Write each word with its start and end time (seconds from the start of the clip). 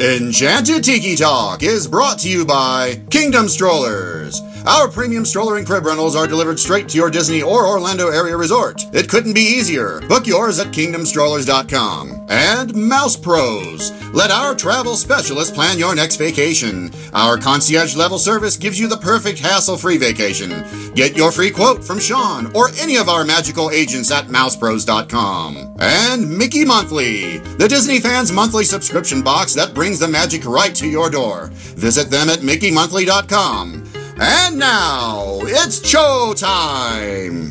Enchanted 0.00 0.82
Tiki 0.82 1.14
Talk 1.14 1.62
is 1.62 1.86
brought 1.86 2.20
to 2.20 2.28
you 2.30 2.46
by 2.46 3.02
Kingdom 3.10 3.48
Strollers. 3.50 4.40
Our 4.66 4.88
premium 4.88 5.24
stroller 5.24 5.56
and 5.56 5.66
crib 5.66 5.86
rentals 5.86 6.14
are 6.14 6.26
delivered 6.26 6.58
straight 6.58 6.88
to 6.90 6.96
your 6.96 7.10
Disney 7.10 7.42
or 7.42 7.66
Orlando 7.66 8.08
area 8.08 8.36
resort. 8.36 8.82
It 8.92 9.08
couldn't 9.08 9.32
be 9.32 9.40
easier. 9.40 10.00
Book 10.08 10.26
yours 10.26 10.58
at 10.58 10.68
kingdomstrollers.com. 10.68 12.26
And 12.28 12.74
Mouse 12.74 13.16
Pros. 13.16 13.90
Let 14.12 14.30
our 14.30 14.54
travel 14.54 14.96
specialist 14.96 15.54
plan 15.54 15.78
your 15.78 15.94
next 15.94 16.16
vacation. 16.16 16.90
Our 17.12 17.38
concierge 17.38 17.96
level 17.96 18.18
service 18.18 18.56
gives 18.56 18.78
you 18.78 18.86
the 18.86 18.96
perfect 18.96 19.38
hassle 19.38 19.76
free 19.76 19.96
vacation. 19.96 20.50
Get 20.94 21.16
your 21.16 21.32
free 21.32 21.50
quote 21.50 21.82
from 21.82 21.98
Sean 21.98 22.54
or 22.54 22.68
any 22.78 22.96
of 22.96 23.08
our 23.08 23.24
magical 23.24 23.70
agents 23.70 24.10
at 24.10 24.26
mousepros.com. 24.26 25.76
And 25.78 26.38
Mickey 26.38 26.64
Monthly, 26.64 27.38
the 27.38 27.68
Disney 27.68 27.98
fans' 28.00 28.32
monthly 28.32 28.64
subscription 28.64 29.22
box 29.22 29.54
that 29.54 29.74
brings 29.74 29.98
the 29.98 30.08
magic 30.08 30.44
right 30.44 30.74
to 30.74 30.86
your 30.88 31.08
door. 31.08 31.48
Visit 31.52 32.10
them 32.10 32.28
at 32.28 32.40
mickeymonthly.com. 32.40 33.89
And 34.22 34.58
now, 34.58 35.38
it's 35.42 35.86
show 35.86 36.34
time! 36.36 37.50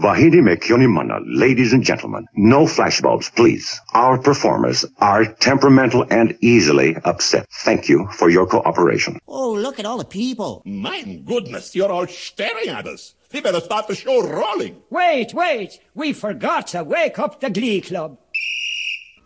Vahidi 0.00 0.40
Mekyonimana, 0.40 1.22
ladies 1.26 1.72
and 1.72 1.82
gentlemen, 1.82 2.24
no 2.36 2.66
flashbulbs, 2.66 3.34
please. 3.34 3.80
Our 3.94 4.16
performers 4.16 4.84
are 4.98 5.24
temperamental 5.24 6.06
and 6.08 6.38
easily 6.40 6.94
upset. 7.04 7.48
Thank 7.64 7.88
you 7.88 8.06
for 8.12 8.30
your 8.30 8.46
cooperation. 8.46 9.18
Oh, 9.26 9.50
look 9.52 9.80
at 9.80 9.86
all 9.86 9.98
the 9.98 10.04
people. 10.04 10.62
My 10.64 11.02
goodness, 11.02 11.74
you're 11.74 11.90
all 11.90 12.06
staring 12.06 12.68
at 12.68 12.86
us. 12.86 13.16
We 13.32 13.40
better 13.40 13.60
start 13.60 13.88
the 13.88 13.96
show 13.96 14.22
rolling. 14.22 14.80
Wait, 14.88 15.34
wait. 15.34 15.80
We 15.96 16.12
forgot 16.12 16.68
to 16.68 16.84
wake 16.84 17.18
up 17.18 17.40
the 17.40 17.50
Glee 17.50 17.80
Club. 17.80 18.18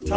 Hey, 0.04 0.10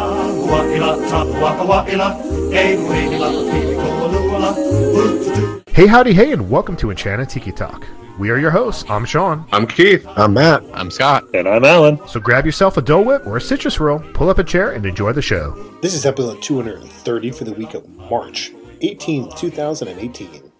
howdy, 5.86 6.12
hey, 6.12 6.32
and 6.32 6.50
welcome 6.50 6.76
to 6.78 6.90
Enchanted 6.90 7.28
Tiki 7.28 7.52
Talk. 7.52 7.86
We 8.18 8.30
are 8.30 8.36
your 8.36 8.50
hosts. 8.50 8.84
I'm 8.88 9.04
Sean. 9.04 9.46
I'm 9.52 9.68
Keith. 9.68 10.04
I'm 10.16 10.34
Matt. 10.34 10.64
I'm 10.74 10.90
Scott. 10.90 11.22
And 11.34 11.46
I'm 11.46 11.64
Alan. 11.64 12.00
So 12.08 12.18
grab 12.18 12.44
yourself 12.44 12.76
a 12.76 12.82
Dole 12.82 13.04
Whip 13.04 13.28
or 13.28 13.36
a 13.36 13.40
citrus 13.40 13.78
roll, 13.78 14.00
pull 14.12 14.28
up 14.28 14.38
a 14.38 14.44
chair, 14.44 14.72
and 14.72 14.84
enjoy 14.84 15.12
the 15.12 15.22
show. 15.22 15.52
This 15.82 15.94
is 15.94 16.04
episode 16.04 16.42
230 16.42 17.30
for 17.30 17.44
the 17.44 17.52
week 17.52 17.74
of 17.74 17.88
March 17.88 18.50
18th, 18.82 19.38
2018. 19.38 20.50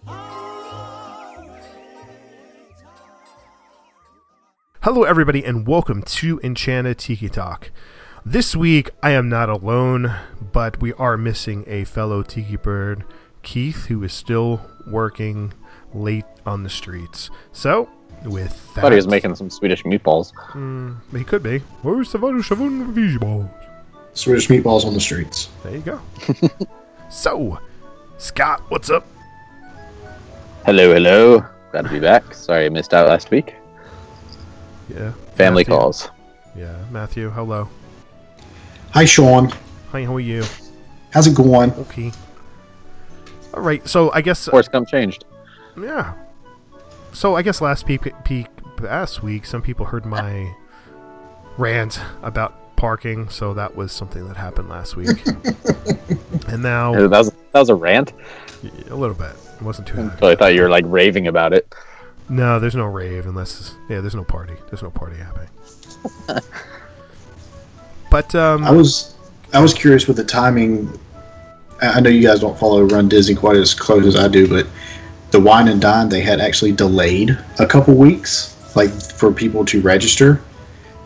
Hello, 4.82 5.02
everybody, 5.02 5.44
and 5.44 5.66
welcome 5.66 6.02
to 6.02 6.38
Enchanted 6.44 6.98
Tiki 6.98 7.28
Talk. 7.28 7.72
This 8.28 8.56
week, 8.56 8.91
I 9.05 9.12
am 9.12 9.28
not 9.28 9.48
alone, 9.48 10.12
but 10.50 10.80
we 10.80 10.92
are 10.94 11.16
missing 11.16 11.62
a 11.69 11.84
fellow 11.84 12.24
tiki 12.24 12.56
bird, 12.56 13.05
Keith, 13.44 13.86
who 13.86 14.02
is 14.02 14.12
still 14.12 14.60
working 14.84 15.52
late 15.94 16.24
on 16.44 16.64
the 16.64 16.69
streets. 16.69 17.30
So, 17.52 17.88
with 18.24 18.50
that, 18.74 18.78
I 18.78 18.82
thought 18.82 18.91
he 18.92 18.97
was 18.97 19.06
making 19.06 19.36
some 19.36 19.48
Swedish 19.48 19.84
meatballs. 19.84 20.32
Mm, 20.54 20.97
he 21.16 21.22
could 21.22 21.44
be. 21.44 21.60
Where's 21.82 22.10
the 22.10 22.19
meatballs? 22.19 23.48
Swedish 24.14 24.48
meatballs 24.48 24.84
on 24.84 24.92
the 24.92 25.00
streets. 25.00 25.48
There 25.62 25.77
you 25.77 25.82
go. 25.82 26.00
so, 27.08 27.60
Scott, 28.19 28.60
what's 28.70 28.91
up? 28.91 29.06
Hello, 30.64 30.92
hello. 30.92 31.44
Glad 31.70 31.82
to 31.82 31.91
be 31.91 32.00
back. 32.00 32.34
Sorry 32.34 32.66
I 32.66 32.70
missed 32.70 32.92
out 32.92 33.06
last 33.06 33.30
week. 33.30 33.54
Yeah. 34.92 35.12
Family 35.36 35.60
Matthew. 35.60 35.74
calls. 35.77 36.10
Yeah, 36.56 36.77
Matthew, 36.91 37.30
hello. 37.30 37.69
Hi, 38.97 39.05
Sean. 39.05 39.50
Hi, 39.92 40.05
how 40.05 40.16
are 40.16 40.20
you? 40.20 40.42
How's 41.11 41.27
it 41.27 41.34
going? 41.36 41.70
Okay. 41.75 42.11
All 43.53 43.61
right, 43.61 43.86
so 43.86 44.11
I 44.12 44.22
guess 44.22 44.48
uh, 44.48 44.53
Course, 44.53 44.69
Gump 44.69 44.88
changed. 44.88 45.27
yeah. 45.78 46.14
So 47.12 47.36
I 47.36 47.42
guess 47.42 47.61
last 47.61 47.84
peak, 47.84 48.09
peak 48.25 48.47
last 48.81 49.22
week, 49.22 49.44
some 49.44 49.60
people 49.60 49.84
heard 49.84 50.06
my 50.06 50.50
rant 51.59 52.00
about 52.22 52.75
parking, 52.76 53.28
so 53.28 53.53
that 53.53 53.76
was 53.76 53.93
something 53.93 54.26
that 54.28 54.37
happened 54.38 54.70
last 54.70 54.97
week. 54.97 55.26
and 56.49 56.62
now 56.62 56.94
That 57.09 57.19
was 57.19 57.31
that 57.53 57.60
was 57.60 57.69
a 57.69 57.75
rant. 57.75 58.15
a 58.88 58.94
little 58.97 59.15
bit. 59.15 59.32
It 59.56 59.62
wasn't 59.62 59.88
too. 59.88 59.99
Oh, 59.99 60.04
heavy. 60.04 60.19
So 60.20 60.28
I 60.28 60.37
thought 60.37 60.54
you 60.54 60.62
were 60.62 60.70
like 60.70 60.84
raving 60.87 61.26
about 61.26 61.53
it. 61.53 61.75
No, 62.31 62.59
there's 62.59 62.75
no 62.75 62.87
rave 62.87 63.26
unless 63.26 63.75
yeah, 63.91 64.00
there's 64.00 64.15
no 64.15 64.25
party. 64.25 64.54
There's 64.70 64.82
no 64.82 64.91
party 64.91 65.16
happening. 65.19 65.49
but 68.16 68.34
um, 68.34 68.65
I 68.65 68.71
was 68.71 69.15
I 69.53 69.60
was 69.60 69.75
curious 69.75 70.09
with 70.09 70.16
the 70.16 70.25
timing. 70.25 70.91
I 71.82 72.00
know 72.00 72.09
you 72.09 72.22
guys 72.22 72.41
don't 72.41 72.59
follow 72.59 72.82
Run 72.84 73.10
Disney 73.10 73.34
quite 73.34 73.56
as 73.56 73.75
close 73.75 74.06
as 74.06 74.16
I 74.16 74.27
do, 74.27 74.49
but 74.49 74.66
the 75.32 75.41
Wine 75.41 75.69
and 75.69 75.82
Dine 75.82 76.09
they 76.09 76.22
had 76.22 76.41
actually 76.41 76.72
delayed 76.72 77.37
a 77.59 77.66
couple 77.66 77.93
weeks, 77.93 78.56
like 78.75 78.88
for 78.91 79.31
people 79.31 79.66
to 79.66 79.82
register, 79.82 80.41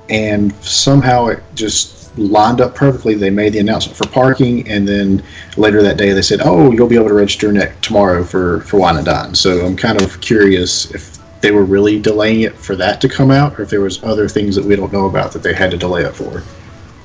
and 0.09 0.55
somehow 0.63 1.27
it 1.27 1.43
just 1.57 2.17
lined 2.17 2.61
up 2.61 2.77
perfectly. 2.77 3.17
They 3.17 3.31
made 3.31 3.55
the 3.55 3.59
announcement 3.59 3.99
for 3.99 4.07
parking, 4.07 4.69
and 4.69 4.87
then 4.87 5.21
later 5.57 5.83
that 5.83 5.97
day 5.97 6.13
they 6.13 6.23
said, 6.23 6.39
"Oh, 6.45 6.71
you'll 6.71 6.87
be 6.87 6.95
able 6.95 7.09
to 7.09 7.15
register 7.15 7.51
next 7.51 7.83
tomorrow 7.83 8.23
for 8.23 8.61
for 8.61 8.77
Wine 8.79 8.99
and 8.99 9.05
Dine." 9.05 9.35
So 9.35 9.67
I'm 9.67 9.77
kind 9.77 10.01
of 10.01 10.21
curious 10.21 10.89
if 10.93 11.19
they 11.41 11.51
were 11.51 11.65
really 11.65 11.99
delaying 11.99 12.43
it 12.43 12.55
for 12.55 12.77
that 12.77 13.01
to 13.01 13.09
come 13.09 13.33
out, 13.33 13.59
or 13.59 13.63
if 13.63 13.71
there 13.71 13.81
was 13.81 14.01
other 14.05 14.29
things 14.29 14.55
that 14.55 14.65
we 14.65 14.77
don't 14.77 14.93
know 14.93 15.07
about 15.07 15.33
that 15.33 15.43
they 15.43 15.55
had 15.55 15.73
to 15.73 15.77
delay 15.77 16.05
it 16.05 16.15
for. 16.15 16.45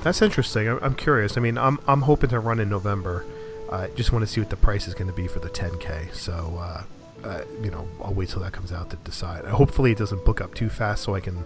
That's 0.05 0.21
interesting. 0.21 0.67
I'm, 0.67 0.77
I'm 0.83 0.93
curious. 0.93 1.35
I 1.35 1.41
mean, 1.41 1.57
I'm 1.57 1.79
I'm 1.87 2.03
hoping 2.03 2.29
to 2.29 2.39
run 2.39 2.59
in 2.59 2.69
November. 2.69 3.25
I 3.71 3.87
just 3.95 4.11
want 4.11 4.21
to 4.23 4.31
see 4.31 4.39
what 4.39 4.51
the 4.51 4.55
price 4.55 4.87
is 4.87 4.93
going 4.93 5.07
to 5.07 5.15
be 5.15 5.27
for 5.27 5.39
the 5.39 5.49
10k. 5.49 6.13
So, 6.13 6.59
uh, 6.59 6.83
uh, 7.27 7.41
you 7.63 7.71
know, 7.71 7.87
I'll 8.03 8.13
wait 8.13 8.29
till 8.29 8.43
that 8.43 8.53
comes 8.53 8.71
out 8.71 8.91
to 8.91 8.97
decide. 8.97 9.45
Hopefully, 9.45 9.91
it 9.93 9.97
doesn't 9.97 10.23
book 10.23 10.41
up 10.41 10.53
too 10.53 10.69
fast, 10.69 11.01
so 11.01 11.15
I 11.15 11.21
can 11.21 11.43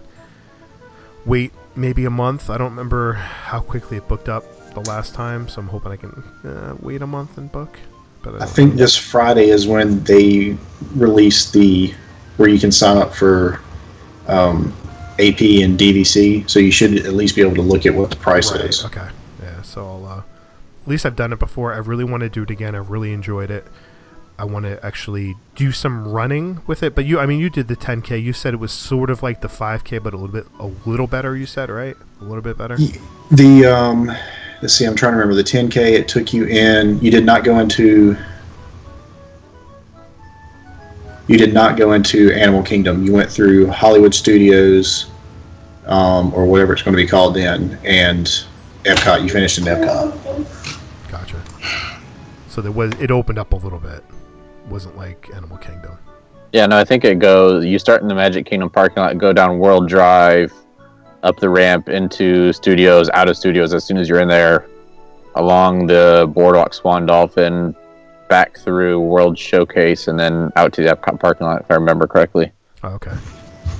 wait 1.24 1.54
maybe 1.74 2.04
a 2.04 2.10
month. 2.10 2.50
I 2.50 2.58
don't 2.58 2.72
remember 2.72 3.14
how 3.14 3.60
quickly 3.60 3.96
it 3.96 4.06
booked 4.06 4.28
up 4.28 4.44
the 4.74 4.80
last 4.80 5.14
time, 5.14 5.48
so 5.48 5.62
I'm 5.62 5.68
hoping 5.68 5.92
I 5.92 5.96
can 5.96 6.10
uh, 6.44 6.76
wait 6.80 7.00
a 7.00 7.06
month 7.06 7.38
and 7.38 7.50
book. 7.50 7.78
But 8.20 8.34
I 8.34 8.38
don't 8.40 8.48
think 8.50 8.70
know. 8.72 8.76
this 8.76 8.94
Friday 8.94 9.48
is 9.48 9.66
when 9.66 10.04
they 10.04 10.54
release 10.94 11.50
the 11.50 11.94
where 12.36 12.50
you 12.50 12.60
can 12.60 12.72
sign 12.72 12.98
up 12.98 13.14
for 13.14 13.62
um, 14.28 14.74
AP 15.20 15.40
and 15.62 15.78
DVC. 15.78 16.48
So 16.48 16.58
you 16.58 16.72
should 16.72 17.06
at 17.06 17.12
least 17.14 17.36
be 17.36 17.42
able 17.42 17.54
to 17.56 17.62
look 17.62 17.86
at 17.86 17.94
what 17.94 18.10
the 18.10 18.16
price 18.16 18.50
Right, 18.52 18.64
is. 18.64 18.84
Okay. 18.84 19.08
Yeah. 19.42 19.62
So 19.62 19.86
I'll. 19.86 20.06
Uh, 20.06 20.22
at 20.82 20.88
least 20.88 21.04
I've 21.04 21.14
done 21.16 21.32
it 21.32 21.38
before. 21.38 21.74
I 21.74 21.76
really 21.78 22.04
want 22.04 22.22
to 22.22 22.28
do 22.30 22.42
it 22.42 22.50
again. 22.50 22.74
I 22.74 22.78
really 22.78 23.12
enjoyed 23.12 23.50
it. 23.50 23.66
I 24.38 24.44
want 24.44 24.64
to 24.64 24.84
actually 24.84 25.36
do 25.54 25.70
some 25.70 26.08
running 26.08 26.62
with 26.66 26.82
it. 26.82 26.94
But 26.94 27.04
you, 27.04 27.20
I 27.20 27.26
mean, 27.26 27.38
you 27.38 27.50
did 27.50 27.68
the 27.68 27.76
10k. 27.76 28.22
You 28.22 28.32
said 28.32 28.54
it 28.54 28.56
was 28.56 28.72
sort 28.72 29.10
of 29.10 29.22
like 29.22 29.42
the 29.42 29.48
5k, 29.48 30.02
but 30.02 30.14
a 30.14 30.16
little 30.16 30.32
bit, 30.32 30.46
a 30.58 30.66
little 30.88 31.06
better. 31.06 31.36
You 31.36 31.44
said 31.44 31.68
right? 31.68 31.94
A 32.22 32.24
little 32.24 32.40
bit 32.40 32.56
better. 32.56 32.78
The 33.30 33.66
um, 33.66 34.10
let's 34.62 34.72
see, 34.72 34.86
I'm 34.86 34.96
trying 34.96 35.12
to 35.12 35.18
remember 35.18 35.34
the 35.34 35.44
10k. 35.44 35.76
It 35.76 36.08
took 36.08 36.32
you 36.32 36.46
in. 36.46 36.98
You 37.00 37.10
did 37.10 37.26
not 37.26 37.44
go 37.44 37.58
into. 37.58 38.16
You 41.28 41.36
did 41.36 41.52
not 41.52 41.76
go 41.76 41.92
into 41.92 42.32
Animal 42.32 42.62
Kingdom. 42.62 43.04
You 43.04 43.12
went 43.12 43.30
through 43.30 43.68
Hollywood 43.68 44.14
Studios, 44.14 45.09
um, 45.90 46.32
or 46.32 46.46
whatever 46.46 46.72
it's 46.72 46.82
going 46.82 46.96
to 46.96 47.02
be 47.02 47.06
called 47.06 47.34
then, 47.34 47.78
and 47.84 48.26
Epcot. 48.84 49.22
You 49.22 49.28
finished 49.28 49.58
in 49.58 49.64
Epcot. 49.64 51.10
Gotcha. 51.10 51.42
So 52.48 52.62
there 52.62 52.72
was 52.72 52.92
it 53.00 53.10
opened 53.10 53.38
up 53.38 53.52
a 53.52 53.56
little 53.56 53.78
bit. 53.78 54.02
wasn't 54.68 54.96
like 54.96 55.28
Animal 55.34 55.58
Kingdom. 55.58 55.98
Yeah, 56.52 56.66
no, 56.66 56.78
I 56.78 56.84
think 56.84 57.04
it 57.04 57.18
goes. 57.18 57.64
You 57.64 57.78
start 57.78 58.02
in 58.02 58.08
the 58.08 58.14
Magic 58.14 58.46
Kingdom 58.46 58.70
parking 58.70 59.02
lot, 59.02 59.18
go 59.18 59.32
down 59.32 59.58
World 59.58 59.88
Drive, 59.88 60.52
up 61.22 61.38
the 61.38 61.48
ramp 61.48 61.88
into 61.88 62.52
studios, 62.52 63.08
out 63.10 63.28
of 63.28 63.36
studios 63.36 63.72
as 63.72 63.84
soon 63.84 63.98
as 63.98 64.08
you're 64.08 64.20
in 64.20 64.28
there, 64.28 64.66
along 65.36 65.86
the 65.86 66.28
Boardwalk 66.34 66.74
Swan 66.74 67.06
Dolphin, 67.06 67.76
back 68.28 68.58
through 68.58 69.00
World 69.00 69.38
Showcase, 69.38 70.08
and 70.08 70.18
then 70.18 70.50
out 70.56 70.72
to 70.72 70.82
the 70.82 70.88
Epcot 70.88 71.20
parking 71.20 71.46
lot, 71.46 71.60
if 71.60 71.70
I 71.70 71.74
remember 71.74 72.08
correctly. 72.08 72.50
Oh, 72.82 72.94
okay. 72.94 73.12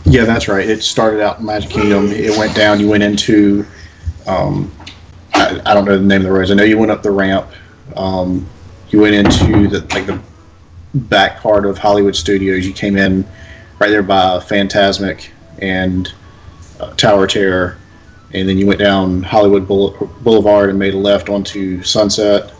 Yeah, 0.05 0.25
that's 0.25 0.49
right. 0.49 0.69
It 0.69 0.82
started 0.82 1.20
out 1.20 1.38
in 1.38 1.47
Magic 1.47 1.70
Kingdom. 1.70 2.06
It 2.08 2.37
went 2.37 2.56
down. 2.56 2.81
You 2.81 2.88
went 2.88 3.02
into, 3.02 3.64
um, 4.26 4.73
I, 5.35 5.61
I 5.64 5.75
don't 5.75 5.85
know 5.85 5.97
the 5.97 6.05
name 6.05 6.23
of 6.23 6.26
the 6.26 6.32
roads. 6.32 6.50
I 6.50 6.55
know 6.55 6.64
you 6.64 6.79
went 6.79 6.91
up 6.91 7.02
the 7.02 7.11
ramp. 7.11 7.47
Um, 7.97 8.47
you 8.88 9.00
went 9.00 9.14
into 9.14 9.69
the 9.69 9.81
like 9.94 10.06
the 10.06 10.20
back 10.94 11.41
part 11.41 11.64
of 11.64 11.79
Hollywood 11.79 12.17
Studios. 12.17 12.67
You 12.67 12.73
came 12.73 12.97
in 12.97 13.25
right 13.79 13.91
there 13.91 14.02
by 14.02 14.38
Fantasmic 14.38 15.29
and 15.58 16.12
uh, 16.81 16.93
Tower 16.94 17.26
Terror, 17.26 17.79
and 18.32 18.49
then 18.49 18.58
you 18.58 18.67
went 18.67 18.81
down 18.81 19.23
Hollywood 19.23 19.69
Boulevard 19.69 20.70
and 20.70 20.79
made 20.79 20.94
a 20.94 20.99
left 20.99 21.29
onto 21.29 21.82
Sunset, 21.82 22.52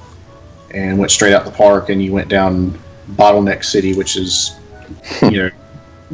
and 0.73 0.99
went 0.99 1.11
straight 1.11 1.33
out 1.33 1.45
the 1.45 1.51
park. 1.51 1.89
And 1.89 2.03
you 2.03 2.13
went 2.13 2.29
down 2.29 2.79
Bottleneck 3.13 3.65
City, 3.65 3.95
which 3.95 4.17
is, 4.17 4.57
you 5.23 5.31
know, 5.31 5.51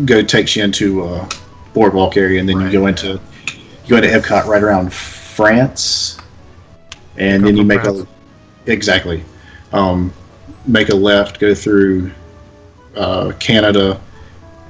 go 0.05 0.23
takes 0.23 0.55
you 0.57 0.65
into 0.65 1.05
a 1.05 1.29
boardwalk 1.75 2.17
area, 2.17 2.41
and 2.41 2.49
then 2.49 2.61
you 2.61 2.71
go 2.71 2.87
into 2.87 3.21
you 3.85 3.89
go 3.89 3.97
into 3.97 4.09
Epcot 4.09 4.47
right 4.47 4.63
around 4.63 4.93
France. 4.93 6.19
and 7.17 7.43
Come 7.43 7.47
then 7.47 7.57
you 7.57 7.65
make 7.65 7.83
France. 7.83 8.01
a 8.67 8.71
exactly 8.71 9.25
um, 9.73 10.13
make 10.67 10.89
a 10.91 10.95
left, 10.95 11.39
go 11.39 11.55
through 11.55 12.11
uh, 12.97 13.33
Canada, 13.39 14.01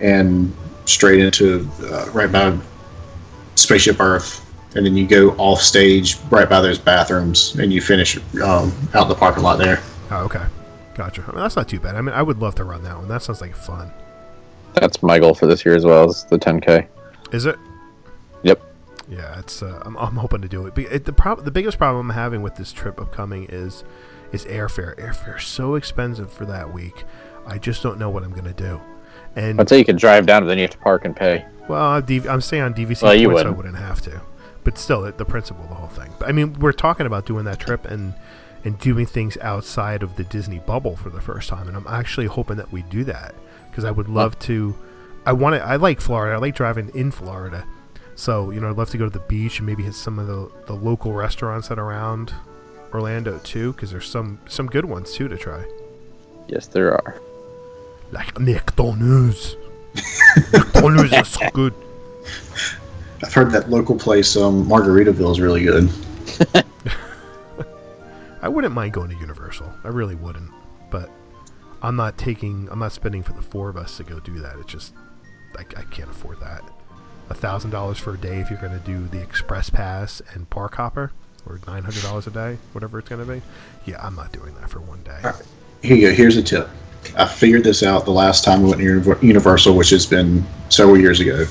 and 0.01 0.55
straight 0.85 1.21
into 1.21 1.69
uh, 1.85 2.11
right 2.13 2.31
by 2.31 2.57
Spaceship 3.57 4.01
Earth, 4.01 4.45
and 4.75 4.85
then 4.85 4.97
you 4.97 5.07
go 5.07 5.31
off 5.39 5.61
stage 5.61 6.19
right 6.31 6.49
by 6.49 6.61
those 6.61 6.79
bathrooms, 6.79 7.57
and 7.57 7.73
you 7.73 7.81
finish 7.81 8.17
um, 8.43 8.73
out 8.95 9.03
in 9.05 9.09
the 9.09 9.15
parking 9.15 9.43
lot 9.43 9.59
there. 9.59 9.83
Oh, 10.11 10.25
okay. 10.25 10.45
Gotcha. 10.95 11.23
I 11.27 11.33
mean, 11.33 11.41
that's 11.41 11.57
not 11.57 11.69
too 11.69 11.81
bad. 11.81 11.95
I 11.95 12.01
mean, 12.01 12.15
I 12.15 12.23
would 12.23 12.39
love 12.39 12.55
to 12.57 12.65
run 12.65 12.83
that 12.85 12.97
one. 12.97 13.09
That 13.09 13.23
sounds 13.23 13.41
like 13.41 13.55
fun. 13.55 13.91
That's 14.77 15.03
my 15.03 15.19
goal 15.19 15.35
for 15.35 15.47
this 15.47 15.65
year 15.65 15.75
as 15.75 15.85
well 15.85 16.05
as 16.09 16.25
the 16.27 16.39
10k. 16.39 16.87
Is 17.33 17.47
it? 17.47 17.57
Yep. 18.43 18.61
Yeah, 19.09 19.39
it's. 19.39 19.63
Uh, 19.63 19.83
I'm, 19.85 19.97
I'm 19.97 20.17
hoping 20.17 20.43
to 20.43 20.49
do 20.49 20.67
it. 20.67 20.75
But 20.75 20.85
it, 20.85 21.05
the 21.05 21.13
prob- 21.13 21.45
the 21.45 21.51
biggest 21.51 21.79
problem 21.79 22.11
I'm 22.11 22.15
having 22.15 22.43
with 22.43 22.57
this 22.57 22.73
trip 22.73 23.01
upcoming 23.01 23.47
is 23.49 23.85
is 24.33 24.45
airfare. 24.45 24.99
Airfare 24.99 25.41
so 25.41 25.77
expensive 25.77 26.31
for 26.33 26.45
that 26.47 26.73
week. 26.73 27.05
I 27.47 27.59
just 27.59 27.83
don't 27.83 27.99
know 27.99 28.11
what 28.11 28.23
I'm 28.23 28.33
gonna 28.33 28.53
do. 28.53 28.81
And 29.35 29.61
I'd 29.61 29.69
say 29.69 29.79
you 29.79 29.85
could 29.85 29.97
drive 29.99 30.27
down, 30.27 30.43
but 30.43 30.49
then 30.49 30.59
you 30.59 30.63
have 30.63 30.71
to 30.73 30.79
park 30.79 31.05
and 31.05 31.15
pay. 31.17 31.45
well, 31.69 31.83
I'm, 31.83 32.03
DV- 32.05 32.29
I'm 32.29 32.41
staying 32.41 32.63
on 32.65 32.75
DVC 32.75 33.03
Well, 33.03 33.13
points, 33.25 33.43
so 33.43 33.49
I 33.49 33.51
wouldn't. 33.51 33.77
have 33.77 34.01
to. 34.03 34.21
But 34.65 34.77
still, 34.79 35.03
the, 35.03 35.13
the 35.13 35.25
principle, 35.25 35.63
of 35.65 35.69
the 35.69 35.75
whole 35.77 35.89
thing. 35.89 36.11
But 36.19 36.29
I 36.29 36.33
mean, 36.33 36.55
we're 36.55 36.73
talking 36.73 37.07
about 37.07 37.25
doing 37.27 37.45
that 37.47 37.59
trip 37.59 37.85
and 37.87 38.13
and 38.65 38.79
doing 38.81 39.07
things 39.07 39.39
outside 39.39 40.03
of 40.03 40.17
the 40.17 40.25
Disney 40.25 40.59
bubble 40.59 40.97
for 40.97 41.09
the 41.11 41.21
first 41.21 41.49
time, 41.49 41.69
and 41.69 41.77
I'm 41.77 41.87
actually 41.87 42.27
hoping 42.27 42.57
that 42.57 42.73
we 42.73 42.83
do 42.83 43.05
that 43.05 43.35
because 43.77 43.85
I 43.85 43.91
would 43.91 44.09
love 44.09 44.39
to. 44.41 44.75
I 45.27 45.35
want 45.35 45.55
to. 45.55 45.63
I 45.63 45.77
like 45.77 46.01
Florida. 46.01 46.35
I 46.37 46.39
like 46.39 46.55
driving 46.55 46.89
in 46.95 47.11
Florida. 47.11 47.67
So 48.15 48.51
you 48.51 48.59
know, 48.59 48.71
I'd 48.71 48.77
love 48.79 48.89
to 48.91 48.97
go 48.99 49.05
to 49.05 49.11
the 49.11 49.25
beach 49.27 49.59
and 49.59 49.67
maybe 49.67 49.83
hit 49.83 49.93
some 49.93 50.19
of 50.19 50.27
the 50.27 50.51
the 50.65 50.73
local 50.73 51.13
restaurants 51.13 51.69
that 51.69 51.79
are 51.79 51.85
around 51.85 52.33
Orlando 52.95 53.39
too, 53.41 53.75
because 53.75 53.91
there's 53.91 54.09
some 54.09 54.39
some 54.49 54.67
good 54.67 54.87
ones 54.87 55.13
too 55.13 55.29
to 55.29 55.37
try, 55.37 55.63
Yes, 56.49 56.67
there 56.69 56.93
are. 56.95 57.21
like 58.13 58.41
McDonald's. 58.41 59.57
McDonald's 60.55 61.13
is 61.13 61.29
so 61.29 61.51
good. 61.51 61.75
I've 63.23 63.35
heard 63.35 63.51
that 63.51 63.69
local 63.69 63.99
place, 63.99 64.37
um, 64.37 64.67
Margaritaville, 64.67 65.33
is 65.33 65.41
really 65.41 65.65
good. 65.65 65.91
I 68.43 68.49
wouldn't 68.49 68.73
mind 68.75 68.93
going 68.93 69.11
to 69.11 69.17
Universal. 69.17 69.71
I 69.85 69.89
really 69.89 70.15
wouldn't. 70.15 70.51
I'm 71.87 71.95
not 71.95 72.19
taking. 72.19 72.69
I'm 72.73 72.81
not 72.81 72.91
spending 72.91 73.23
for 73.23 73.33
the 73.33 73.43
four 73.43 73.69
of 73.69 73.77
us 73.77 73.97
to 73.99 74.03
go 74.03 74.19
do 74.19 74.41
that. 74.41 74.57
It's 74.59 74.73
just, 74.73 74.93
I, 75.57 75.61
I 75.61 75.85
can't 75.85 76.11
afford 76.11 76.41
that. 76.41 76.63
A 77.31 77.35
thousand 77.35 77.71
dollars 77.71 77.97
for 77.97 78.15
a 78.15 78.19
day 78.19 78.41
if 78.41 78.51
you're 78.51 78.59
going 78.59 78.77
to 78.77 78.85
do 78.85 79.07
the 79.07 79.23
Express 79.23 79.71
Pass 79.71 80.21
and 80.35 80.51
Park 80.51 80.75
Hopper, 80.75 81.13
or 81.49 81.61
nine 81.69 81.85
hundred 81.85 82.03
dollars 82.03 82.27
a 82.27 82.33
day, 82.33 82.59
whatever 82.73 82.99
it's 82.99 83.09
going 83.09 83.25
to 83.25 83.33
be. 83.33 83.41
Yeah, 83.85 84.05
I'm 84.05 84.17
not 84.17 84.33
doing 84.33 84.53
that 84.57 84.69
for 84.69 84.81
one 84.81 85.01
day. 85.05 85.21
Here 85.81 85.97
you 85.97 86.09
go. 86.09 86.15
Here's 86.15 86.37
a 86.37 86.43
tip. 86.43 86.69
I 87.17 87.25
figured 87.25 87.63
this 87.63 87.85
out 87.85 88.05
the 88.05 88.11
last 88.11 88.43
time 88.43 88.65
we 88.65 88.71
went 88.71 88.81
to 88.81 89.25
Universal, 89.25 89.77
which 89.77 89.91
has 89.91 90.07
been 90.07 90.45
several 90.71 90.99
years 90.99 91.21
ago. 91.21 91.45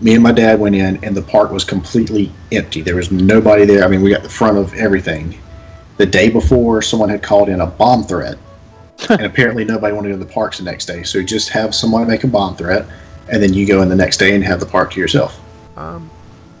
Me 0.00 0.14
and 0.14 0.22
my 0.22 0.32
dad 0.32 0.58
went 0.58 0.74
in, 0.74 1.04
and 1.04 1.14
the 1.14 1.20
park 1.20 1.50
was 1.50 1.64
completely 1.64 2.32
empty. 2.50 2.80
There 2.80 2.96
was 2.96 3.10
nobody 3.10 3.66
there. 3.66 3.84
I 3.84 3.88
mean, 3.88 4.00
we 4.00 4.08
got 4.08 4.22
the 4.22 4.30
front 4.30 4.56
of 4.56 4.72
everything. 4.72 5.38
The 5.98 6.06
day 6.06 6.30
before, 6.30 6.80
someone 6.80 7.10
had 7.10 7.22
called 7.22 7.50
in 7.50 7.60
a 7.60 7.66
bomb 7.66 8.04
threat, 8.04 8.38
and 9.10 9.22
apparently 9.22 9.64
nobody 9.64 9.94
wanted 9.94 10.08
to 10.08 10.14
go 10.14 10.20
to 10.20 10.24
the 10.24 10.32
parks 10.32 10.58
the 10.58 10.64
next 10.64 10.86
day. 10.86 11.02
So 11.02 11.22
just 11.22 11.48
have 11.50 11.74
someone 11.74 12.06
make 12.06 12.24
a 12.24 12.28
bomb 12.28 12.56
threat, 12.56 12.86
and 13.30 13.42
then 13.42 13.52
you 13.52 13.66
go 13.66 13.82
in 13.82 13.88
the 13.88 13.96
next 13.96 14.18
day 14.18 14.34
and 14.34 14.44
have 14.44 14.60
the 14.60 14.66
park 14.66 14.92
to 14.92 15.00
yourself. 15.00 15.40
Um, 15.76 16.10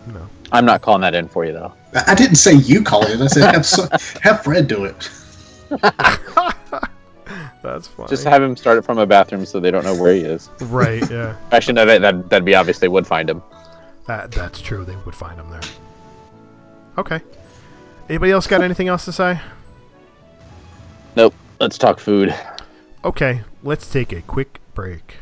no. 0.08 0.28
I'm 0.52 0.64
not 0.64 0.82
calling 0.82 1.02
that 1.02 1.14
in 1.14 1.28
for 1.28 1.44
you 1.44 1.52
though. 1.52 1.72
I 1.94 2.04
I 2.08 2.14
didn't 2.14 2.36
say 2.36 2.54
you 2.54 2.82
call 2.82 3.04
it. 3.06 3.20
I 3.20 3.26
said 3.26 3.54
have, 3.54 3.66
so, 3.66 3.88
have 4.22 4.42
Fred 4.42 4.66
do 4.68 4.84
it. 4.84 5.10
That's 7.62 7.88
fine. 7.88 8.08
Just 8.08 8.24
have 8.24 8.42
him 8.42 8.56
start 8.56 8.76
it 8.76 8.82
from 8.82 8.98
a 8.98 9.06
bathroom 9.06 9.46
so 9.46 9.58
they 9.58 9.70
don't 9.70 9.84
know 9.84 9.94
where 9.94 10.12
he 10.12 10.20
is. 10.20 10.50
right. 10.60 11.08
Yeah. 11.10 11.36
Actually, 11.50 11.74
no, 11.74 11.86
that, 11.86 12.02
that 12.02 12.28
that'd 12.28 12.44
be 12.44 12.54
obvious. 12.54 12.78
They 12.78 12.88
would 12.88 13.06
find 13.06 13.30
him. 13.30 13.42
That 14.06 14.30
that's 14.32 14.60
true. 14.60 14.84
They 14.84 14.96
would 15.06 15.14
find 15.14 15.40
him 15.40 15.48
there. 15.50 15.62
Okay. 16.98 17.20
Anybody 18.08 18.32
else 18.32 18.46
got 18.46 18.60
anything 18.60 18.88
else 18.88 19.06
to 19.06 19.12
say? 19.12 19.40
Nope. 21.16 21.34
Let's 21.60 21.78
talk 21.78 22.00
food. 22.00 22.34
Okay, 23.04 23.42
let's 23.62 23.88
take 23.88 24.12
a 24.12 24.22
quick 24.22 24.58
break. 24.74 25.18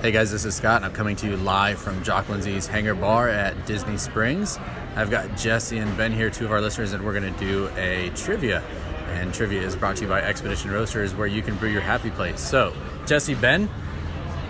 Hey 0.00 0.10
guys, 0.10 0.30
this 0.30 0.46
is 0.46 0.54
Scott, 0.54 0.76
and 0.76 0.86
I'm 0.86 0.92
coming 0.92 1.16
to 1.16 1.26
you 1.26 1.36
live 1.36 1.78
from 1.78 2.02
Jock 2.02 2.30
Lindsay's 2.30 2.66
Hangar 2.66 2.94
Bar 2.94 3.28
at 3.28 3.66
Disney 3.66 3.98
Springs. 3.98 4.58
I've 4.96 5.10
got 5.10 5.36
Jesse 5.36 5.76
and 5.76 5.94
Ben 5.98 6.12
here, 6.12 6.30
two 6.30 6.46
of 6.46 6.52
our 6.52 6.62
listeners, 6.62 6.94
and 6.94 7.04
we're 7.04 7.12
going 7.12 7.30
to 7.32 7.38
do 7.38 7.68
a 7.76 8.10
trivia. 8.16 8.62
And 9.08 9.34
trivia 9.34 9.60
is 9.60 9.76
brought 9.76 9.96
to 9.96 10.02
you 10.02 10.08
by 10.08 10.22
Expedition 10.22 10.70
Roasters, 10.70 11.14
where 11.14 11.26
you 11.26 11.42
can 11.42 11.56
brew 11.56 11.68
your 11.68 11.82
happy 11.82 12.10
place. 12.10 12.40
So, 12.40 12.72
Jesse, 13.06 13.34
Ben, 13.34 13.66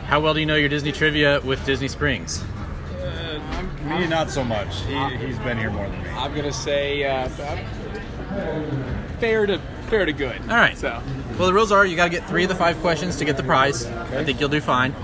how 0.06 0.20
well 0.20 0.32
do 0.32 0.38
you 0.38 0.46
know 0.46 0.54
your 0.54 0.68
Disney 0.68 0.92
trivia 0.92 1.40
with 1.40 1.64
Disney 1.66 1.88
Springs? 1.88 2.44
Me, 3.84 4.06
not 4.06 4.30
so 4.30 4.44
much. 4.44 4.82
He, 4.82 5.16
he's 5.16 5.38
been 5.40 5.58
here 5.58 5.70
more 5.70 5.88
than 5.88 6.02
me. 6.02 6.10
I'm 6.10 6.34
gonna 6.34 6.52
say 6.52 7.02
uh, 7.04 7.28
fair 9.18 9.46
to 9.46 9.58
fair 9.88 10.04
to 10.06 10.12
good. 10.12 10.40
All 10.42 10.56
right. 10.56 10.76
So 10.78 11.02
Well, 11.38 11.48
the 11.48 11.54
rules 11.54 11.72
are 11.72 11.84
you 11.84 11.96
got 11.96 12.04
to 12.04 12.10
get 12.10 12.24
three 12.28 12.44
of 12.44 12.48
the 12.48 12.54
five 12.54 12.76
questions 12.80 13.16
to 13.16 13.24
get 13.24 13.36
the 13.36 13.42
prize. 13.42 13.86
I 13.86 14.24
think 14.24 14.38
you'll 14.40 14.48
do 14.48 14.60
fine. 14.60 14.94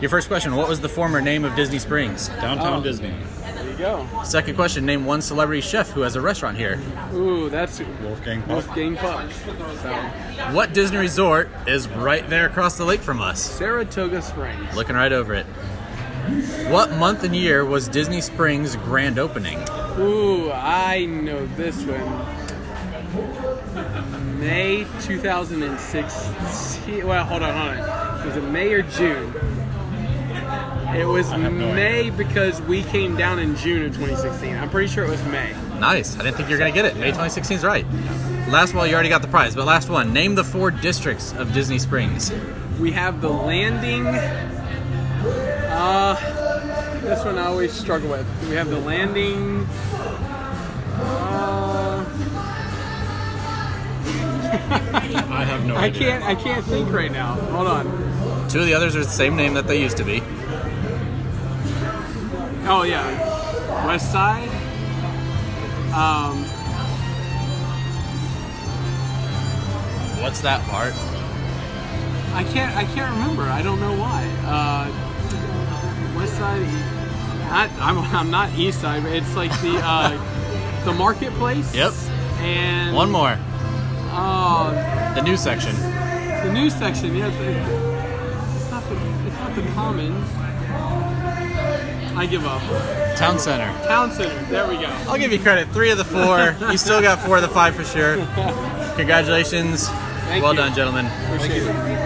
Your 0.00 0.10
first 0.10 0.28
question 0.28 0.54
What 0.56 0.68
was 0.68 0.80
the 0.80 0.88
former 0.88 1.20
name 1.20 1.44
of 1.44 1.54
Disney 1.56 1.78
Springs? 1.78 2.28
Downtown 2.28 2.80
Oh. 2.80 2.82
Disney. 2.82 3.12
there 3.42 3.70
you 3.70 3.76
go. 3.76 4.06
Second 4.24 4.54
question 4.56 4.84
Name 4.86 5.04
one 5.04 5.22
celebrity 5.22 5.60
chef 5.60 5.90
who 5.90 6.00
has 6.02 6.16
a 6.16 6.20
restaurant 6.20 6.56
here. 6.56 6.80
Ooh, 7.14 7.48
that's 7.48 7.80
Wolfgang 8.02 8.42
Puck. 8.42 8.50
Wolfgang 8.66 8.96
Puck. 8.96 9.30
So 9.82 9.92
What 10.52 10.72
Disney 10.72 10.98
resort 10.98 11.48
is 11.66 11.88
right 11.88 12.28
there 12.28 12.46
across 12.46 12.76
the 12.76 12.84
lake 12.84 13.00
from 13.00 13.20
us? 13.20 13.40
Saratoga 13.40 14.20
Springs. 14.22 14.74
Looking 14.76 14.96
right 14.96 15.12
over 15.12 15.34
it. 15.34 15.46
What 16.70 16.92
month 16.92 17.24
and 17.24 17.34
year 17.34 17.64
was 17.64 17.88
Disney 17.88 18.20
Springs 18.20 18.76
grand 18.76 19.18
opening? 19.18 19.58
Ooh, 19.98 20.50
I 20.52 21.06
know 21.06 21.46
this 21.56 21.76
one. 21.84 22.47
May 24.38 24.86
2006. 25.00 26.28
Well, 27.04 27.24
hold 27.24 27.42
on, 27.42 27.54
hold 27.54 27.78
on. 27.78 28.26
Was 28.26 28.36
it 28.36 28.44
May 28.44 28.72
or 28.72 28.82
June? 28.82 29.34
It 30.94 31.06
was 31.06 31.30
May 31.32 32.10
because 32.10 32.60
we 32.62 32.82
came 32.82 33.16
down 33.16 33.38
in 33.38 33.56
June 33.56 33.84
of 33.84 33.92
2016. 33.94 34.56
I'm 34.56 34.70
pretty 34.70 34.88
sure 34.88 35.04
it 35.04 35.10
was 35.10 35.22
May. 35.26 35.54
Nice. 35.78 36.18
I 36.18 36.22
didn't 36.22 36.36
think 36.36 36.48
you 36.48 36.54
were 36.54 36.58
going 36.58 36.72
to 36.72 36.82
get 36.82 36.86
it. 36.86 36.96
May 36.96 37.08
2016 37.08 37.58
is 37.58 37.64
right. 37.64 37.86
Last 38.50 38.74
one, 38.74 38.88
you 38.88 38.94
already 38.94 39.10
got 39.10 39.22
the 39.22 39.28
prize, 39.28 39.54
but 39.54 39.66
last 39.66 39.88
one. 39.90 40.12
Name 40.12 40.34
the 40.34 40.44
four 40.44 40.70
districts 40.70 41.32
of 41.34 41.52
Disney 41.52 41.78
Springs. 41.78 42.32
We 42.80 42.90
have 42.92 43.20
the 43.20 43.28
landing. 43.28 44.06
Uh, 45.66 46.14
this 47.02 47.24
one 47.24 47.38
I 47.38 47.46
always 47.46 47.72
struggle 47.72 48.10
with. 48.10 48.26
We 48.48 48.54
have 48.56 48.70
the 48.70 48.80
landing. 48.80 49.68
I 54.70 55.44
have 55.44 55.64
no 55.64 55.76
I 55.76 55.84
idea. 55.84 56.00
can't. 56.10 56.24
I 56.24 56.34
can't 56.34 56.64
think 56.64 56.92
right 56.92 57.10
now. 57.12 57.34
Hold 57.34 57.66
on. 57.68 58.48
Two 58.48 58.60
of 58.60 58.66
the 58.66 58.74
others 58.74 58.96
are 58.96 59.00
the 59.04 59.08
same 59.10 59.36
name 59.36 59.54
that 59.54 59.66
they 59.66 59.80
used 59.80 59.96
to 59.98 60.04
be. 60.04 60.22
Oh 62.70 62.82
yeah, 62.86 63.86
West 63.86 64.12
Side. 64.12 64.48
Um, 65.94 66.44
What's 70.22 70.40
that 70.42 70.60
part? 70.68 70.92
I 72.34 72.44
can't. 72.52 72.76
I 72.76 72.84
can't 72.84 73.12
remember. 73.16 73.44
I 73.44 73.62
don't 73.62 73.80
know 73.80 73.96
why. 73.96 74.24
Uh, 74.44 76.18
West 76.18 76.34
Side. 76.36 76.66
Not, 77.48 77.70
I'm, 77.80 77.98
I'm 78.14 78.30
not 78.30 78.52
East 78.58 78.80
Side, 78.82 79.02
but 79.02 79.12
it's 79.12 79.34
like 79.34 79.50
the 79.62 79.80
uh, 79.82 80.84
the 80.84 80.92
marketplace. 80.92 81.74
Yep. 81.74 81.92
And 82.40 82.94
One 82.94 83.10
more. 83.10 83.38
Oh, 84.20 85.12
The 85.14 85.22
news 85.22 85.40
section. 85.40 85.74
the 85.76 86.50
news 86.52 86.74
section. 86.74 87.14
Yeah. 87.16 87.28
the- 87.28 88.56
It's 88.56 88.70
not 88.70 88.82
the. 88.88 88.96
It's 89.26 89.38
not 89.38 89.54
the 89.54 89.62
Commons. 89.74 90.28
I 92.16 92.26
give 92.26 92.44
up. 92.44 92.60
Town 93.16 93.38
Center. 93.38 93.66
Town 93.86 94.10
Center. 94.10 94.34
There 94.50 94.66
we 94.66 94.74
go. 94.76 94.86
I'll 95.06 95.18
give 95.18 95.30
you 95.32 95.38
credit. 95.38 95.68
Three 95.68 95.90
of 95.90 95.98
the 95.98 96.04
four. 96.04 96.56
You 96.72 96.76
still 96.78 97.00
got 97.00 97.20
four 97.20 97.36
of 97.36 97.42
the 97.42 97.48
five 97.48 97.76
for 97.76 97.84
sure. 97.84 98.16
Congratulations. 98.96 99.88
Thank 99.88 100.42
well 100.42 100.52
you. 100.52 100.58
done, 100.58 100.74
gentlemen. 100.74 101.06
Appreciate 101.26 101.62
it. 101.62 101.98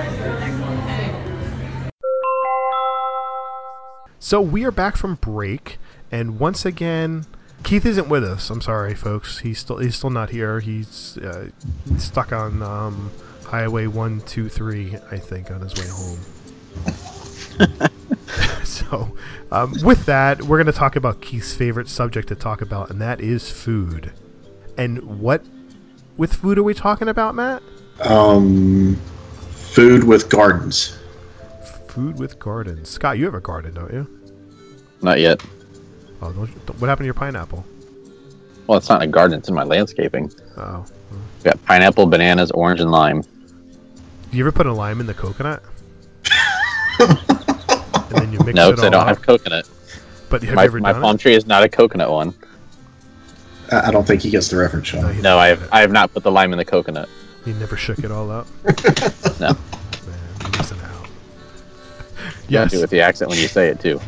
So 4.19 4.41
we 4.41 4.65
are 4.65 4.71
back 4.71 4.97
from 4.97 5.17
break, 5.17 5.79
and 6.11 6.39
once 6.39 6.65
again, 6.65 7.27
Keith 7.63 7.87
isn't 7.87 8.09
with 8.09 8.25
us. 8.25 8.51
I'm 8.51 8.61
sorry, 8.61 8.95
folks. 8.95 9.39
He's 9.39 9.59
still 9.59 9.79
he's 9.79 9.97
still 9.97 10.11
not 10.11 10.31
here. 10.31 10.61
He's 10.61 11.19
uh, 11.19 11.49
stuck 11.99 12.33
on 12.33 12.63
um, 12.63 13.11
Highway 13.45 13.87
One 13.87 14.21
Two 14.23 14.49
Three, 14.49 14.97
I 15.11 15.19
think, 15.19 15.51
on 15.51 15.61
his 15.61 15.75
way 15.75 15.89
home. 15.89 16.19
so 18.65 18.83
So, 18.93 19.17
um, 19.51 19.75
with 19.83 20.05
that, 20.07 20.43
we're 20.43 20.59
going 20.59 20.67
to 20.67 20.79
talk 20.79 20.97
about 20.97 21.23
Keith's 21.23 21.55
favorite 21.55 21.89
subject 21.89 22.29
to 22.29 22.35
talk 22.35 22.61
about, 22.61 22.91
and 22.91 23.01
that 23.01 23.21
is 23.21 23.51
food. 23.51 24.13
And 24.77 25.21
what 25.21 25.43
with 26.17 26.35
food 26.35 26.59
are 26.59 26.63
we 26.63 26.75
talking 26.75 27.09
about, 27.09 27.35
Matt? 27.35 27.63
Um, 28.01 28.97
food 29.51 30.05
with 30.05 30.29
gardens. 30.29 30.99
Food 31.89 32.19
with 32.19 32.39
gardens. 32.39 32.91
Scott, 32.91 33.19
you 33.19 33.25
have 33.25 33.35
a 33.35 33.41
garden, 33.41 33.75
don't 33.75 33.93
you? 33.93 34.07
Not 35.01 35.21
yet. 35.21 35.43
Oh, 36.23 36.31
don't 36.33 36.49
you- 36.49 36.55
what 36.79 36.89
happened 36.89 37.03
to 37.05 37.07
your 37.07 37.15
pineapple? 37.15 37.65
Well, 38.67 38.79
it's 38.79 38.89
not 38.89 39.03
in 39.03 39.09
a 39.09 39.13
garden; 39.13 39.39
it's 39.39 39.49
in 39.49 39.55
my 39.55 39.65
landscaping. 39.65 40.33
Oh, 40.57 40.85
We 41.11 41.45
got 41.45 41.63
pineapple, 41.65 42.07
bananas, 42.07 42.51
orange, 42.53 42.81
and 42.81 42.91
lime. 42.93 43.23
do 43.23 43.29
you 44.39 44.45
ever 44.45 44.53
put 44.53 44.67
a 44.67 44.73
lime 44.73 45.01
in 45.01 45.07
the 45.07 45.15
coconut? 45.15 45.63
and 47.01 47.09
then 48.11 48.33
you 48.33 48.39
mix 48.41 48.55
No, 48.55 48.69
it 48.69 48.77
because 48.77 48.79
all 48.81 48.87
I 48.87 48.91
don't 48.91 49.01
up. 49.03 49.09
have 49.09 49.23
coconut. 49.23 49.69
But 50.31 50.43
have 50.45 50.55
my 50.55 50.63
you 50.63 50.67
ever 50.69 50.81
my 50.81 50.93
done 50.93 51.03
palm 51.03 51.17
it? 51.17 51.21
tree 51.21 51.35
is 51.35 51.45
not 51.47 51.63
a 51.65 51.69
coconut 51.69 52.11
one. 52.11 52.33
I 53.73 53.89
I 53.89 53.91
don't 53.91 54.07
think 54.07 54.23
he 54.23 54.31
gets 54.31 54.49
the 54.49 54.57
reference, 54.57 54.87
Sean. 54.89 55.21
No, 55.23 55.39
I 55.39 55.49
have 55.49 55.69
I 55.73 55.81
have 55.81 55.91
not 55.93 56.13
put 56.15 56.23
the 56.23 56.31
lime 56.31 56.53
in 56.53 56.59
the 56.59 56.65
coconut. 56.65 57.09
He 57.45 57.53
never 57.55 57.77
shook 57.77 57.99
it 57.99 58.11
all 58.13 58.31
up. 58.31 58.47
No. 59.41 59.49
Man, 59.49 59.59
you're 60.41 60.51
missing 60.57 60.79
out. 60.85 61.07
You 62.49 62.59
Yes. 62.61 62.71
do 62.71 62.81
with 62.81 62.91
the 62.91 63.01
accent 63.01 63.29
when 63.31 63.41
you 63.41 63.49
say 63.49 63.69
it 63.69 63.81
too. 63.81 64.01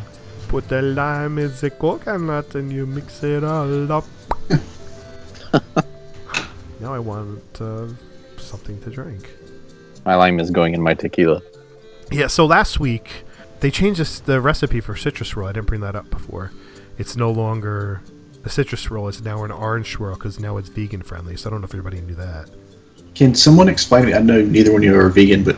Put 0.47 0.69
the 0.69 0.81
lime 0.81 1.37
in 1.39 1.51
the 1.59 1.69
coconut 1.69 2.55
and 2.55 2.71
you 2.71 2.85
mix 2.85 3.23
it 3.23 3.43
all 3.43 3.91
up. 3.91 4.05
now 6.79 6.93
I 6.93 6.99
want 6.99 7.61
uh, 7.61 7.87
something 8.37 8.79
to 8.81 8.89
drink. 8.89 9.29
My 10.05 10.15
lime 10.15 10.39
is 10.39 10.51
going 10.51 10.73
in 10.73 10.81
my 10.81 10.93
tequila. 10.93 11.41
Yeah, 12.11 12.27
so 12.27 12.45
last 12.45 12.79
week 12.79 13.25
they 13.59 13.71
changed 13.71 13.99
this, 13.99 14.19
the 14.19 14.39
recipe 14.39 14.79
for 14.79 14.95
citrus 14.95 15.35
roll. 15.35 15.47
I 15.47 15.53
didn't 15.53 15.67
bring 15.67 15.81
that 15.81 15.95
up 15.95 16.09
before. 16.09 16.51
It's 16.97 17.15
no 17.15 17.31
longer 17.31 18.01
a 18.43 18.49
citrus 18.49 18.91
roll. 18.91 19.07
It's 19.07 19.21
now 19.21 19.43
an 19.43 19.51
orange 19.51 19.91
swirl 19.93 20.15
because 20.15 20.39
now 20.39 20.57
it's 20.57 20.69
vegan 20.69 21.01
friendly. 21.01 21.35
So 21.35 21.49
I 21.49 21.51
don't 21.51 21.61
know 21.61 21.65
if 21.65 21.73
everybody 21.73 22.01
knew 22.01 22.15
that. 22.15 22.49
Can 23.15 23.33
someone 23.33 23.69
explain 23.69 24.03
to 24.03 24.07
me? 24.09 24.13
I 24.13 24.19
know 24.19 24.41
neither 24.41 24.71
one 24.71 24.81
of 24.81 24.85
you 24.85 24.95
are 24.95 25.09
vegan, 25.09 25.43
but 25.43 25.55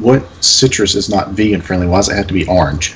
what 0.00 0.22
citrus 0.42 0.94
is 0.94 1.08
not 1.08 1.30
vegan 1.30 1.60
friendly? 1.60 1.86
Why 1.86 1.98
does 1.98 2.08
it 2.08 2.16
have 2.16 2.26
to 2.28 2.34
be 2.34 2.46
orange? 2.46 2.94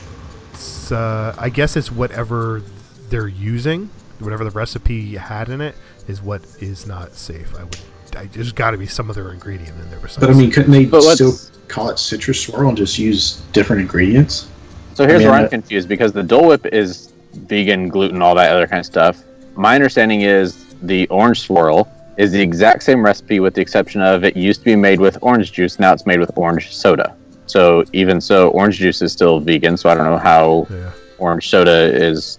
It's, 0.86 0.92
uh, 0.92 1.34
I 1.36 1.48
guess 1.48 1.74
it's 1.74 1.90
whatever 1.90 2.62
they're 3.10 3.26
using, 3.26 3.90
whatever 4.20 4.44
the 4.44 4.52
recipe 4.52 5.16
had 5.16 5.48
in 5.48 5.60
it, 5.60 5.74
is 6.06 6.22
what 6.22 6.42
is 6.60 6.86
not 6.86 7.12
safe. 7.14 7.52
I 7.56 7.64
would. 7.64 7.78
I, 8.16 8.26
there's 8.26 8.52
got 8.52 8.70
to 8.70 8.78
be 8.78 8.86
some 8.86 9.10
other 9.10 9.32
ingredient 9.32 9.76
in 9.80 9.90
there. 9.90 9.98
Besides 9.98 10.18
But 10.24 10.30
I 10.30 10.34
mean, 10.34 10.48
couldn't 10.48 10.70
they 10.70 10.84
But 10.84 11.02
still 11.02 11.32
call 11.66 11.90
it 11.90 11.98
citrus 11.98 12.40
swirl 12.40 12.68
and 12.68 12.78
just 12.78 13.00
use 13.00 13.40
different 13.52 13.82
ingredients? 13.82 14.48
So 14.94 15.04
here's 15.08 15.16
I 15.16 15.18
mean, 15.18 15.28
where 15.28 15.38
I'm 15.40 15.46
uh, 15.46 15.48
confused 15.48 15.88
because 15.88 16.12
the 16.12 16.22
Dole 16.22 16.46
Whip 16.46 16.64
is 16.66 17.12
vegan, 17.32 17.88
gluten, 17.88 18.22
all 18.22 18.36
that 18.36 18.52
other 18.52 18.68
kind 18.68 18.78
of 18.78 18.86
stuff. 18.86 19.24
My 19.56 19.74
understanding 19.74 20.20
is 20.20 20.76
the 20.82 21.08
orange 21.08 21.40
swirl 21.40 21.90
is 22.16 22.30
the 22.30 22.40
exact 22.40 22.84
same 22.84 23.04
recipe 23.04 23.40
with 23.40 23.54
the 23.54 23.60
exception 23.60 24.02
of 24.02 24.22
it 24.22 24.36
used 24.36 24.60
to 24.60 24.64
be 24.66 24.76
made 24.76 25.00
with 25.00 25.18
orange 25.20 25.50
juice, 25.50 25.80
now 25.80 25.92
it's 25.92 26.06
made 26.06 26.20
with 26.20 26.30
orange 26.36 26.72
soda. 26.72 27.16
So 27.46 27.84
even 27.92 28.20
so, 28.20 28.48
orange 28.50 28.76
juice 28.78 29.02
is 29.02 29.12
still 29.12 29.40
vegan. 29.40 29.76
So 29.76 29.88
I 29.88 29.94
don't 29.94 30.04
know 30.06 30.18
how 30.18 30.66
Yeah. 30.70 30.90
orange 31.18 31.48
soda 31.48 31.94
is. 31.94 32.38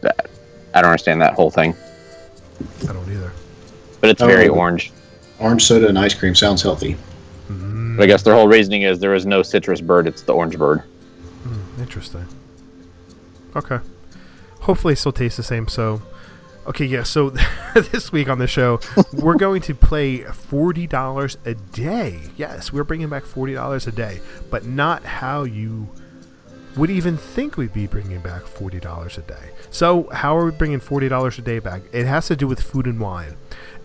That. 0.00 0.28
I 0.74 0.80
don't 0.82 0.90
understand 0.90 1.20
that 1.22 1.34
whole 1.34 1.50
thing, 1.50 1.74
I 2.88 2.92
don't 2.92 3.10
either. 3.10 3.32
but 4.00 4.10
it's 4.10 4.20
very 4.22 4.48
Oh. 4.48 4.54
orange. 4.54 4.92
Orange 5.40 5.64
soda 5.64 5.88
and 5.88 5.98
ice 5.98 6.14
cream 6.14 6.34
sounds 6.34 6.62
healthy. 6.62 6.96
But 7.48 8.04
I 8.04 8.06
guess 8.06 8.22
their 8.22 8.34
whole 8.34 8.46
reasoning 8.46 8.82
is 8.82 9.00
there 9.00 9.14
is 9.14 9.26
no 9.26 9.42
citrus 9.42 9.80
bird; 9.80 10.06
it's 10.06 10.22
the 10.22 10.32
orange 10.32 10.56
bird. 10.56 10.82
Hmm, 11.42 11.80
interesting. 11.82 12.26
Okay. 13.56 13.78
Hopefully, 14.60 14.92
it 14.92 14.96
still 14.98 15.10
tastes 15.12 15.36
the 15.36 15.42
same. 15.42 15.66
So, 15.66 16.02
okay, 16.68 16.84
yeah. 16.84 17.02
So 17.02 17.30
this 17.74 18.12
week 18.12 18.28
on 18.28 18.38
the 18.38 18.46
show, 18.46 18.80
we're 19.12 19.36
going 19.36 19.62
to 19.62 19.74
play 19.74 20.22
forty 20.22 20.86
dollars 20.86 21.36
a 21.44 21.54
day. 21.54 22.20
Yes, 22.36 22.72
we're 22.72 22.84
bringing 22.84 23.08
back 23.08 23.24
forty 23.24 23.54
dollars 23.54 23.86
a 23.86 23.92
day, 23.92 24.20
but 24.50 24.64
not 24.64 25.04
how 25.04 25.44
you 25.44 25.88
would 26.76 26.90
even 26.90 27.16
think 27.16 27.56
we'd 27.56 27.72
be 27.72 27.86
bringing 27.86 28.20
back 28.20 28.42
forty 28.42 28.78
dollars 28.78 29.18
a 29.18 29.22
day. 29.22 29.50
So, 29.70 30.08
how 30.10 30.36
are 30.36 30.44
we 30.44 30.50
bringing 30.52 30.80
forty 30.80 31.08
dollars 31.08 31.38
a 31.38 31.42
day 31.42 31.58
back? 31.58 31.82
It 31.92 32.06
has 32.06 32.28
to 32.28 32.36
do 32.36 32.46
with 32.46 32.60
food 32.60 32.86
and 32.86 33.00
wine, 33.00 33.36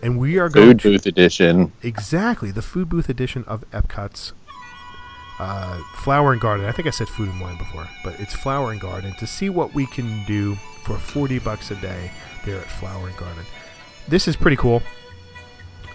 and 0.02 0.18
we 0.18 0.38
are 0.38 0.48
going 0.48 0.68
Food 0.68 0.80
to 0.80 0.90
booth 0.90 1.06
edition. 1.06 1.72
Exactly, 1.82 2.50
the 2.50 2.62
food 2.62 2.88
booth 2.88 3.08
edition 3.08 3.44
of 3.44 3.68
Epcot's 3.70 4.32
uh, 5.38 5.80
Flower 5.96 6.32
and 6.32 6.40
Garden. 6.40 6.66
I 6.66 6.72
think 6.72 6.86
I 6.86 6.90
said 6.90 7.08
food 7.08 7.28
and 7.28 7.40
wine 7.40 7.58
before, 7.58 7.88
but 8.04 8.18
it's 8.20 8.34
Flower 8.34 8.70
and 8.70 8.80
Garden 8.80 9.14
to 9.14 9.26
see 9.26 9.48
what 9.48 9.74
we 9.74 9.86
can 9.86 10.24
do 10.26 10.54
for 10.84 10.98
40 10.98 11.38
bucks 11.38 11.70
a 11.70 11.76
day 11.76 12.10
there 12.44 12.58
at 12.58 12.66
Flower 12.66 13.08
and 13.08 13.16
Garden. 13.16 13.44
This 14.08 14.28
is 14.28 14.36
pretty 14.36 14.56
cool. 14.56 14.82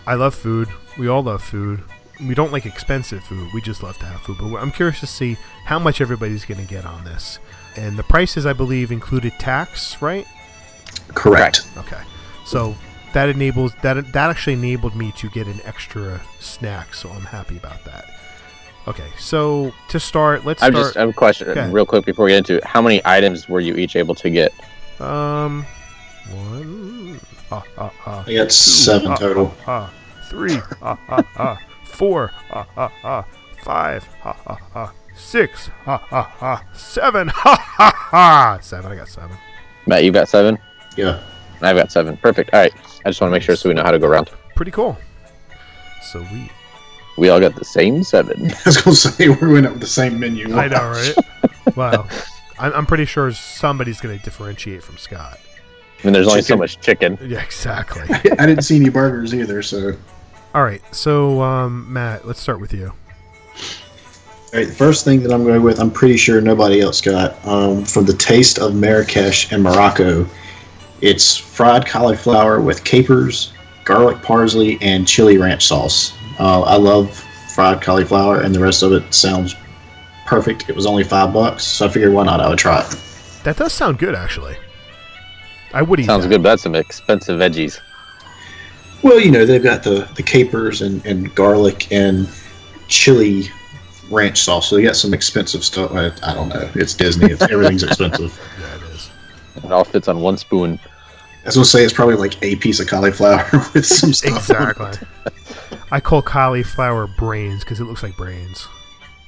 I 0.07 0.15
love 0.15 0.33
food. 0.33 0.67
We 0.97 1.07
all 1.07 1.23
love 1.23 1.43
food. 1.43 1.83
We 2.19 2.35
don't 2.35 2.51
like 2.51 2.65
expensive 2.65 3.23
food. 3.23 3.49
We 3.53 3.61
just 3.61 3.83
love 3.83 3.97
to 3.99 4.05
have 4.05 4.21
food. 4.21 4.37
But 4.39 4.55
I'm 4.55 4.71
curious 4.71 4.99
to 5.01 5.07
see 5.07 5.37
how 5.65 5.79
much 5.79 6.01
everybody's 6.01 6.45
going 6.45 6.59
to 6.59 6.67
get 6.67 6.85
on 6.85 7.03
this. 7.03 7.39
And 7.77 7.97
the 7.97 8.03
prices, 8.03 8.45
I 8.45 8.53
believe, 8.53 8.91
included 8.91 9.33
tax, 9.39 10.01
right? 10.01 10.25
Correct. 11.13 11.67
Okay. 11.77 12.01
So 12.45 12.75
that 13.13 13.29
enables 13.29 13.73
that 13.81 14.11
that 14.11 14.29
actually 14.29 14.53
enabled 14.53 14.95
me 14.95 15.11
to 15.13 15.29
get 15.29 15.47
an 15.47 15.59
extra 15.65 16.21
snack, 16.39 16.93
so 16.93 17.09
I'm 17.09 17.21
happy 17.21 17.57
about 17.57 17.83
that. 17.85 18.05
Okay, 18.87 19.09
so 19.17 19.71
to 19.89 19.99
start, 19.99 20.45
let's 20.45 20.63
I 20.63 20.69
start. 20.69 20.85
just 20.85 20.97
I 20.97 21.01
have 21.01 21.09
a 21.09 21.13
question, 21.13 21.71
real 21.71 21.85
quick, 21.85 22.05
before 22.05 22.25
we 22.25 22.31
get 22.31 22.37
into 22.37 22.57
it. 22.57 22.63
How 22.63 22.81
many 22.81 23.01
items 23.05 23.47
were 23.47 23.59
you 23.59 23.75
each 23.75 23.95
able 23.95 24.15
to 24.15 24.29
get? 24.29 24.53
Um, 24.99 25.65
ah, 27.51 27.63
ah, 27.77 27.93
ah, 28.05 28.23
I 28.27 28.33
got 28.33 28.51
seven 28.51 29.15
total. 29.15 29.53
Ah, 29.67 29.91
three, 30.29 30.59
ah, 30.81 30.97
ah, 31.09 31.23
ah, 31.37 31.59
four, 31.85 32.31
ah, 32.51 32.65
ah, 32.77 32.91
ah, 33.03 33.25
five, 33.63 34.07
ah, 34.23 34.37
ah, 34.47 34.57
ah, 34.75 34.93
six, 35.15 35.69
ah, 35.85 36.05
ah, 36.11 36.35
ah, 36.41 36.63
seven, 36.73 37.27
ha, 37.33 37.55
ha, 37.55 37.91
ha, 37.95 38.59
seven. 38.61 38.91
I 38.91 38.95
got 38.95 39.07
seven. 39.07 39.35
Matt, 39.87 40.03
you've 40.03 40.13
got 40.13 40.29
seven. 40.29 40.57
Yeah. 40.95 41.19
I've 41.61 41.75
got 41.75 41.91
seven. 41.91 42.15
Perfect. 42.17 42.51
All 42.53 42.61
right. 42.61 42.73
I 43.05 43.09
just 43.09 43.19
want 43.21 43.31
to 43.31 43.33
make 43.33 43.43
sure 43.43 43.55
so 43.55 43.69
we 43.69 43.75
know 43.75 43.83
how 43.83 43.91
to 43.91 43.99
go 43.99 44.07
around. 44.07 44.29
Pretty 44.55 44.71
cool. 44.71 44.97
So 46.01 46.19
We 46.31 46.49
We 47.17 47.29
all 47.29 47.39
got 47.39 47.55
the 47.55 47.65
same 47.65 48.03
seven. 48.03 48.51
I 48.51 48.57
was 48.65 48.77
going 48.77 48.95
to 48.95 48.95
say 48.95 49.29
we 49.29 49.53
went 49.53 49.65
up 49.65 49.73
with 49.73 49.81
the 49.81 49.87
same 49.87 50.19
menu. 50.19 50.55
I 50.55 50.67
know, 50.67 50.77
right? 51.17 51.75
wow. 51.75 52.07
I'm, 52.59 52.73
I'm 52.73 52.85
pretty 52.85 53.05
sure 53.05 53.31
somebody's 53.31 53.99
going 53.99 54.17
to 54.17 54.23
differentiate 54.23 54.83
from 54.83 54.97
Scott. 54.97 55.39
I 56.01 56.07
mean, 56.07 56.13
there's 56.13 56.27
only 56.27 56.41
so 56.41 56.55
much 56.55 56.79
chicken. 56.79 57.17
Yeah, 57.29 57.41
exactly. 57.41 58.03
I 58.39 58.45
didn't 58.45 58.61
see 58.63 58.77
any 58.77 58.89
burgers 58.89 59.33
either, 59.33 59.61
so. 59.61 59.95
All 60.55 60.63
right, 60.63 60.81
so 60.95 61.41
um, 61.41 61.91
Matt, 61.91 62.25
let's 62.25 62.39
start 62.39 62.59
with 62.59 62.73
you. 62.73 62.87
All 62.87 64.59
right, 64.59 64.67
the 64.67 64.73
first 64.73 65.05
thing 65.05 65.21
that 65.23 65.31
I'm 65.31 65.43
going 65.43 65.61
with, 65.61 65.79
I'm 65.79 65.91
pretty 65.91 66.17
sure 66.17 66.41
nobody 66.41 66.81
else 66.81 67.01
got. 67.01 67.45
Um, 67.45 67.83
from 67.85 68.05
the 68.05 68.13
taste 68.13 68.57
of 68.57 68.73
Marrakesh 68.73 69.51
and 69.51 69.61
Morocco, 69.61 70.25
it's 71.01 71.37
fried 71.37 71.85
cauliflower 71.85 72.59
with 72.59 72.83
capers, 72.83 73.53
garlic 73.85 74.21
parsley, 74.23 74.79
and 74.81 75.07
chili 75.07 75.37
ranch 75.37 75.67
sauce. 75.67 76.13
Uh, 76.39 76.61
I 76.61 76.77
love 76.77 77.13
fried 77.53 77.81
cauliflower, 77.81 78.41
and 78.41 78.55
the 78.55 78.59
rest 78.59 78.81
of 78.81 78.93
it 78.93 79.13
sounds 79.13 79.55
perfect. 80.25 80.69
It 80.69 80.75
was 80.75 80.85
only 80.85 81.03
five 81.03 81.33
bucks, 81.33 81.63
so 81.63 81.85
I 81.85 81.89
figured 81.89 82.13
why 82.13 82.23
not? 82.25 82.39
I 82.39 82.49
would 82.49 82.57
try 82.57 82.81
it. 82.81 82.89
That 83.43 83.57
does 83.57 83.73
sound 83.73 83.99
good, 83.99 84.15
actually. 84.15 84.57
I 85.73 85.81
would 85.81 85.99
eat 85.99 86.05
Sounds 86.05 86.23
that. 86.23 86.29
good, 86.29 86.43
but 86.43 86.49
that's 86.49 86.63
some 86.63 86.75
expensive 86.75 87.39
veggies. 87.39 87.79
Well, 89.03 89.19
you 89.19 89.31
know, 89.31 89.45
they've 89.45 89.63
got 89.63 89.83
the, 89.83 90.09
the 90.15 90.23
capers 90.23 90.81
and, 90.81 91.05
and 91.05 91.33
garlic 91.35 91.91
and 91.91 92.27
chili 92.87 93.45
ranch 94.09 94.39
sauce, 94.39 94.69
so 94.69 94.75
they 94.75 94.83
got 94.83 94.95
some 94.95 95.13
expensive 95.13 95.63
stuff. 95.63 95.91
I, 95.91 96.07
I 96.23 96.33
don't 96.33 96.49
know. 96.49 96.69
It's 96.75 96.93
Disney. 96.93 97.31
It's, 97.31 97.41
everything's 97.43 97.83
expensive. 97.83 98.37
Yeah, 98.59 98.75
it 98.75 98.95
is. 98.95 99.09
It 99.63 99.71
all 99.71 99.83
fits 99.85 100.07
on 100.07 100.21
one 100.21 100.37
spoon. 100.37 100.79
I 100.83 101.45
was 101.45 101.55
gonna 101.55 101.65
say 101.65 101.83
it's 101.83 101.93
probably 101.93 102.15
like 102.15 102.41
a 102.43 102.55
piece 102.57 102.79
of 102.79 102.87
cauliflower 102.87 103.47
with 103.73 103.85
some 103.85 104.11
stuff. 104.13 104.49
on 104.49 104.57
it. 104.57 104.97
Exactly. 104.97 105.07
I 105.91 105.99
call 105.99 106.21
cauliflower 106.21 107.07
brains 107.07 107.63
because 107.63 107.79
it 107.79 107.85
looks 107.85 108.03
like 108.03 108.15
brains. 108.17 108.67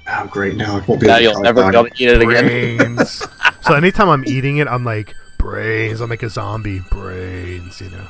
Oh, 0.07 0.27
great! 0.27 0.57
Now 0.57 0.77
I 0.77 0.85
won't 0.85 0.99
be 0.99 1.07
Now 1.07 1.15
able 1.15 1.31
you'll 1.31 1.41
never 1.41 1.71
be 1.71 1.77
able 1.77 1.89
to 1.89 2.03
eat 2.03 2.09
it 2.09 2.21
again. 2.21 2.97
So 3.61 3.75
anytime 3.75 4.09
I'm 4.09 4.25
eating 4.25 4.57
it, 4.57 4.67
I'm 4.67 4.83
like 4.83 5.15
brains. 5.41 6.01
I'm 6.01 6.09
like 6.09 6.23
a 6.23 6.29
zombie. 6.29 6.79
Brains. 6.91 7.81
You 7.81 7.89
know. 7.89 8.07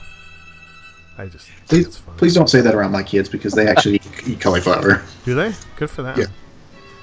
I 1.18 1.28
just. 1.28 1.50
Please, 1.68 1.88
it's 1.88 1.98
fun. 1.98 2.16
please 2.18 2.34
don't 2.34 2.50
say 2.50 2.62
that 2.62 2.76
around 2.76 2.92
my 2.92 3.04
kids 3.04 3.30
because 3.30 3.54
they 3.54 3.68
actually 3.68 3.96
eat- 3.96 4.22
eat 4.28 4.42
cauliflower. 4.42 5.04
Do 5.26 5.36
they? 5.36 5.54
Good 5.76 5.90
for 5.90 6.04
them. 6.04 6.20
Yeah. 6.20 6.26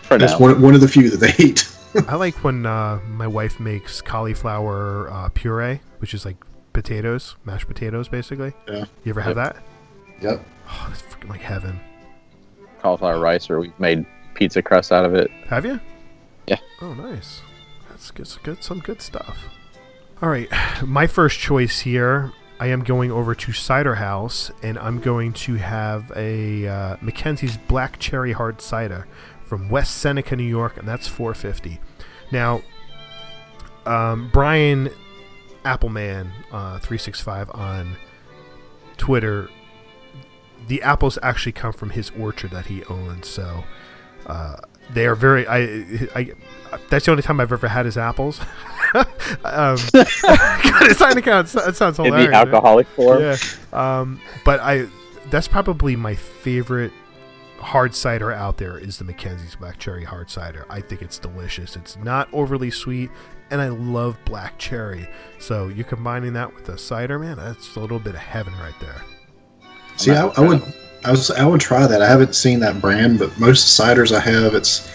For 0.03 0.19
That's 0.19 0.33
now. 0.33 0.39
one, 0.39 0.63
one 0.63 0.75
of 0.75 0.81
the 0.81 0.89
few 0.89 1.11
that 1.11 1.19
they 1.19 1.45
eat. 1.45 1.69
I 2.07 2.17
like 2.17 2.45
when 2.45 2.67
uh, 2.67 3.01
my 3.09 3.27
wife 3.27 3.59
makes 3.61 4.01
cauliflower 4.01 5.11
uh, 5.11 5.29
puree, 5.31 5.81
which 5.99 6.15
is 6.15 6.25
like 6.25 6.37
potatoes, 6.73 7.37
mashed 7.45 7.67
potatoes, 7.67 8.09
basically. 8.09 8.53
Yeah. 8.67 8.85
You 9.05 9.11
ever 9.11 9.21
have 9.21 9.37
that? 9.37 9.57
Yep. 10.21 10.45
Oh, 10.69 10.89
it's 10.93 11.03
freaking 11.03 11.31
like 11.31 11.41
heaven. 11.41 11.81
Cauliflower 12.81 13.19
rice, 13.19 13.51
or 13.51 13.61
we've 13.61 13.79
made 13.81 14.05
pizza 14.35 14.63
crust 14.63 14.93
out 14.93 15.05
of 15.05 15.15
it. 15.15 15.31
Have 15.49 15.65
you? 15.65 15.81
Yeah. 16.47 16.59
Oh, 16.81 16.95
nice. 16.95 17.41
That's 17.89 18.11
good, 18.11 18.29
good, 18.43 18.63
some 18.63 18.81
good 18.81 19.03
stuff. 19.03 19.39
All 20.21 20.29
right, 20.29 20.49
my 20.85 21.07
first 21.07 21.39
choice 21.39 21.79
here. 21.79 22.33
I 22.59 22.67
am 22.67 22.83
going 22.83 23.13
over 23.13 23.37
to 23.37 23.53
Cider 23.53 23.95
House, 23.95 24.51
and 24.65 24.77
I'm 24.77 24.99
going 24.99 25.33
to 25.35 25.55
have 25.55 26.11
a 26.17 26.67
uh, 26.67 26.97
McKenzie's 26.97 27.57
Black 27.57 28.01
Cherry 28.01 28.33
Hard 28.33 28.61
Cider 28.61 29.07
from 29.45 29.69
West 29.69 29.99
Seneca, 29.99 30.35
New 30.35 30.43
York, 30.43 30.77
and 30.77 30.89
that's 30.89 31.07
450. 31.07 31.79
Now, 32.33 32.63
um, 33.87 34.29
Brian 34.33 34.91
Appleman 35.65 36.33
uh, 36.51 36.81
365 36.81 37.53
on 37.55 37.95
Twitter. 38.97 39.49
The 40.67 40.83
apples 40.83 41.17
actually 41.23 41.53
come 41.53 41.73
from 41.73 41.91
his 41.91 42.11
orchard 42.19 42.51
that 42.51 42.67
he 42.67 42.83
owns, 42.87 43.29
so 43.29 43.63
uh, 44.27 44.57
they 44.93 45.07
are 45.07 45.15
very. 45.15 45.47
I, 45.47 46.09
I 46.15 46.33
that's 46.91 47.07
the 47.07 47.11
only 47.11 47.23
time 47.23 47.41
I've 47.41 47.53
ever 47.53 47.69
had 47.69 47.87
his 47.87 47.97
apples. 47.97 48.41
um, 48.95 49.05
God, 49.45 49.77
it's 49.93 50.99
to 50.99 51.23
count. 51.23 51.55
It 51.55 51.77
sounds 51.77 51.99
In 51.99 52.07
hilarious. 52.07 52.31
the 52.31 52.37
alcoholic 52.37 52.87
form. 52.89 53.23
Yeah. 53.23 53.37
Um, 53.73 54.21
but 54.45 54.61
I 54.61 54.87
that's 55.31 55.49
probably 55.49 55.97
my 55.97 56.15
favorite 56.15 56.93
hard 57.59 57.95
cider 57.95 58.33
out 58.33 58.57
there 58.57 58.79
is 58.79 58.99
the 58.99 59.05
McKenzie's 59.05 59.57
Black 59.57 59.79
Cherry 59.79 60.05
Hard 60.05 60.31
Cider. 60.31 60.65
I 60.71 60.81
think 60.81 61.03
it's 61.03 61.19
delicious. 61.19 61.77
It's 61.77 61.97
not 61.97 62.29
overly 62.33 62.71
sweet, 62.71 63.11
and 63.51 63.61
I 63.61 63.69
love 63.69 64.17
black 64.25 64.59
cherry. 64.59 65.09
So 65.39 65.69
you're 65.69 65.85
combining 65.85 66.33
that 66.35 66.55
with 66.55 66.69
a 66.69 66.79
cider, 66.79 67.19
man. 67.19 67.37
That's 67.37 67.77
a 67.77 67.81
little 67.81 67.99
bit 67.99 68.15
of 68.15 68.21
heaven 68.21 68.55
right 68.55 68.75
there. 68.81 69.03
See, 69.97 70.13
I, 70.13 70.29
I 70.29 70.41
would, 70.41 70.63
I 71.05 71.11
was, 71.11 71.31
I 71.31 71.45
would 71.47 71.61
try 71.61 71.87
that. 71.87 72.03
I 72.03 72.09
haven't 72.09 72.35
seen 72.35 72.61
that 72.61 72.81
brand, 72.81 73.19
but 73.19 73.39
most 73.39 73.79
ciders 73.79 74.15
I 74.15 74.21
have, 74.21 74.55
it's 74.55 74.91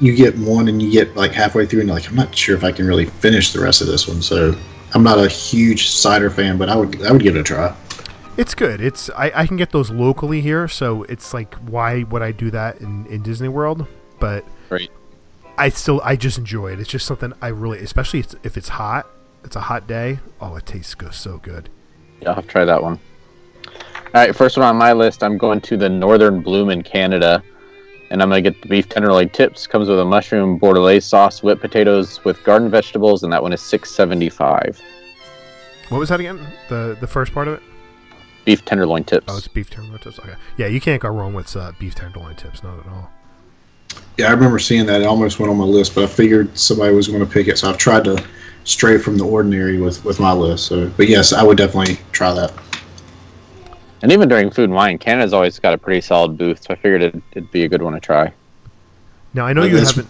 you 0.00 0.14
get 0.14 0.36
one 0.38 0.68
and 0.68 0.80
you 0.80 0.90
get 0.90 1.16
like 1.16 1.32
halfway 1.32 1.66
through 1.66 1.80
and 1.80 1.88
you're 1.88 1.96
like, 1.96 2.08
I'm 2.08 2.14
not 2.14 2.34
sure 2.34 2.54
if 2.56 2.62
I 2.64 2.70
can 2.70 2.86
really 2.86 3.06
finish 3.06 3.52
the 3.52 3.60
rest 3.60 3.80
of 3.80 3.86
this 3.86 4.06
one. 4.06 4.22
So 4.22 4.54
I'm 4.94 5.02
not 5.02 5.18
a 5.18 5.28
huge 5.28 5.88
cider 5.90 6.30
fan, 6.30 6.58
but 6.58 6.68
I 6.68 6.76
would, 6.76 7.02
I 7.04 7.10
would 7.12 7.22
give 7.22 7.34
it 7.36 7.40
a 7.40 7.42
try. 7.42 7.74
It's 8.36 8.54
good. 8.54 8.80
It's 8.80 9.10
I, 9.10 9.32
I 9.34 9.46
can 9.48 9.56
get 9.56 9.72
those 9.72 9.90
locally 9.90 10.40
here, 10.40 10.68
so 10.68 11.02
it's 11.04 11.34
like 11.34 11.54
why 11.56 12.04
would 12.04 12.22
I 12.22 12.30
do 12.30 12.52
that 12.52 12.80
in, 12.80 13.04
in 13.06 13.22
Disney 13.22 13.48
World? 13.48 13.86
But 14.20 14.44
Right. 14.70 14.90
I 15.56 15.70
still 15.70 16.00
I 16.04 16.14
just 16.14 16.38
enjoy 16.38 16.72
it. 16.72 16.78
It's 16.78 16.88
just 16.88 17.04
something 17.04 17.32
I 17.42 17.48
really, 17.48 17.78
especially 17.80 18.20
if- 18.20 18.34
if 18.44 18.56
it's 18.56 18.68
hot. 18.68 19.06
It's 19.42 19.56
a 19.56 19.60
hot 19.60 19.88
day. 19.88 20.20
Oh, 20.40 20.54
it 20.54 20.66
tastes 20.66 20.94
good, 20.94 21.14
so 21.14 21.38
good. 21.38 21.68
Yeah, 22.20 22.28
I'll 22.28 22.34
have 22.36 22.44
to 22.44 22.50
try 22.50 22.64
that 22.64 22.80
one. 22.80 23.00
All 24.14 24.22
right, 24.24 24.34
first 24.34 24.56
one 24.56 24.64
on 24.66 24.76
my 24.76 24.94
list, 24.94 25.22
I'm 25.22 25.36
going 25.36 25.60
to 25.60 25.76
the 25.76 25.88
Northern 25.88 26.40
Bloom 26.40 26.70
in 26.70 26.82
Canada, 26.82 27.42
and 28.10 28.22
I'm 28.22 28.30
going 28.30 28.42
to 28.42 28.50
get 28.50 28.62
the 28.62 28.68
beef 28.68 28.88
tenderloin 28.88 29.28
tips. 29.28 29.66
Comes 29.66 29.86
with 29.86 30.00
a 30.00 30.04
mushroom 30.04 30.58
bordelaise 30.58 31.02
sauce, 31.02 31.42
whipped 31.42 31.60
potatoes 31.60 32.24
with 32.24 32.42
garden 32.42 32.70
vegetables, 32.70 33.22
and 33.22 33.30
that 33.34 33.42
one 33.42 33.52
is 33.52 33.60
six 33.60 33.90
seventy 33.90 34.30
five. 34.30 34.80
What 35.90 35.98
was 35.98 36.08
that 36.08 36.20
again? 36.20 36.40
The 36.70 36.96
the 36.98 37.06
first 37.06 37.34
part 37.34 37.48
of 37.48 37.54
it? 37.54 37.62
Beef 38.46 38.64
tenderloin 38.64 39.04
tips. 39.04 39.26
Oh, 39.28 39.36
it's 39.36 39.46
beef 39.46 39.68
tenderloin 39.68 40.00
tips. 40.00 40.18
Okay. 40.18 40.36
Yeah, 40.56 40.68
you 40.68 40.80
can't 40.80 41.02
go 41.02 41.10
wrong 41.10 41.34
with 41.34 41.54
uh, 41.54 41.72
beef 41.78 41.94
tenderloin 41.94 42.34
tips. 42.36 42.62
Not 42.62 42.78
at 42.78 42.86
all. 42.86 43.10
Yeah, 44.16 44.28
I 44.28 44.30
remember 44.30 44.58
seeing 44.58 44.86
that. 44.86 45.02
It 45.02 45.06
almost 45.06 45.38
went 45.38 45.50
on 45.50 45.58
my 45.58 45.64
list, 45.64 45.94
but 45.94 46.04
I 46.04 46.06
figured 46.06 46.56
somebody 46.58 46.94
was 46.94 47.08
going 47.08 47.20
to 47.20 47.30
pick 47.30 47.46
it, 47.46 47.58
so 47.58 47.68
I've 47.68 47.76
tried 47.76 48.04
to 48.04 48.24
stray 48.64 48.96
from 48.96 49.18
the 49.18 49.24
ordinary 49.26 49.78
with 49.78 50.02
with 50.06 50.18
my 50.18 50.32
list. 50.32 50.64
So, 50.64 50.88
but 50.96 51.08
yes, 51.08 51.34
I 51.34 51.42
would 51.42 51.58
definitely 51.58 51.98
try 52.12 52.32
that. 52.32 52.54
And 54.02 54.12
even 54.12 54.28
during 54.28 54.50
Food 54.50 54.64
and 54.64 54.74
Wine, 54.74 54.98
Canada's 54.98 55.32
always 55.32 55.58
got 55.58 55.74
a 55.74 55.78
pretty 55.78 56.00
solid 56.00 56.38
booth, 56.38 56.62
so 56.62 56.68
I 56.70 56.76
figured 56.76 57.02
it'd, 57.02 57.22
it'd 57.32 57.50
be 57.50 57.64
a 57.64 57.68
good 57.68 57.82
one 57.82 57.94
to 57.94 58.00
try. 58.00 58.32
Now 59.34 59.46
I 59.46 59.52
know 59.52 59.62
But 59.62 59.70
you 59.70 59.78
haven't. 59.78 60.06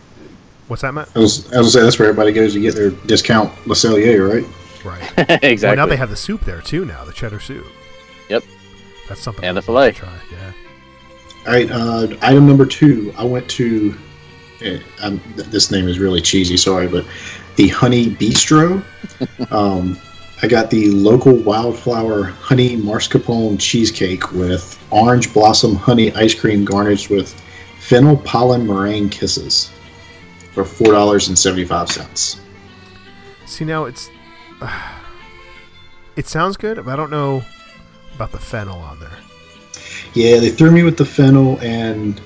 What's 0.69 0.83
that, 0.83 0.93
Matt? 0.93 1.09
I 1.15 1.21
was, 1.21 1.51
I 1.53 1.59
was 1.59 1.67
gonna 1.67 1.71
say 1.71 1.81
that's 1.83 1.99
where 1.99 2.09
everybody 2.09 2.33
goes 2.33 2.53
to 2.53 2.61
get 2.61 2.75
their 2.75 2.91
discount 2.91 3.51
Le 3.67 3.75
Cellier, 3.75 4.29
right? 4.31 4.45
Right. 4.85 5.43
exactly. 5.43 5.59
Well, 5.69 5.77
now 5.77 5.87
they 5.87 5.97
have 5.97 6.11
the 6.11 6.17
soup 6.17 6.43
there 6.45 6.61
too. 6.61 6.85
Now 6.85 7.05
the 7.05 7.13
cheddar 7.13 7.41
soup. 7.41 7.67
Yep. 8.29 8.45
That's 9.09 9.23
something. 9.23 9.45
And 9.45 9.57
the 9.57 9.63
filet. 9.63 9.93
Try. 9.93 10.13
Yeah. 10.31 10.53
All 11.47 11.53
right, 11.55 11.71
uh, 11.71 12.09
item 12.21 12.47
number 12.47 12.67
two. 12.67 13.13
I 13.17 13.25
went 13.25 13.49
to. 13.51 13.95
eh, 14.61 14.79
th- 15.01 15.21
this 15.49 15.71
name 15.71 15.89
is 15.89 15.99
really 15.99 16.21
cheesy. 16.21 16.59
Sorry, 16.59 16.87
but 16.87 17.07
the 17.57 17.69
Honey 17.69 18.11
Bistro. 18.11 18.85
um, 19.51 19.99
I 20.41 20.47
got 20.47 20.71
the 20.71 20.91
local 20.93 21.35
wildflower 21.35 22.25
honey 22.25 22.77
mascarpone 22.77 23.59
cheesecake 23.59 24.33
with 24.33 24.79
orange 24.91 25.33
blossom 25.35 25.75
honey 25.75 26.15
ice 26.15 26.35
cream 26.35 26.65
garnished 26.65 27.11
with 27.11 27.33
fennel 27.81 28.17
pollen 28.19 28.67
meringue 28.67 29.09
kisses 29.09 29.71
for 30.53 30.65
four 30.65 30.93
dollars 30.93 31.29
and 31.29 31.39
seventy 31.39 31.65
five 31.65 31.89
cents. 31.89 32.41
See 33.47 33.65
now 33.65 33.85
it's. 33.85 34.11
it 36.17 36.27
sounds 36.27 36.57
good, 36.57 36.77
but 36.85 36.89
I 36.89 36.97
don't 36.97 37.11
know 37.11 37.43
about 38.15 38.31
the 38.31 38.39
fennel 38.39 38.79
on 38.79 39.01
there. 39.01 39.19
Yeah, 40.15 40.39
they 40.39 40.51
threw 40.51 40.71
me 40.71 40.83
with 40.83 40.99
the 40.99 41.05
fennel 41.05 41.59
and 41.61 42.21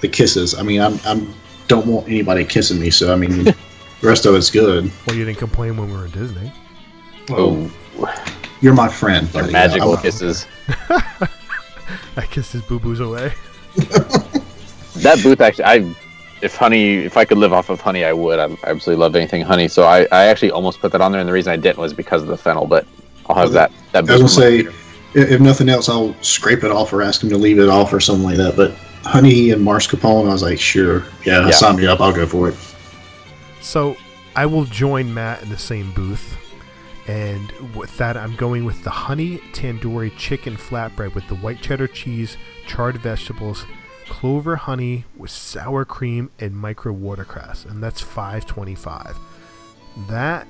the 0.00 0.08
kisses. 0.08 0.54
I 0.54 0.62
mean, 0.62 0.80
I'm, 0.80 0.98
I'm 1.04 1.32
don't 1.68 1.86
want 1.86 2.08
anybody 2.08 2.44
kissing 2.44 2.80
me, 2.80 2.90
so 2.90 3.12
I 3.12 3.16
mean, 3.16 3.44
the 3.44 3.54
rest 4.02 4.26
of 4.26 4.34
it's 4.34 4.50
good. 4.50 4.90
Well, 5.06 5.16
you 5.16 5.24
didn't 5.24 5.38
complain 5.38 5.76
when 5.76 5.88
we 5.88 5.96
were 5.96 6.06
in 6.06 6.10
Disney. 6.10 6.52
Oh, 7.32 7.70
You're 8.60 8.74
my 8.74 8.88
friend. 8.88 9.26
they're 9.28 9.42
buddy. 9.42 9.52
magical 9.52 9.92
I'm- 9.94 10.02
kisses. 10.02 10.46
I 12.16 12.26
kissed 12.30 12.52
his 12.52 12.62
boo 12.62 12.78
boos 12.78 13.00
away. 13.00 13.32
That 14.96 15.22
booth 15.22 15.40
actually, 15.40 15.64
I 15.64 15.94
if 16.42 16.56
honey, 16.56 16.96
if 16.96 17.16
I 17.16 17.24
could 17.24 17.38
live 17.38 17.52
off 17.54 17.70
of 17.70 17.80
honey, 17.80 18.04
I 18.04 18.12
would. 18.12 18.38
I 18.38 18.44
absolutely 18.64 18.96
love 18.96 19.14
anything 19.16 19.40
honey. 19.42 19.66
So 19.68 19.84
I, 19.84 20.00
I 20.12 20.26
actually 20.26 20.50
almost 20.50 20.80
put 20.80 20.92
that 20.92 21.00
on 21.00 21.10
there, 21.12 21.20
and 21.20 21.28
the 21.28 21.32
reason 21.32 21.52
I 21.52 21.56
didn't 21.56 21.78
was 21.78 21.94
because 21.94 22.20
of 22.22 22.28
the 22.28 22.36
fennel. 22.36 22.66
But 22.66 22.86
I'll 23.26 23.36
have 23.36 23.52
that. 23.52 23.70
That 23.92 24.10
I 24.10 24.12
was 24.12 24.20
gonna 24.20 24.28
say, 24.28 24.62
computer. 24.64 25.34
if 25.34 25.40
nothing 25.40 25.68
else, 25.70 25.88
I'll 25.88 26.14
scrape 26.22 26.64
it 26.64 26.70
off 26.70 26.92
or 26.92 27.02
ask 27.02 27.22
him 27.22 27.30
to 27.30 27.38
leave 27.38 27.58
it 27.58 27.68
off 27.68 27.92
or 27.94 28.00
something 28.00 28.24
like 28.24 28.36
that. 28.38 28.56
But 28.56 28.72
honey 29.08 29.52
and 29.52 29.64
mascarpone, 29.66 30.28
I 30.28 30.32
was 30.32 30.42
like, 30.42 30.58
sure, 30.58 31.04
yeah, 31.24 31.44
Yeah. 31.46 31.50
sign 31.52 31.76
me 31.76 31.86
up. 31.86 32.00
I'll 32.00 32.12
go 32.12 32.26
for 32.26 32.48
it. 32.50 32.56
So 33.62 33.96
I 34.36 34.44
will 34.44 34.64
join 34.64 35.14
Matt 35.14 35.42
in 35.42 35.48
the 35.50 35.58
same 35.58 35.92
booth. 35.92 36.36
And 37.10 37.74
with 37.74 37.96
that, 37.98 38.16
I'm 38.16 38.36
going 38.36 38.64
with 38.64 38.84
the 38.84 38.90
honey 38.90 39.38
tandoori 39.52 40.16
chicken 40.16 40.56
flatbread 40.56 41.12
with 41.16 41.26
the 41.26 41.34
white 41.34 41.60
cheddar 41.60 41.88
cheese, 41.88 42.36
charred 42.68 42.98
vegetables, 42.98 43.66
clover 44.06 44.54
honey 44.54 45.06
with 45.16 45.32
sour 45.32 45.84
cream, 45.84 46.30
and 46.38 46.54
micro 46.54 46.92
watercress. 46.92 47.64
And 47.64 47.82
that's 47.82 48.00
5.25. 48.00 49.16
That 50.08 50.46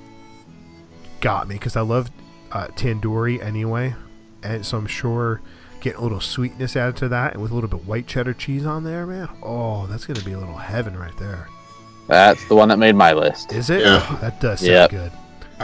got 1.19 1.47
me 1.47 1.55
because 1.55 1.75
I 1.75 1.81
love 1.81 2.11
uh, 2.51 2.67
tandoori 2.67 3.41
anyway, 3.41 3.95
and 4.43 4.63
so 4.63 4.77
I'm 4.77 4.85
sure 4.85 5.41
getting 5.79 5.99
a 5.99 6.03
little 6.03 6.21
sweetness 6.21 6.75
added 6.75 6.95
to 6.97 7.07
that, 7.09 7.33
and 7.33 7.41
with 7.41 7.49
a 7.51 7.55
little 7.55 7.71
bit 7.71 7.85
white 7.85 8.05
cheddar 8.05 8.35
cheese 8.35 8.67
on 8.67 8.83
there, 8.83 9.07
man. 9.07 9.29
Oh, 9.41 9.87
that's 9.87 10.05
gonna 10.05 10.21
be 10.21 10.33
a 10.33 10.37
little 10.39 10.57
heaven 10.57 10.95
right 10.95 11.17
there. 11.17 11.47
That's 12.07 12.45
the 12.45 12.55
one 12.55 12.69
that 12.69 12.77
made 12.77 12.95
my 12.95 13.13
list. 13.13 13.51
Is 13.51 13.71
it? 13.71 13.81
Yeah. 13.81 14.05
Oh, 14.07 14.17
that 14.21 14.39
does 14.39 14.59
sound 14.59 14.71
Yep. 14.71 14.89
good. 14.91 15.11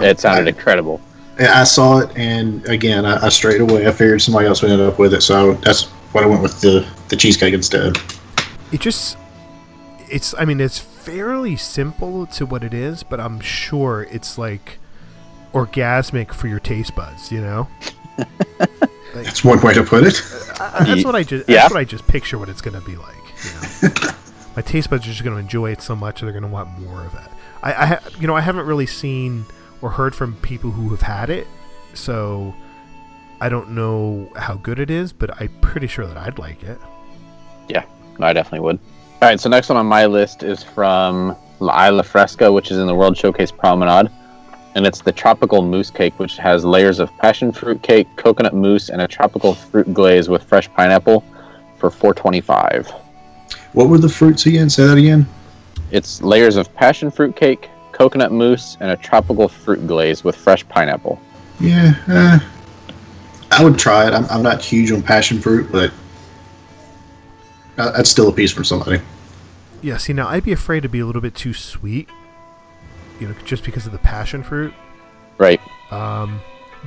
It 0.03 0.19
sounded 0.19 0.47
I, 0.47 0.49
incredible. 0.49 1.01
I 1.39 1.63
saw 1.63 1.99
it, 1.99 2.15
and 2.17 2.65
again, 2.67 3.05
I, 3.05 3.25
I 3.25 3.29
strayed 3.29 3.61
away. 3.61 3.87
I 3.87 3.91
figured 3.91 4.21
somebody 4.21 4.47
else 4.47 4.61
would 4.61 4.71
end 4.71 4.81
up 4.81 4.97
with 4.97 5.13
it, 5.13 5.21
so 5.21 5.53
that's 5.53 5.83
why 6.13 6.23
I 6.23 6.25
went 6.25 6.41
with 6.41 6.59
the 6.61 6.87
the 7.09 7.15
cheesecake 7.15 7.53
instead. 7.53 7.97
It 8.71 8.81
just, 8.81 9.17
it's. 10.09 10.33
I 10.37 10.45
mean, 10.45 10.59
it's 10.59 10.79
fairly 10.79 11.55
simple 11.55 12.25
to 12.27 12.45
what 12.45 12.63
it 12.63 12.73
is, 12.73 13.03
but 13.03 13.19
I'm 13.19 13.39
sure 13.39 14.07
it's 14.09 14.37
like 14.37 14.79
orgasmic 15.53 16.33
for 16.33 16.47
your 16.47 16.59
taste 16.59 16.95
buds. 16.95 17.31
You 17.31 17.41
know, 17.41 17.67
That's 19.13 19.43
one 19.43 19.61
way 19.61 19.73
to 19.73 19.83
put 19.83 20.03
it. 20.05 20.21
I, 20.59 20.83
that's 20.83 21.05
what 21.05 21.15
I 21.15 21.23
just. 21.23 21.47
Yeah. 21.49 21.61
That's 21.61 21.73
what 21.73 21.79
I 21.79 21.83
just 21.83 22.07
picture 22.07 22.37
what 22.37 22.49
it's 22.49 22.61
gonna 22.61 22.81
be 22.81 22.95
like. 22.95 23.15
You 23.81 23.89
know? 23.89 24.09
My 24.55 24.61
taste 24.61 24.89
buds 24.89 25.05
are 25.05 25.11
just 25.11 25.23
gonna 25.23 25.37
enjoy 25.37 25.71
it 25.71 25.81
so 25.81 25.95
much, 25.95 26.21
they're 26.21 26.31
gonna 26.31 26.47
want 26.47 26.79
more 26.79 27.01
of 27.01 27.13
it. 27.13 27.31
I, 27.63 27.73
I, 27.73 27.99
you 28.19 28.27
know, 28.27 28.35
I 28.35 28.41
haven't 28.41 28.65
really 28.65 28.85
seen 28.85 29.45
or 29.81 29.89
heard 29.89 30.15
from 30.15 30.35
people 30.37 30.71
who 30.71 30.89
have 30.89 31.01
had 31.01 31.29
it, 31.29 31.47
so 31.93 32.53
I 33.39 33.49
don't 33.49 33.71
know 33.71 34.31
how 34.35 34.55
good 34.55 34.79
it 34.79 34.89
is, 34.89 35.13
but 35.13 35.39
I'm 35.39 35.49
pretty 35.61 35.87
sure 35.87 36.07
that 36.07 36.17
I'd 36.17 36.39
like 36.39 36.63
it. 36.63 36.79
Yeah, 37.67 37.85
I 38.19 38.33
definitely 38.33 38.61
would. 38.61 38.79
All 39.21 39.29
right, 39.29 39.39
so 39.39 39.49
next 39.49 39.69
one 39.69 39.77
on 39.77 39.85
my 39.85 40.05
list 40.05 40.43
is 40.43 40.63
from 40.63 41.35
La 41.59 41.87
Isla 41.87 42.03
Fresca, 42.03 42.51
which 42.51 42.71
is 42.71 42.77
in 42.77 42.87
the 42.87 42.95
World 42.95 43.17
Showcase 43.17 43.51
Promenade, 43.51 44.11
and 44.75 44.85
it's 44.85 45.01
the 45.01 45.11
tropical 45.11 45.61
mousse 45.63 45.89
cake, 45.89 46.17
which 46.19 46.37
has 46.37 46.63
layers 46.63 46.99
of 46.99 47.15
passion 47.17 47.51
fruit 47.51 47.81
cake, 47.81 48.07
coconut 48.15 48.53
mousse, 48.53 48.89
and 48.89 49.01
a 49.01 49.07
tropical 49.07 49.53
fruit 49.55 49.91
glaze 49.93 50.29
with 50.29 50.43
fresh 50.43 50.71
pineapple 50.73 51.23
for 51.77 51.89
425. 51.89 52.91
What 53.73 53.89
were 53.89 53.97
the 53.97 54.09
fruits 54.09 54.45
again? 54.45 54.69
Say 54.69 54.85
that 54.85 54.97
again. 54.97 55.27
It's 55.91 56.21
layers 56.21 56.57
of 56.57 56.73
passion 56.75 57.09
fruit 57.09 57.35
cake, 57.35 57.69
coconut 57.97 58.31
mousse, 58.31 58.77
and 58.79 58.91
a 58.91 58.97
tropical 58.97 59.47
fruit 59.47 59.87
glaze 59.87 60.23
with 60.23 60.35
fresh 60.35 60.67
pineapple. 60.69 61.19
Yeah, 61.59 61.95
uh, 62.07 62.39
I 63.51 63.63
would 63.63 63.79
try 63.79 64.07
it. 64.07 64.13
I'm, 64.13 64.25
I'm 64.25 64.43
not 64.43 64.63
huge 64.63 64.91
on 64.91 65.01
passion 65.01 65.39
fruit, 65.39 65.71
but 65.71 65.91
that's 67.75 68.09
still 68.09 68.29
a 68.29 68.31
piece 68.31 68.51
from 68.51 68.63
somebody. 68.65 69.01
Yeah, 69.81 69.97
see, 69.97 70.13
now 70.13 70.27
I'd 70.27 70.43
be 70.43 70.51
afraid 70.51 70.83
to 70.83 70.89
be 70.89 70.99
a 70.99 71.05
little 71.05 71.21
bit 71.21 71.35
too 71.35 71.53
sweet. 71.53 72.09
you 73.19 73.27
know, 73.27 73.35
just 73.45 73.63
because 73.63 73.85
of 73.85 73.91
the 73.91 73.97
passion 73.99 74.43
fruit. 74.43 74.73
Right. 75.37 75.59
Um, 75.91 76.41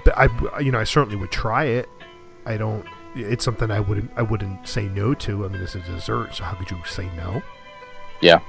but 0.05 0.17
I, 0.17 0.61
you 0.61 0.71
know, 0.71 0.79
I 0.79 0.85
certainly 0.85 1.17
would 1.17 1.31
try 1.33 1.65
it. 1.65 1.89
I 2.47 2.57
don't. 2.57 2.85
It's 3.17 3.45
something 3.45 3.71
I 3.71 3.81
wouldn't. 3.81 4.11
I 4.17 4.23
wouldn't 4.23 4.67
say 4.69 4.85
no 4.89 5.15
to. 5.15 5.45
I 5.45 5.49
mean, 5.49 5.63
it's 5.63 5.75
a 5.75 5.81
dessert, 5.81 6.35
so 6.35 6.45
how 6.45 6.55
could 6.55 6.71
you 6.71 6.79
say 6.87 7.09
no? 7.17 7.43
Yeah, 8.21 8.41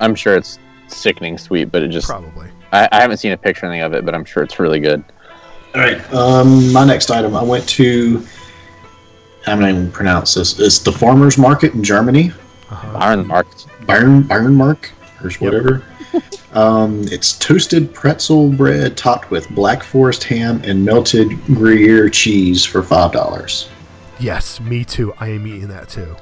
I'm 0.00 0.14
sure 0.14 0.36
it's 0.36 0.58
sickening 0.88 1.38
sweet, 1.38 1.66
but 1.66 1.82
it 1.82 1.88
just 1.88 2.06
Probably. 2.08 2.48
I, 2.72 2.88
I 2.92 3.00
haven't 3.00 3.18
seen 3.18 3.32
a 3.32 3.36
picture 3.36 3.66
or 3.66 3.68
anything 3.70 3.82
of 3.84 3.94
it, 3.94 4.04
but 4.04 4.14
I'm 4.14 4.24
sure 4.24 4.42
it's 4.42 4.58
really 4.58 4.80
good. 4.80 5.04
All 5.74 5.80
right. 5.80 6.14
Um, 6.14 6.72
my 6.72 6.84
next 6.84 7.10
item, 7.10 7.34
I 7.36 7.42
went 7.42 7.68
to. 7.70 8.24
I'm 9.46 9.60
not 9.60 9.68
even 9.70 9.90
pronounce 9.92 10.34
this. 10.34 10.58
It's 10.58 10.78
the 10.78 10.92
farmers 10.92 11.36
market 11.36 11.74
in 11.74 11.84
Germany. 11.84 12.32
uh 12.70 12.96
iron 12.98 13.26
Mark. 13.26 13.46
Iron 13.88 14.24
Ironmark 14.24 14.90
or 15.22 15.30
whatever. 15.44 15.84
um, 16.52 17.02
it's 17.08 17.38
toasted 17.38 17.92
pretzel 17.92 18.50
bread 18.50 18.96
topped 18.96 19.30
with 19.30 19.48
Black 19.50 19.82
Forest 19.82 20.24
ham 20.24 20.62
and 20.64 20.82
melted 20.84 21.30
Gruyere 21.46 22.08
cheese 22.08 22.64
for 22.64 22.82
five 22.82 23.12
dollars. 23.12 23.68
Yes, 24.18 24.60
me 24.60 24.84
too. 24.84 25.12
I 25.18 25.28
am 25.28 25.46
eating 25.46 25.68
that 25.68 25.88
too. 25.88 26.16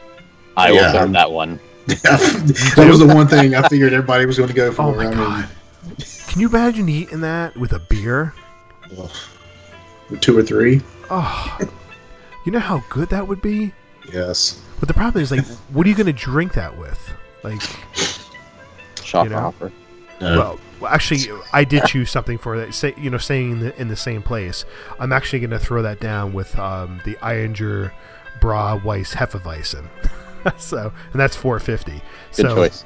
I 0.57 0.71
will 0.73 0.79
Yeah. 0.79 0.93
grab 0.93 1.13
that 1.13 1.31
one. 1.31 1.61
that 1.87 2.87
was 2.89 2.99
the 3.01 3.07
one 3.07 3.27
thing 3.27 3.55
I 3.55 3.69
figured 3.69 3.93
everybody 3.93 4.27
was 4.27 4.37
going 4.37 4.49
to 4.49 4.55
go 4.55 4.73
for. 4.73 4.83
Oh 4.83 4.95
my 4.95 5.09
I 5.09 5.15
God. 5.15 5.49
Can 6.29 6.41
you 6.41 6.49
imagine 6.49 6.89
eating 6.89 7.21
that 7.23 7.57
with 7.57 7.73
a 7.73 7.79
beer? 7.79 8.35
mean, 10.13 10.21
two 10.21 10.37
or 10.37 10.43
three. 10.43 10.81
Oh, 11.11 11.59
you 12.47 12.53
know 12.53 12.61
how 12.61 12.85
good 12.89 13.09
that 13.11 13.27
would 13.27 13.43
be. 13.43 13.73
Yes. 14.13 14.61
But 14.79 14.89
the 14.89 14.95
problem 14.95 15.23
is, 15.23 15.31
like, 15.31 15.45
what 15.73 15.87
are 15.87 15.89
you 15.91 15.95
going 15.95 16.07
to 16.07 16.13
drink 16.13 16.55
that 16.55 16.77
with? 16.79 16.99
Like, 17.43 17.61
Shop 19.03 19.25
you 19.25 19.31
know? 19.31 19.41
hopper. 19.41 19.73
Well, 20.21 20.59
well, 20.81 20.93
actually, 20.93 21.33
I 21.53 21.65
did 21.65 21.85
choose 21.85 22.11
something 22.11 22.39
for 22.39 22.57
that. 22.59 22.75
Say, 22.75 22.95
you 22.97 23.11
know, 23.11 23.19
staying 23.19 23.53
in 23.53 23.61
the, 23.61 23.81
in 23.81 23.89
the 23.89 23.97
same 23.97 24.23
place. 24.23 24.65
I'm 25.01 25.13
actually 25.13 25.41
going 25.41 25.51
to 25.51 25.59
throw 25.59 25.83
that 25.83 25.99
down 25.99 26.33
with 26.33 26.57
um, 26.59 27.01
the 27.05 27.15
Ayinger 27.17 27.93
Bra 28.41 28.77
Weiss 28.77 29.15
Hefeweizen. 29.15 29.89
so, 30.59 30.93
and 31.13 31.21
that's 31.21 31.37
450. 31.37 31.93
Good 31.93 32.03
so, 32.33 32.55
choice. 32.55 32.85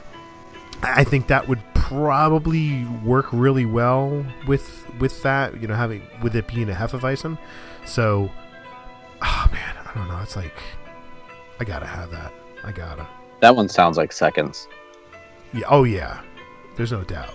I 0.82 1.00
I 1.00 1.04
think 1.04 1.26
that 1.28 1.48
would 1.48 1.60
probably 1.74 2.84
work 3.04 3.26
really 3.32 3.64
well 3.66 4.24
with 4.46 4.84
with 4.98 5.22
that. 5.22 5.60
You 5.60 5.68
know, 5.68 5.74
having 5.74 6.02
with 6.22 6.36
it 6.36 6.46
being 6.46 6.68
a 6.70 6.74
Hefeweizen. 6.74 7.38
So, 7.86 8.30
oh 9.22 9.48
man, 9.52 9.76
I 9.86 9.94
don't 9.94 10.08
know. 10.08 10.20
It's 10.22 10.36
like 10.36 10.54
I 11.60 11.64
gotta 11.64 11.86
have 11.86 12.10
that. 12.10 12.32
I 12.64 12.72
gotta. 12.72 13.06
That 13.40 13.54
one 13.56 13.68
sounds 13.68 13.96
like 13.96 14.12
seconds. 14.12 14.68
Yeah. 15.54 15.66
Oh 15.68 15.84
yeah. 15.84 16.20
There's 16.76 16.92
no 16.92 17.04
doubt. 17.04 17.34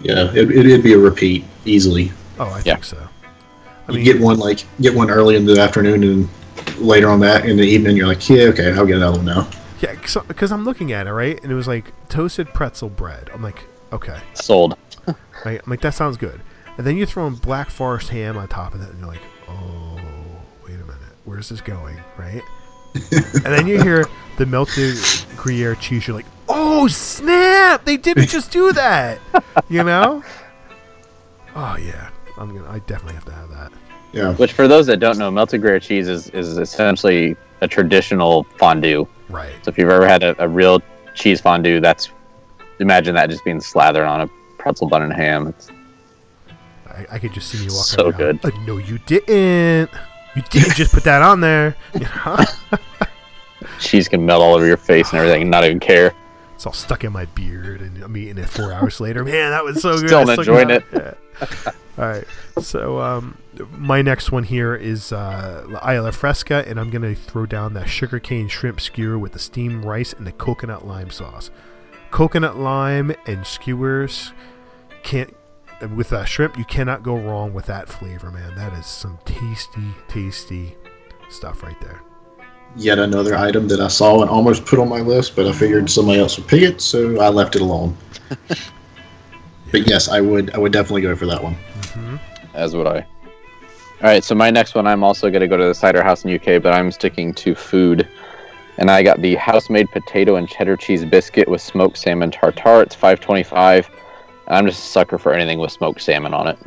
Yeah, 0.00 0.30
it, 0.34 0.50
it'd 0.50 0.82
be 0.82 0.92
a 0.92 0.98
repeat 0.98 1.44
easily. 1.64 2.12
Oh, 2.38 2.46
I 2.46 2.58
Yeah. 2.58 2.74
think 2.74 2.84
so. 2.84 3.08
I 3.88 3.92
you 3.92 3.96
mean, 3.96 4.04
get 4.04 4.20
one 4.20 4.38
like 4.38 4.64
get 4.80 4.94
one 4.94 5.10
early 5.10 5.36
in 5.36 5.44
the 5.46 5.58
afternoon 5.60 6.02
and 6.02 6.28
later 6.78 7.08
on 7.08 7.20
that 7.20 7.44
in 7.46 7.56
the 7.56 7.62
evening 7.64 7.96
you're 7.96 8.06
like, 8.06 8.28
yeah, 8.28 8.44
okay, 8.44 8.72
I'll 8.72 8.86
get 8.86 8.96
another 8.96 9.18
one 9.18 9.26
now. 9.26 9.48
Yeah, 9.80 9.94
because 10.28 10.52
I'm 10.52 10.64
looking 10.64 10.92
at 10.92 11.06
it 11.06 11.12
right, 11.12 11.42
and 11.42 11.52
it 11.52 11.54
was 11.54 11.68
like 11.68 11.92
toasted 12.08 12.48
pretzel 12.48 12.88
bread. 12.88 13.30
I'm 13.34 13.42
like, 13.42 13.64
okay, 13.92 14.18
Sold. 14.34 14.76
right? 15.44 15.60
I'm 15.62 15.70
like 15.70 15.80
that 15.82 15.94
sounds 15.94 16.16
good. 16.16 16.40
And 16.76 16.86
then 16.86 16.96
you 16.96 17.06
throw 17.06 17.26
in 17.26 17.34
black 17.34 17.70
forest 17.70 18.08
ham 18.08 18.36
on 18.36 18.48
top 18.48 18.74
of 18.74 18.82
it, 18.82 18.90
and 18.90 18.98
you're 18.98 19.08
like, 19.08 19.22
oh, 19.48 20.00
wait 20.64 20.74
a 20.74 20.78
minute, 20.78 20.96
where's 21.24 21.48
this 21.48 21.60
going, 21.60 21.98
right? 22.16 22.42
and 23.12 23.44
then 23.44 23.66
you 23.66 23.82
hear 23.82 24.04
the 24.38 24.46
melted 24.46 24.96
Gruyere 25.36 25.74
cheese. 25.74 26.06
You're 26.06 26.16
like, 26.16 26.26
oh 26.48 26.86
snap! 26.88 27.84
They 27.84 27.96
didn't 27.96 28.28
just 28.28 28.50
do 28.50 28.72
that, 28.72 29.20
you 29.68 29.82
know? 29.82 30.22
Oh 31.56 31.76
yeah, 31.76 32.10
I'm 32.36 32.52
gonna. 32.52 32.68
I 32.68 32.80
definitely 32.80 33.14
have 33.14 33.24
to 33.26 33.32
have 33.32 33.48
that. 33.50 33.72
Yeah. 34.14 34.34
Which, 34.34 34.52
for 34.52 34.68
those 34.68 34.86
that 34.86 34.98
don't 34.98 35.18
know, 35.18 35.30
melted 35.30 35.60
Gruyere 35.60 35.80
cheese 35.80 36.08
is, 36.08 36.28
is 36.30 36.56
essentially 36.58 37.36
a 37.60 37.68
traditional 37.68 38.44
fondue. 38.58 39.06
Right. 39.28 39.52
So 39.62 39.70
if 39.70 39.78
you've 39.78 39.88
ever 39.90 40.06
had 40.06 40.22
a, 40.22 40.40
a 40.42 40.48
real 40.48 40.80
cheese 41.14 41.40
fondue, 41.40 41.80
that's 41.80 42.10
imagine 42.78 43.14
that 43.14 43.30
just 43.30 43.44
being 43.44 43.60
slathered 43.60 44.04
on 44.04 44.20
a 44.22 44.28
pretzel 44.58 44.88
bun 44.88 45.02
and 45.02 45.12
ham. 45.12 45.48
It's 45.48 45.70
I, 46.86 47.06
I 47.12 47.18
could 47.18 47.32
just 47.32 47.48
see 47.48 47.58
you 47.58 47.64
walking 47.64 47.82
So 47.82 48.04
around. 48.08 48.16
good. 48.18 48.44
Like, 48.44 48.58
no, 48.60 48.76
you 48.78 48.98
didn't. 49.06 49.90
You 50.36 50.42
didn't 50.50 50.74
just 50.74 50.92
put 50.92 51.04
that 51.04 51.22
on 51.22 51.40
there. 51.40 51.76
Cheese 53.80 54.08
can 54.08 54.24
melt 54.26 54.42
all 54.42 54.54
over 54.54 54.66
your 54.66 54.76
face 54.76 55.10
and 55.10 55.18
everything, 55.18 55.42
and 55.42 55.50
not 55.50 55.64
even 55.64 55.80
care. 55.80 56.12
It's 56.54 56.66
all 56.66 56.72
stuck 56.72 57.02
in 57.04 57.12
my 57.12 57.24
beard, 57.26 57.80
and 57.80 58.02
I'm 58.02 58.16
eating 58.16 58.38
it 58.38 58.48
four 58.48 58.72
hours 58.72 59.00
later. 59.00 59.24
Man, 59.24 59.50
that 59.50 59.64
was 59.64 59.80
so 59.82 59.92
good. 60.00 60.08
Still 60.08 60.30
enjoying 60.30 60.70
it. 60.70 60.84
Yeah. 60.92 61.14
All 61.96 62.04
right. 62.04 62.24
So 62.60 63.00
um, 63.00 63.38
my 63.70 64.02
next 64.02 64.32
one 64.32 64.44
here 64.44 64.74
is 64.74 65.12
uh, 65.12 65.64
La 65.68 65.90
Isla 65.90 66.12
Fresca, 66.12 66.64
and 66.66 66.80
I'm 66.80 66.90
gonna 66.90 67.14
throw 67.14 67.46
down 67.46 67.74
that 67.74 67.88
sugarcane 67.88 68.48
shrimp 68.48 68.80
skewer 68.80 69.18
with 69.18 69.32
the 69.32 69.38
steamed 69.38 69.84
rice 69.84 70.12
and 70.12 70.26
the 70.26 70.32
coconut 70.32 70.86
lime 70.86 71.10
sauce. 71.10 71.50
Coconut 72.10 72.56
lime 72.56 73.14
and 73.26 73.46
skewers 73.46 74.32
can't 75.02 75.34
with 75.94 76.12
uh, 76.12 76.24
shrimp. 76.24 76.58
You 76.58 76.64
cannot 76.64 77.02
go 77.02 77.16
wrong 77.16 77.54
with 77.54 77.66
that 77.66 77.88
flavor, 77.88 78.30
man. 78.30 78.54
That 78.56 78.72
is 78.72 78.86
some 78.86 79.18
tasty, 79.24 79.94
tasty 80.08 80.76
stuff 81.30 81.62
right 81.62 81.80
there. 81.80 82.02
Yet 82.76 82.98
another 82.98 83.36
item 83.36 83.68
that 83.68 83.78
I 83.78 83.86
saw 83.86 84.20
and 84.20 84.28
almost 84.28 84.64
put 84.64 84.80
on 84.80 84.88
my 84.88 85.00
list, 85.00 85.36
but 85.36 85.46
I 85.46 85.52
figured 85.52 85.88
somebody 85.88 86.18
else 86.18 86.36
would 86.38 86.48
pick 86.48 86.62
it, 86.62 86.80
so 86.80 87.20
I 87.20 87.28
left 87.28 87.54
it 87.54 87.62
alone. 87.62 87.96
but 89.74 89.88
yes, 89.88 90.08
I 90.08 90.20
would 90.20 90.54
I 90.54 90.58
would 90.58 90.72
definitely 90.72 91.02
go 91.02 91.16
for 91.16 91.26
that 91.26 91.42
one. 91.42 91.54
Mm-hmm. 91.54 92.16
As 92.54 92.76
would 92.76 92.86
I. 92.86 93.00
All 93.00 94.10
right, 94.10 94.22
so 94.22 94.32
my 94.32 94.48
next 94.48 94.76
one, 94.76 94.86
I'm 94.86 95.02
also 95.02 95.30
going 95.30 95.40
to 95.40 95.48
go 95.48 95.56
to 95.56 95.64
the 95.64 95.74
cider 95.74 96.00
house 96.00 96.24
in 96.24 96.32
UK, 96.32 96.62
but 96.62 96.72
I'm 96.72 96.92
sticking 96.92 97.34
to 97.34 97.56
food. 97.56 98.08
And 98.78 98.88
I 98.88 99.02
got 99.02 99.20
the 99.20 99.34
house-made 99.34 99.90
potato 99.90 100.36
and 100.36 100.48
cheddar 100.48 100.76
cheese 100.76 101.04
biscuit 101.04 101.48
with 101.48 101.60
smoked 101.60 101.96
salmon 101.96 102.30
tartare. 102.30 102.82
It's 102.82 102.94
5.25. 102.94 103.88
I'm 104.46 104.66
just 104.66 104.78
a 104.78 104.86
sucker 104.86 105.18
for 105.18 105.32
anything 105.32 105.58
with 105.58 105.72
smoked 105.72 106.02
salmon 106.02 106.34
on 106.34 106.46
it. 106.46 106.58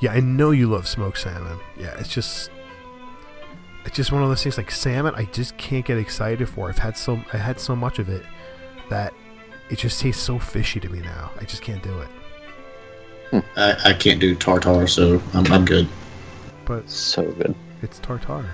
Yeah, 0.00 0.12
I 0.12 0.20
know 0.20 0.50
you 0.50 0.68
love 0.68 0.88
smoked 0.88 1.18
salmon. 1.18 1.60
Yeah, 1.78 1.94
it's 1.98 2.08
just 2.08 2.50
it's 3.84 3.96
just 3.96 4.10
one 4.10 4.24
of 4.24 4.28
those 4.28 4.42
things 4.42 4.56
like 4.56 4.72
salmon 4.72 5.14
I 5.14 5.26
just 5.26 5.56
can't 5.58 5.84
get 5.84 5.96
excited 5.96 6.48
for. 6.48 6.70
I've 6.70 6.78
had 6.78 6.96
so 6.96 7.22
I 7.32 7.36
had 7.36 7.60
so 7.60 7.76
much 7.76 8.00
of 8.00 8.08
it 8.08 8.24
that 8.90 9.14
it 9.70 9.78
just 9.78 10.00
tastes 10.00 10.22
so 10.22 10.38
fishy 10.38 10.80
to 10.80 10.88
me 10.88 11.00
now. 11.00 11.30
I 11.40 11.44
just 11.44 11.62
can't 11.62 11.82
do 11.82 12.00
it. 12.00 13.44
I, 13.56 13.76
I 13.86 13.92
can't 13.92 14.20
do 14.20 14.34
tartar, 14.34 14.86
so 14.88 15.20
I'm, 15.34 15.46
I'm 15.52 15.64
good. 15.64 15.86
But 16.64 16.88
So 16.88 17.22
good. 17.32 17.54
it's 17.82 17.98
tartar. 18.00 18.46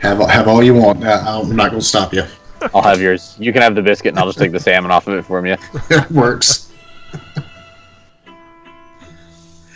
Have 0.00 0.18
have 0.28 0.48
all 0.48 0.64
you 0.64 0.74
want. 0.74 1.04
I, 1.04 1.38
I'm 1.38 1.54
not 1.54 1.70
going 1.70 1.80
to 1.80 1.86
stop 1.86 2.12
you. 2.12 2.24
I'll 2.74 2.82
have 2.82 3.00
yours. 3.00 3.36
You 3.38 3.52
can 3.52 3.62
have 3.62 3.76
the 3.76 3.82
biscuit, 3.82 4.10
and 4.10 4.18
I'll 4.18 4.26
just 4.26 4.38
take 4.38 4.50
the 4.50 4.58
salmon 4.58 4.90
off 4.90 5.06
of 5.06 5.14
it 5.14 5.22
for 5.22 5.44
you. 5.46 5.56
Works. 6.10 6.72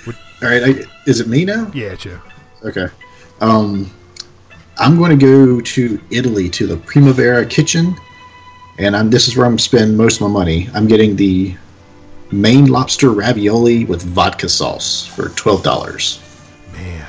all 0.08 0.14
right, 0.42 0.62
I, 0.64 0.74
is 1.06 1.20
it 1.20 1.28
me 1.28 1.44
now? 1.44 1.70
Yeah, 1.72 1.88
it's 1.92 2.04
you. 2.04 2.20
Okay. 2.64 2.86
Um, 3.40 3.88
I'm 4.78 4.96
going 4.98 5.16
to 5.16 5.24
go 5.26 5.60
to 5.60 6.00
Italy 6.10 6.48
to 6.50 6.66
the 6.66 6.76
Primavera 6.78 7.46
Kitchen, 7.46 7.94
and 8.78 8.96
I'm 8.96 9.10
this 9.10 9.28
is 9.28 9.36
where 9.36 9.46
I'm 9.46 9.58
spending 9.58 9.96
most 9.96 10.16
of 10.16 10.22
my 10.22 10.28
money. 10.28 10.68
I'm 10.74 10.86
getting 10.86 11.16
the 11.16 11.56
Maine 12.32 12.66
lobster 12.66 13.10
ravioli 13.10 13.84
with 13.84 14.02
vodka 14.02 14.48
sauce 14.48 15.06
for 15.06 15.28
twelve 15.30 15.62
dollars. 15.62 16.20
Man, 16.72 17.06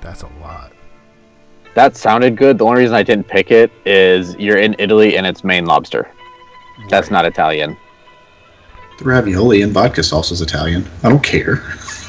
that's 0.00 0.22
a 0.22 0.28
lot. 0.40 0.72
That 1.74 1.96
sounded 1.96 2.36
good. 2.36 2.58
The 2.58 2.64
only 2.66 2.82
reason 2.82 2.94
I 2.94 3.02
didn't 3.02 3.26
pick 3.28 3.50
it 3.50 3.72
is 3.86 4.34
you're 4.36 4.58
in 4.58 4.76
Italy 4.78 5.16
and 5.16 5.26
it's 5.26 5.42
Maine 5.42 5.64
lobster. 5.64 6.10
That's 6.90 7.10
not 7.10 7.24
Italian. 7.24 7.76
The 8.98 9.04
ravioli 9.04 9.62
and 9.62 9.72
vodka 9.72 10.02
sauce 10.02 10.30
is 10.30 10.42
Italian. 10.42 10.86
I 11.02 11.08
don't 11.08 11.22
care. 11.24 11.62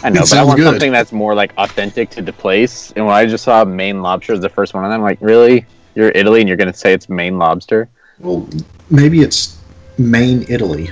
I 0.04 0.10
know, 0.10 0.22
It 0.22 0.30
but 0.30 0.34
I 0.38 0.44
want 0.44 0.58
good. 0.58 0.66
something 0.66 0.92
that's 0.92 1.14
more 1.14 1.34
like 1.34 1.54
authentic 1.58 2.10
to 2.12 2.22
the 2.22 2.34
place. 2.34 2.92
And 2.98 3.06
when 3.06 3.16
I 3.16 3.26
just 3.26 3.46
saw 3.46 3.64
Maine 3.64 4.02
lobster 4.02 4.34
as 4.34 4.42
the 4.42 4.50
first 4.50 4.74
one, 4.74 4.84
and 4.84 4.94
I'm 4.94 5.02
like, 5.02 5.18
really? 5.22 5.66
You're 5.96 6.10
Italy 6.10 6.42
and 6.42 6.48
you're 6.50 6.58
going 6.58 6.72
to 6.72 6.78
say 6.78 6.92
it's 6.92 7.08
Maine 7.08 7.38
lobster? 7.38 7.88
Well, 8.20 8.50
maybe 8.94 9.22
it's 9.22 9.58
Maine, 9.98 10.46
Italy. 10.48 10.92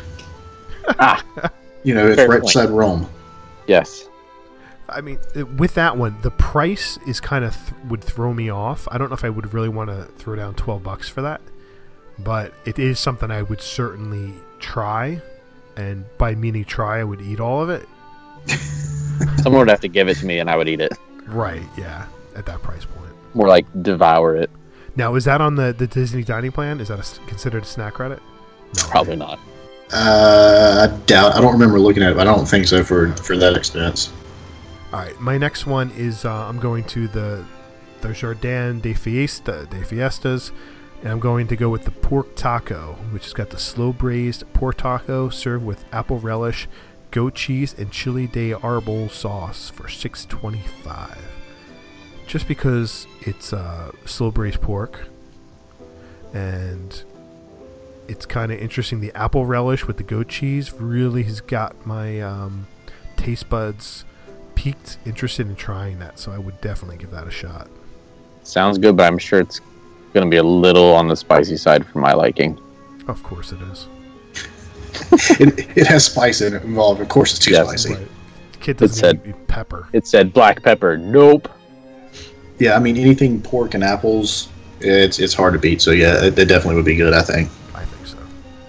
Ah, 1.00 1.24
You 1.84 1.96
know, 1.96 2.08
it's 2.08 2.18
right 2.20 2.30
point. 2.30 2.44
beside 2.44 2.70
Rome. 2.70 3.10
yes. 3.68 4.06
I 4.90 5.00
mean, 5.00 5.20
uh, 5.38 5.46
with 5.46 5.74
that 5.76 5.96
one, 5.98 6.18
the 6.22 6.32
price 6.32 7.00
is 7.08 7.22
kind 7.22 7.46
of 7.46 7.56
th- 7.56 7.72
would 7.88 8.04
throw 8.04 8.34
me 8.34 8.50
off. 8.50 8.88
I 8.92 8.98
don't 8.98 9.08
know 9.10 9.14
if 9.16 9.24
I 9.24 9.30
would 9.30 9.54
really 9.54 9.70
want 9.70 9.90
to 9.90 10.04
throw 10.18 10.36
down 10.36 10.54
twelve 10.56 10.84
bucks 10.84 11.08
for 11.08 11.22
that, 11.22 11.40
but 12.20 12.54
it 12.66 12.78
is 12.78 13.00
something 13.00 13.32
I 13.32 13.42
would 13.42 13.62
certainly 13.62 14.34
try. 14.60 15.22
And 15.78 16.04
by 16.18 16.36
meaning 16.36 16.66
try, 16.66 17.00
I 17.00 17.04
would 17.06 17.22
eat 17.22 17.40
all 17.40 17.64
of 17.64 17.70
it. 17.70 17.88
Someone 19.44 19.62
would 19.62 19.70
have 19.70 19.80
to 19.82 19.88
give 19.88 20.10
it 20.10 20.18
to 20.18 20.26
me 20.26 20.40
and 20.40 20.50
I 20.50 20.58
would 20.58 20.68
eat 20.68 20.82
it. 20.82 20.92
Right? 21.28 21.64
Yeah, 21.78 22.06
at 22.36 22.46
that 22.48 22.62
price 22.62 22.84
point. 22.84 23.12
More 23.34 23.48
like 23.48 23.66
devour 23.82 24.36
it. 24.36 24.52
Now, 24.96 25.16
is 25.16 25.26
that 25.26 25.42
on 25.42 25.56
the, 25.56 25.74
the 25.74 25.88
Disney 25.88 26.24
dining 26.24 26.52
plan? 26.52 26.80
Is 26.80 26.90
that 26.90 26.98
a 26.98 27.02
s 27.02 27.20
considered 27.28 27.64
a 27.64 27.66
snack 27.66 27.94
credit? 27.94 28.20
No, 28.78 28.84
Probably 28.90 29.16
not. 29.16 29.40
Uh, 29.94 30.88
I 30.90 30.98
doubt. 31.06 31.36
I 31.36 31.42
don't 31.42 31.52
remember 31.52 31.80
looking 31.80 32.04
at 32.04 32.12
it, 32.12 32.16
but 32.16 32.28
I 32.28 32.34
don't 32.34 32.46
think 32.46 32.68
so 32.68 32.84
for 32.84 33.12
for 33.14 33.38
that 33.38 33.56
expense. 33.58 34.12
All 34.94 35.00
right, 35.00 35.20
my 35.20 35.38
next 35.38 35.66
one 35.66 35.92
is 35.92 36.26
uh, 36.26 36.48
I'm 36.48 36.60
going 36.60 36.84
to 36.86 37.08
the 37.08 37.46
the 38.02 38.14
Jardin 38.14 38.80
de 38.80 38.94
Fiesta 38.94 39.68
de 39.70 39.84
Fiestas, 39.84 40.52
and 41.02 41.12
I'm 41.12 41.20
going 41.20 41.48
to 41.48 41.56
go 41.56 41.70
with 41.70 41.84
the 41.84 41.92
pork 41.92 42.36
taco, 42.36 42.96
which 43.12 43.24
has 43.24 43.34
got 43.34 43.50
the 43.50 43.60
slow 43.60 43.92
braised 43.92 44.44
pork 44.54 44.78
taco 44.78 45.30
served 45.30 45.66
with 45.66 45.84
apple 45.92 46.20
relish, 46.20 46.68
goat 47.12 47.36
cheese, 47.36 47.76
and 47.78 47.92
chili 47.92 48.28
de 48.28 48.52
arbol 48.54 49.12
sauce 49.12 49.70
for 49.70 49.90
six 49.90 50.26
twenty 50.26 50.64
five. 50.84 51.41
Just 52.32 52.48
because 52.48 53.08
it's 53.24 53.52
uh, 53.52 53.92
slow 54.06 54.32
braised 54.32 54.62
pork, 54.62 55.02
and 56.34 57.04
it's 58.08 58.26
kind 58.26 58.54
of 58.54 58.60
interesting. 58.60 59.02
The 59.02 59.12
apple 59.18 59.46
relish 59.46 59.86
with 59.86 59.98
the 59.98 60.04
goat 60.04 60.30
cheese 60.30 60.72
really 60.72 61.24
has 61.24 61.42
got 61.42 61.86
my 61.86 62.22
um, 62.22 62.68
taste 63.18 63.50
buds 63.50 64.06
peaked 64.56 64.98
interested 65.06 65.46
in 65.50 65.58
trying 65.58 66.00
that, 66.00 66.20
so 66.20 66.32
I 66.32 66.38
would 66.38 66.62
definitely 66.62 66.96
give 66.96 67.12
that 67.12 67.28
a 67.28 67.32
shot. 67.32 67.68
Sounds 68.44 68.78
good, 68.78 68.96
but 68.96 69.08
I'm 69.08 69.18
sure 69.18 69.42
it's 69.42 69.60
going 70.14 70.26
to 70.26 70.30
be 70.30 70.38
a 70.38 70.44
little 70.44 70.94
on 70.96 71.10
the 71.10 71.18
spicy 71.18 71.58
side 71.58 71.86
for 71.86 72.00
my 72.00 72.14
liking. 72.14 72.58
Of 73.10 73.22
course, 73.24 73.52
it 73.52 73.60
is. 73.64 73.88
it, 75.42 75.78
it 75.78 75.86
has 75.88 76.06
spice 76.06 76.40
in 76.40 76.54
it 76.54 76.64
involved. 76.64 77.02
Of 77.02 77.10
course, 77.10 77.32
it's 77.32 77.40
too 77.44 77.52
Yes. 77.52 77.68
spicy. 77.68 77.94
Right. 77.96 78.08
Kid 78.62 78.72
It 78.72 78.78
doesn't 78.78 78.96
said- 78.98 79.22
eat 79.28 79.48
pepper. 79.50 79.90
It 79.92 80.08
said 80.08 80.32
black 80.32 80.64
pepper. 80.64 80.98
Nope. 80.98 81.50
Yeah, 82.62 82.76
I 82.76 82.80
mean 82.80 82.96
anything 82.96 83.42
pork 83.42 83.74
and 83.74 83.84
apples, 83.84 84.48
it's 84.82 85.18
it's 85.18 85.34
hard 85.34 85.54
to 85.54 85.60
beat. 85.60 85.82
So 85.82 85.90
yeah, 85.90 86.24
it, 86.24 86.38
it 86.38 86.46
definitely 86.46 86.76
would 86.76 86.86
be 86.86 86.96
good. 86.96 87.12
I 87.12 87.24
think. 87.24 87.50
I 87.74 87.84
think 87.86 88.06
so. 88.06 88.20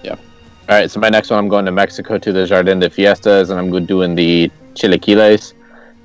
Yeah. 0.03 0.15
All 0.15 0.79
right, 0.79 0.89
so 0.89 0.99
my 0.99 1.09
next 1.09 1.29
one, 1.29 1.37
I'm 1.37 1.47
going 1.47 1.65
to 1.65 1.71
Mexico 1.71 2.17
to 2.17 2.33
the 2.33 2.47
Jardin 2.47 2.79
de 2.79 2.89
Fiestas, 2.89 3.51
and 3.51 3.59
I'm 3.59 3.69
go- 3.69 3.79
doing 3.79 4.15
the 4.15 4.49
chilaquiles. 4.73 5.53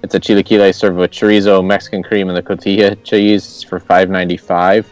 It's 0.03 0.15
a 0.15 0.21
chilaquile 0.21 0.75
served 0.75 0.99
with 0.99 1.13
chorizo, 1.13 1.65
Mexican 1.65 2.03
cream, 2.03 2.29
and 2.29 2.37
the 2.37 2.43
cotija 2.43 3.03
cheese 3.05 3.63
for 3.63 3.81
five 3.81 4.11
ninety 4.11 4.37
five. 4.37 4.87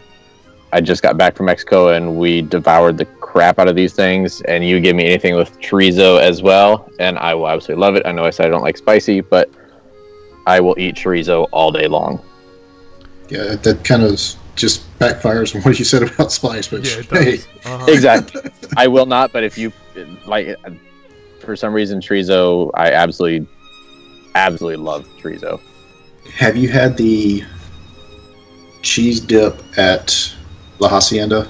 I 0.73 0.81
just 0.81 1.03
got 1.03 1.17
back 1.17 1.35
from 1.35 1.45
Mexico, 1.45 1.89
and 1.89 2.17
we 2.17 2.41
devoured 2.41 2.97
the 2.97 3.05
crap 3.05 3.59
out 3.59 3.67
of 3.67 3.75
these 3.75 3.93
things. 3.93 4.41
And 4.41 4.67
you 4.67 4.79
give 4.79 4.95
me 4.95 5.05
anything 5.05 5.35
with 5.35 5.59
chorizo 5.59 6.19
as 6.19 6.41
well, 6.41 6.89
and 6.99 7.19
I 7.19 7.35
will 7.35 7.47
absolutely 7.47 7.79
love 7.79 7.95
it. 7.95 8.07
I 8.07 8.11
know 8.11 8.25
I 8.25 8.31
said 8.31 8.47
I 8.47 8.49
don't 8.49 8.63
like 8.63 8.75
spicy, 8.75 9.21
but 9.21 9.51
I 10.47 10.59
will 10.59 10.73
eat 10.79 10.95
chorizo 10.95 11.47
all 11.51 11.71
day 11.71 11.87
long. 11.87 12.23
Yeah, 13.29 13.43
that, 13.43 13.63
that 13.63 13.83
kind 13.83 14.03
of 14.03 14.19
just 14.55 14.99
backfires 14.99 15.55
on 15.55 15.61
what 15.61 15.77
you 15.79 15.85
said 15.85 16.03
about 16.03 16.31
spice. 16.31 16.67
But 16.67 16.85
Yeah, 16.85 16.99
it 16.99 17.05
hey. 17.11 17.39
Uh-huh. 17.65 17.85
Exactly. 17.89 18.41
I 18.77 18.87
will 18.87 19.05
not, 19.05 19.31
but 19.33 19.43
if 19.43 19.57
you 19.57 19.71
like, 20.25 20.55
for 21.41 21.55
some 21.55 21.73
reason, 21.73 21.99
chorizo, 21.99 22.71
I 22.73 22.91
absolutely, 22.91 23.47
absolutely 24.35 24.83
love 24.83 25.05
chorizo. 25.19 25.59
have 26.35 26.55
you 26.55 26.69
had 26.69 26.95
the 26.97 27.43
cheese 28.83 29.19
dip 29.19 29.61
at 29.77 30.33
La 30.79 30.87
Hacienda? 30.87 31.49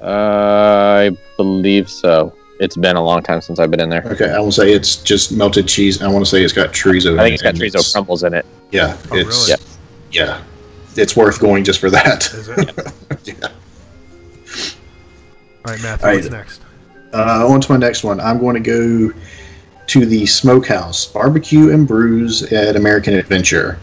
Uh, 0.00 0.06
I 1.10 1.16
believe 1.36 1.90
so. 1.90 2.32
It's 2.60 2.76
been 2.76 2.96
a 2.96 3.02
long 3.02 3.22
time 3.22 3.40
since 3.40 3.58
I've 3.58 3.70
been 3.70 3.80
in 3.80 3.88
there. 3.88 4.04
Okay, 4.06 4.30
I 4.30 4.38
will 4.38 4.52
say 4.52 4.72
it's 4.72 4.96
just 4.96 5.32
melted 5.32 5.66
cheese. 5.68 6.02
I 6.02 6.08
want 6.08 6.24
to 6.24 6.30
say 6.30 6.42
it's 6.42 6.52
got 6.52 6.70
chorizo. 6.70 7.18
I 7.18 7.24
think 7.24 7.34
it's 7.34 7.42
it, 7.42 7.72
got 7.72 7.82
chorizo 7.82 7.92
crumbles 7.92 8.22
in 8.24 8.34
it. 8.34 8.46
Yeah, 8.70 8.96
Oh, 9.10 9.16
it's 9.16 9.48
really? 9.48 9.60
yeah, 10.12 10.42
it's 10.98 11.16
worth 11.16 11.40
going 11.40 11.64
just 11.64 11.80
for 11.80 11.90
that. 11.90 12.26
Is 12.32 12.48
it? 12.48 12.58
yeah. 13.24 13.48
All 15.64 15.72
right, 15.72 15.82
Matthew, 15.82 16.06
All 16.06 16.12
right. 16.12 16.16
what's 16.16 16.30
next? 16.30 16.60
Uh, 17.12 17.46
on 17.48 17.60
to 17.60 17.72
my 17.72 17.78
next 17.78 18.04
one. 18.04 18.20
I'm 18.20 18.38
going 18.38 18.62
to 18.62 19.10
go 19.10 19.18
to 19.86 20.06
the 20.06 20.26
Smokehouse 20.26 21.06
Barbecue 21.06 21.72
and 21.72 21.86
Brews 21.88 22.42
at 22.52 22.76
American 22.76 23.14
Adventure. 23.14 23.78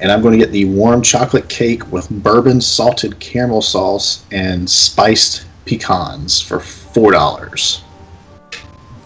And 0.00 0.10
I'm 0.10 0.20
going 0.22 0.32
to 0.32 0.44
get 0.44 0.52
the 0.52 0.64
warm 0.64 1.02
chocolate 1.02 1.48
cake 1.48 1.90
with 1.92 2.08
bourbon 2.10 2.60
salted 2.60 3.18
caramel 3.20 3.62
sauce 3.62 4.24
and 4.32 4.68
spiced 4.68 5.46
pecans 5.64 6.40
for 6.40 6.58
$4. 6.58 7.82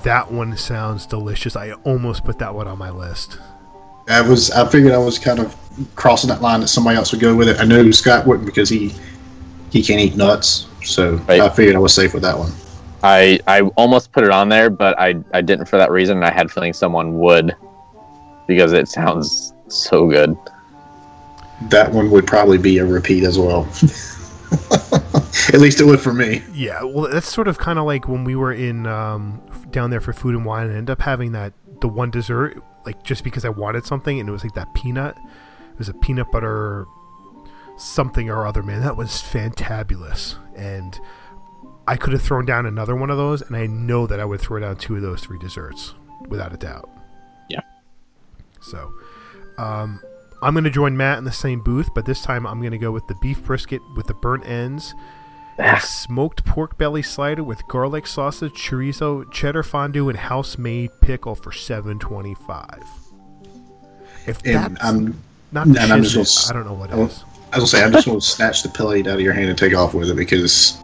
That 0.04 0.30
one 0.30 0.56
sounds 0.56 1.04
delicious. 1.04 1.56
I 1.56 1.72
almost 1.72 2.24
put 2.24 2.38
that 2.38 2.54
one 2.54 2.68
on 2.68 2.78
my 2.78 2.90
list. 2.90 3.38
I 4.08 4.20
was 4.20 4.52
I 4.52 4.68
figured 4.68 4.92
I 4.92 4.98
was 4.98 5.18
kind 5.18 5.40
of 5.40 5.54
crossing 5.94 6.28
that 6.28 6.42
line 6.42 6.60
that 6.60 6.68
somebody 6.68 6.96
else 6.96 7.12
would 7.12 7.20
go 7.20 7.34
with 7.34 7.48
it. 7.48 7.58
I 7.60 7.64
know 7.64 7.90
Scott 7.90 8.26
wouldn't 8.26 8.46
because 8.46 8.68
he 8.68 8.94
he 9.70 9.82
can't 9.82 10.00
eat 10.00 10.16
nuts. 10.16 10.66
So 10.82 11.16
Right. 11.28 11.40
I 11.40 11.48
figured 11.48 11.76
I 11.76 11.78
was 11.78 11.92
safe 11.92 12.14
with 12.14 12.22
that 12.22 12.38
one. 12.38 12.52
I 13.02 13.40
I 13.46 13.62
almost 13.76 14.12
put 14.12 14.24
it 14.24 14.30
on 14.30 14.48
there, 14.48 14.70
but 14.70 14.98
I 14.98 15.16
I 15.34 15.40
didn't 15.40 15.66
for 15.66 15.76
that 15.76 15.90
reason. 15.90 16.22
I 16.22 16.30
had 16.30 16.46
a 16.46 16.48
feeling 16.48 16.72
someone 16.72 17.18
would, 17.18 17.54
because 18.46 18.72
it 18.72 18.88
sounds 18.88 19.52
so 19.68 20.08
good. 20.08 20.36
That 21.70 21.92
one 21.92 22.10
would 22.10 22.26
probably 22.26 22.58
be 22.58 22.78
a 22.78 22.84
repeat 22.84 23.24
as 23.24 23.38
well. 23.38 23.68
At 25.52 25.60
least 25.60 25.80
it 25.80 25.84
would 25.84 26.00
for 26.00 26.12
me. 26.12 26.42
Yeah, 26.52 26.82
well, 26.82 27.10
that's 27.10 27.32
sort 27.32 27.48
of 27.48 27.58
kind 27.58 27.78
of 27.78 27.84
like 27.84 28.08
when 28.08 28.24
we 28.24 28.34
were 28.36 28.52
in 28.52 28.86
um, 28.86 29.42
down 29.70 29.90
there 29.90 30.00
for 30.00 30.12
food 30.12 30.34
and 30.34 30.44
wine 30.44 30.66
and 30.68 30.76
end 30.76 30.90
up 30.90 31.02
having 31.02 31.32
that 31.32 31.52
the 31.80 31.88
one 31.88 32.10
dessert, 32.10 32.62
like 32.84 33.02
just 33.02 33.24
because 33.24 33.44
I 33.44 33.48
wanted 33.50 33.84
something, 33.86 34.18
and 34.18 34.28
it 34.28 34.32
was 34.32 34.42
like 34.44 34.54
that 34.54 34.72
peanut. 34.74 35.16
It 35.76 35.78
was 35.78 35.88
a 35.90 35.94
peanut 35.94 36.32
butter 36.32 36.86
something 37.76 38.30
or 38.30 38.46
other, 38.46 38.62
man. 38.62 38.80
That 38.80 38.96
was 38.96 39.10
fantabulous, 39.10 40.36
and 40.56 40.98
I 41.86 41.96
could 41.96 42.14
have 42.14 42.22
thrown 42.22 42.46
down 42.46 42.64
another 42.64 42.96
one 42.96 43.10
of 43.10 43.18
those, 43.18 43.42
and 43.42 43.54
I 43.54 43.66
know 43.66 44.06
that 44.06 44.18
I 44.18 44.24
would 44.24 44.40
throw 44.40 44.58
down 44.58 44.76
two 44.76 44.96
of 44.96 45.02
those 45.02 45.20
three 45.20 45.38
desserts 45.38 45.94
without 46.28 46.54
a 46.54 46.56
doubt. 46.56 46.88
Yeah. 47.50 47.60
So, 48.60 48.92
um, 49.58 50.00
I'm 50.42 50.54
going 50.54 50.64
to 50.64 50.70
join 50.70 50.96
Matt 50.96 51.18
in 51.18 51.24
the 51.24 51.32
same 51.32 51.62
booth, 51.62 51.90
but 51.94 52.06
this 52.06 52.22
time 52.22 52.46
I'm 52.46 52.60
going 52.60 52.72
to 52.72 52.78
go 52.78 52.90
with 52.90 53.06
the 53.06 53.14
beef 53.20 53.44
brisket 53.44 53.82
with 53.94 54.06
the 54.06 54.14
burnt 54.14 54.46
ends, 54.46 54.94
a 55.58 55.80
smoked 55.80 56.44
pork 56.44 56.78
belly 56.78 57.02
slider 57.02 57.44
with 57.44 57.66
garlic 57.68 58.06
sausage, 58.06 58.52
chorizo, 58.54 59.30
cheddar 59.30 59.62
fondue, 59.62 60.08
and 60.08 60.18
house-made 60.18 60.90
pickle 61.02 61.34
for 61.34 61.52
seven 61.52 61.98
twenty-five. 61.98 62.84
If 64.26 64.42
And 64.44 64.76
that's 64.76 64.84
I'm 64.84 65.22
not 65.52 65.68
the 65.72 65.80
and 65.80 65.92
I'm 65.92 66.02
just 66.02 66.14
gonna 66.14 66.22
it, 66.22 66.26
s- 66.28 66.50
I 66.50 66.52
don't 66.54 66.66
know 66.66 66.72
what 66.74 66.90
I 66.92 66.96
will- 66.96 67.06
is. 67.06 67.24
I 67.52 67.58
was 67.58 67.72
gonna 67.72 67.82
say 67.82 67.84
I'm 67.84 67.92
just 67.92 68.06
gonna 68.06 68.20
snatch 68.20 68.62
the 68.62 68.68
plate 68.68 69.06
out 69.06 69.14
of 69.14 69.20
your 69.20 69.32
hand 69.32 69.48
and 69.48 69.58
take 69.58 69.74
off 69.74 69.94
with 69.94 70.10
it 70.10 70.16
because 70.16 70.78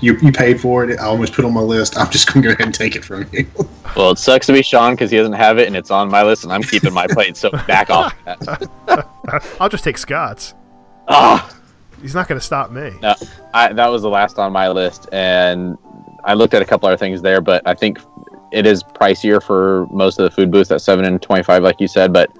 you 0.00 0.16
you 0.22 0.32
paid 0.32 0.60
for 0.60 0.84
it. 0.88 0.98
I 0.98 1.04
almost 1.04 1.32
put 1.34 1.44
it 1.44 1.48
on 1.48 1.54
my 1.54 1.60
list. 1.60 1.98
I'm 1.98 2.10
just 2.10 2.32
gonna 2.32 2.44
go 2.44 2.50
ahead 2.52 2.66
and 2.66 2.74
take 2.74 2.96
it 2.96 3.04
from 3.04 3.26
you. 3.32 3.46
Well, 3.96 4.10
it 4.10 4.18
sucks 4.18 4.46
to 4.46 4.52
be 4.52 4.62
Sean 4.62 4.92
because 4.92 5.10
he 5.10 5.16
doesn't 5.16 5.32
have 5.32 5.58
it, 5.58 5.66
and 5.66 5.74
it's 5.74 5.90
on 5.90 6.10
my 6.10 6.22
list, 6.22 6.44
and 6.44 6.52
I'm 6.52 6.62
keeping 6.62 6.92
my 6.92 7.06
plate. 7.06 7.36
So 7.38 7.50
back 7.66 7.88
off. 7.88 8.14
That. 8.26 9.08
I'll 9.60 9.70
just 9.70 9.82
take 9.82 9.96
Scott's. 9.96 10.54
Ah. 11.08 11.52
He's 12.02 12.14
not 12.14 12.28
going 12.28 12.38
to 12.38 12.44
stop 12.44 12.70
me. 12.70 12.92
No, 13.02 13.14
I, 13.54 13.72
that 13.72 13.86
was 13.88 14.02
the 14.02 14.10
last 14.10 14.38
on 14.38 14.52
my 14.52 14.68
list, 14.68 15.08
and 15.10 15.76
I 16.22 16.34
looked 16.34 16.52
at 16.52 16.60
a 16.60 16.66
couple 16.66 16.86
other 16.86 16.98
things 16.98 17.22
there, 17.22 17.40
but 17.40 17.66
I 17.66 17.74
think 17.74 17.98
it 18.52 18.66
is 18.66 18.82
pricier 18.84 19.42
for 19.42 19.86
most 19.90 20.20
of 20.20 20.24
the 20.24 20.30
food 20.30 20.50
booths 20.50 20.70
at 20.70 20.82
seven 20.82 21.06
and 21.06 21.20
twenty-five, 21.20 21.62
like 21.62 21.80
you 21.80 21.88
said. 21.88 22.12
But 22.12 22.30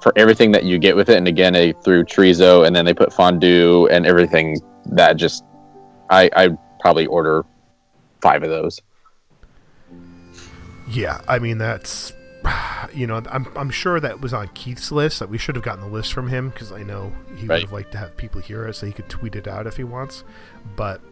for 0.00 0.12
everything 0.16 0.52
that 0.52 0.64
you 0.64 0.78
get 0.78 0.96
with 0.96 1.08
it, 1.08 1.16
and 1.16 1.26
again, 1.26 1.52
they 1.52 1.72
threw 1.72 2.04
chorizo, 2.04 2.66
and 2.66 2.74
then 2.74 2.84
they 2.84 2.94
put 2.94 3.12
fondue 3.12 3.86
and 3.86 4.06
everything. 4.06 4.56
That 4.86 5.14
just, 5.14 5.44
I 6.10 6.30
I 6.34 6.50
probably 6.80 7.06
order 7.06 7.44
five 8.22 8.42
of 8.42 8.50
those. 8.50 8.80
Yeah, 10.88 11.20
I 11.28 11.38
mean 11.38 11.58
that's, 11.58 12.12
you 12.94 13.06
know, 13.06 13.22
I'm 13.30 13.46
I'm 13.56 13.70
sure 13.70 14.00
that 14.00 14.20
was 14.20 14.32
on 14.32 14.48
Keith's 14.54 14.90
list. 14.90 15.18
That 15.18 15.28
we 15.28 15.36
should 15.36 15.56
have 15.56 15.64
gotten 15.64 15.82
the 15.82 15.90
list 15.90 16.12
from 16.12 16.28
him 16.28 16.48
because 16.50 16.72
I 16.72 16.82
know 16.82 17.12
he 17.36 17.46
would 17.46 17.62
have 17.62 17.72
liked 17.72 17.92
to 17.92 17.98
have 17.98 18.16
people 18.16 18.40
hear 18.40 18.66
it 18.66 18.74
so 18.74 18.86
he 18.86 18.92
could 18.92 19.08
tweet 19.08 19.36
it 19.36 19.46
out 19.46 19.66
if 19.66 19.76
he 19.76 19.84
wants. 19.84 20.24
But 20.76 21.02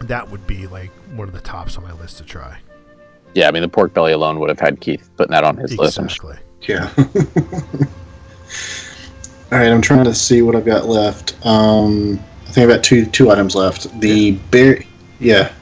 that 0.00 0.30
would 0.30 0.46
be 0.46 0.66
like 0.66 0.90
one 1.16 1.28
of 1.28 1.34
the 1.34 1.40
tops 1.40 1.76
on 1.76 1.82
my 1.82 1.92
list 1.92 2.18
to 2.18 2.24
try. 2.24 2.58
Yeah, 3.34 3.48
I 3.48 3.50
mean 3.50 3.62
the 3.62 3.68
pork 3.68 3.92
belly 3.94 4.12
alone 4.12 4.38
would 4.38 4.48
have 4.48 4.60
had 4.60 4.80
Keith 4.80 5.10
putting 5.16 5.32
that 5.32 5.42
on 5.44 5.56
his 5.56 5.76
list. 5.76 5.98
Exactly. 5.98 6.36
Yeah. 6.66 6.90
All 9.52 9.58
right, 9.60 9.70
I'm 9.70 9.82
trying 9.82 10.04
to 10.04 10.14
see 10.14 10.42
what 10.42 10.56
I've 10.56 10.64
got 10.64 10.86
left. 10.86 11.36
Um, 11.46 12.18
I 12.46 12.50
think 12.50 12.64
I've 12.70 12.76
got 12.76 12.84
two 12.84 13.06
two 13.06 13.30
items 13.30 13.54
left. 13.54 14.00
The 14.00 14.32
beer, 14.50 14.82
yeah. 15.20 15.52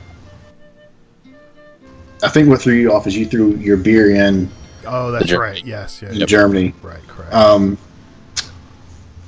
I 2.22 2.28
think 2.28 2.48
what 2.48 2.60
threw 2.62 2.74
you 2.74 2.92
off 2.92 3.06
is 3.06 3.16
you 3.16 3.26
threw 3.26 3.56
your 3.56 3.76
beer 3.76 4.14
in 4.14 4.48
Oh, 4.86 5.10
that's 5.10 5.26
Germany. 5.26 5.52
right. 5.60 5.64
Yes, 5.66 6.00
yeah, 6.02 6.10
in 6.12 6.26
Germany. 6.26 6.72
right, 6.82 7.06
correct. 7.08 7.32
Um, 7.34 7.76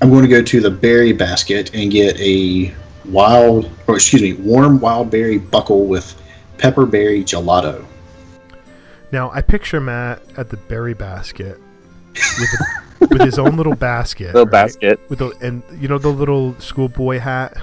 I'm 0.01 0.11
going 0.11 0.23
to 0.23 0.29
go 0.29 0.43
to 0.43 0.61
the 0.61 0.71
berry 0.71 1.13
basket 1.13 1.75
and 1.75 1.91
get 1.91 2.19
a 2.21 2.73
wild, 3.07 3.71
or 3.87 3.97
excuse 3.97 4.23
me, 4.23 4.35
warm 4.35 4.79
wild 4.81 5.11
berry 5.11 5.39
buckle 5.39 5.87
with 5.87 6.21
pepperberry 6.59 7.25
gelato. 7.25 7.85
now 9.13 9.31
I 9.33 9.41
picture 9.43 9.81
Matt 9.81 10.23
at 10.37 10.51
the 10.51 10.57
berry 10.57 10.95
basket 10.95 11.61
with 12.15 12.51
a, 12.61 13.07
with 13.09 13.21
his 13.23 13.39
own 13.39 13.57
little 13.57 13.75
basket, 13.75 14.29
Little 14.29 14.45
right? 14.45 14.51
basket. 14.51 15.01
with 15.09 15.19
the 15.19 15.31
and 15.41 15.63
you 15.81 15.89
know 15.89 15.99
the 15.99 16.09
little 16.09 16.55
schoolboy 16.61 17.19
hat, 17.19 17.57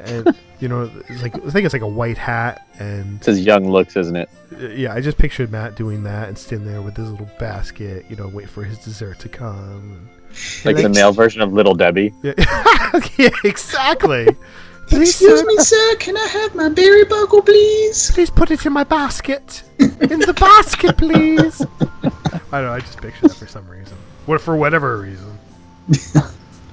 and 0.00 0.36
You 0.58 0.68
know, 0.68 0.90
it's 1.08 1.22
like 1.22 1.34
I 1.36 1.50
think 1.50 1.66
it's 1.66 1.74
like 1.74 1.82
a 1.82 1.88
white 1.88 2.16
hat 2.16 2.66
and 2.78 3.18
It's 3.18 3.26
his 3.26 3.40
young 3.44 3.68
looks, 3.70 3.94
isn't 3.94 4.16
it? 4.16 4.30
Uh, 4.58 4.68
yeah, 4.68 4.94
I 4.94 5.02
just 5.02 5.18
pictured 5.18 5.52
Matt 5.52 5.74
doing 5.74 6.02
that 6.04 6.28
and 6.28 6.38
standing 6.38 6.66
there 6.66 6.80
with 6.80 6.96
his 6.96 7.10
little 7.10 7.28
basket, 7.38 8.06
you 8.08 8.16
know, 8.16 8.28
wait 8.28 8.48
for 8.48 8.64
his 8.64 8.78
dessert 8.78 9.18
to 9.20 9.28
come. 9.28 10.08
Like 10.64 10.76
the 10.76 10.88
male 10.88 11.12
version 11.12 11.42
of 11.42 11.52
Little 11.52 11.74
Debbie. 11.74 12.12
Yeah, 12.22 13.00
yeah 13.18 13.28
exactly. 13.44 14.28
Excuse 14.92 15.44
me, 15.44 15.56
sir. 15.58 15.96
Can 15.96 16.16
I 16.16 16.26
have 16.26 16.54
my 16.54 16.68
berry 16.68 17.04
buckle, 17.04 17.42
please? 17.42 18.10
Please 18.12 18.30
put 18.30 18.50
it 18.50 18.64
in 18.64 18.72
my 18.72 18.84
basket. 18.84 19.62
In 19.78 20.20
the 20.20 20.34
basket, 20.38 20.96
please. 20.96 21.66
I 22.52 22.60
don't 22.60 22.66
know. 22.66 22.72
I 22.74 22.80
just 22.80 23.00
pictured 23.00 23.30
that 23.30 23.36
for 23.36 23.46
some 23.46 23.68
reason. 23.68 23.96
What 24.26 24.40
for 24.40 24.56
whatever 24.56 24.98
reason. 24.98 25.38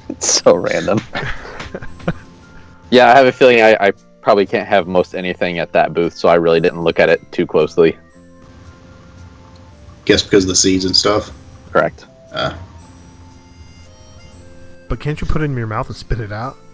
It's 0.10 0.42
so 0.44 0.56
random. 0.56 1.00
yeah, 2.92 3.12
I 3.12 3.16
have 3.16 3.26
a 3.26 3.32
feeling 3.32 3.62
I, 3.62 3.76
I 3.80 3.92
probably 4.22 4.46
can't 4.46 4.68
have 4.68 4.86
most 4.86 5.16
anything 5.16 5.60
at 5.60 5.72
that 5.72 5.94
booth, 5.94 6.14
so 6.14 6.28
I 6.28 6.36
really 6.36 6.60
didn't 6.60 6.82
look 6.84 7.00
at 7.00 7.08
it 7.10 7.32
too 7.32 7.48
closely. 7.48 7.98
Guess 10.06 10.24
because 10.24 10.44
of 10.44 10.50
the 10.50 10.56
seeds 10.56 10.84
and 10.84 10.96
stuff. 10.96 11.32
Correct. 11.72 12.06
Uh, 12.34 12.56
But 14.90 15.00
can't 15.00 15.20
you 15.22 15.26
put 15.26 15.42
it 15.42 15.46
in 15.46 15.56
your 15.56 15.68
mouth 15.68 15.88
and 15.88 15.96
spit 15.96 16.20
it 16.20 16.32
out? 16.32 16.58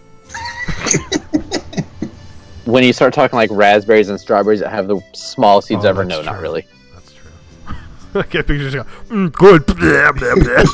When 2.66 2.84
you 2.84 2.92
start 2.92 3.14
talking 3.14 3.36
like 3.36 3.50
raspberries 3.52 4.10
and 4.10 4.20
strawberries 4.20 4.60
that 4.60 4.70
have 4.70 4.86
the 4.86 5.00
small 5.12 5.60
seeds 5.60 5.84
Oh, 5.84 5.88
ever, 5.88 6.04
that's 6.04 6.24
no, 6.24 6.32
not 6.32 6.40
really. 6.40 6.66
I 8.14 8.22
can't 8.22 8.46
picture 8.46 8.70
just 8.70 8.76
go, 8.76 8.84
mm, 9.14 9.32
good. 9.32 9.66
Blah, 9.66 10.12
blah, 10.12 10.34
blah. 10.34 10.64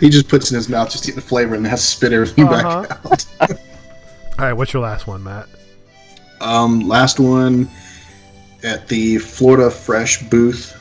he 0.00 0.08
just 0.10 0.28
puts 0.28 0.46
it 0.46 0.52
in 0.54 0.56
his 0.56 0.68
mouth 0.68 0.90
just 0.90 1.04
to 1.04 1.10
get 1.10 1.16
the 1.16 1.22
flavor 1.22 1.54
and 1.54 1.66
has 1.66 1.80
to 1.80 1.86
spit 1.86 2.12
everything 2.12 2.46
Uh-huh. 2.48 2.82
back 2.82 3.06
out. 3.06 3.26
All 4.38 4.44
right, 4.44 4.52
what's 4.52 4.72
your 4.72 4.82
last 4.82 5.06
one, 5.06 5.22
Matt? 5.24 5.46
Um, 6.40 6.80
last 6.80 7.18
one 7.18 7.68
at 8.62 8.86
the 8.88 9.16
Florida 9.18 9.70
Fresh 9.70 10.24
booth, 10.28 10.74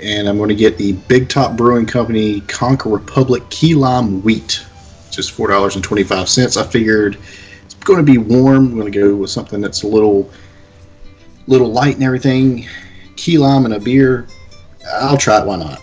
and 0.00 0.28
I'm 0.28 0.36
going 0.36 0.50
to 0.50 0.54
get 0.54 0.76
the 0.76 0.92
Big 0.92 1.28
Top 1.28 1.56
Brewing 1.56 1.86
Company 1.86 2.40
Conch 2.42 2.84
Republic 2.84 3.48
Key 3.48 3.74
Lime 3.74 4.22
Wheat, 4.22 4.62
just 5.10 5.30
four 5.32 5.48
dollars 5.48 5.74
and 5.76 5.82
twenty 5.84 6.04
five 6.04 6.28
cents. 6.28 6.58
I 6.58 6.66
figured 6.66 7.16
it's 7.64 7.74
going 7.74 8.04
to 8.04 8.12
be 8.12 8.18
warm. 8.18 8.66
I'm 8.72 8.78
going 8.78 8.92
to 8.92 8.98
go 8.98 9.14
with 9.16 9.30
something 9.30 9.60
that's 9.62 9.82
a 9.84 9.86
little, 9.86 10.30
little 11.48 11.72
light 11.72 11.94
and 11.94 12.04
everything. 12.04 12.66
Key 13.16 13.38
lime 13.38 13.64
and 13.64 13.74
a 13.74 13.80
beer. 13.80 14.28
I'll 14.92 15.16
try 15.16 15.40
it. 15.40 15.46
Why 15.46 15.56
not? 15.56 15.82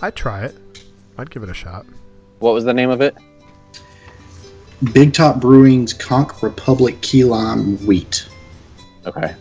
I'd 0.00 0.16
try 0.16 0.44
it. 0.44 0.56
I'd 1.18 1.30
give 1.30 1.42
it 1.42 1.50
a 1.50 1.54
shot. 1.54 1.84
What 2.38 2.54
was 2.54 2.64
the 2.64 2.72
name 2.72 2.88
of 2.88 3.00
it? 3.00 3.14
Big 4.92 5.12
Top 5.12 5.40
Brewing's 5.40 5.92
Conch 5.92 6.42
Republic 6.42 7.00
Key 7.02 7.24
Lime 7.24 7.76
Wheat. 7.86 8.26
Okay. 9.06 9.34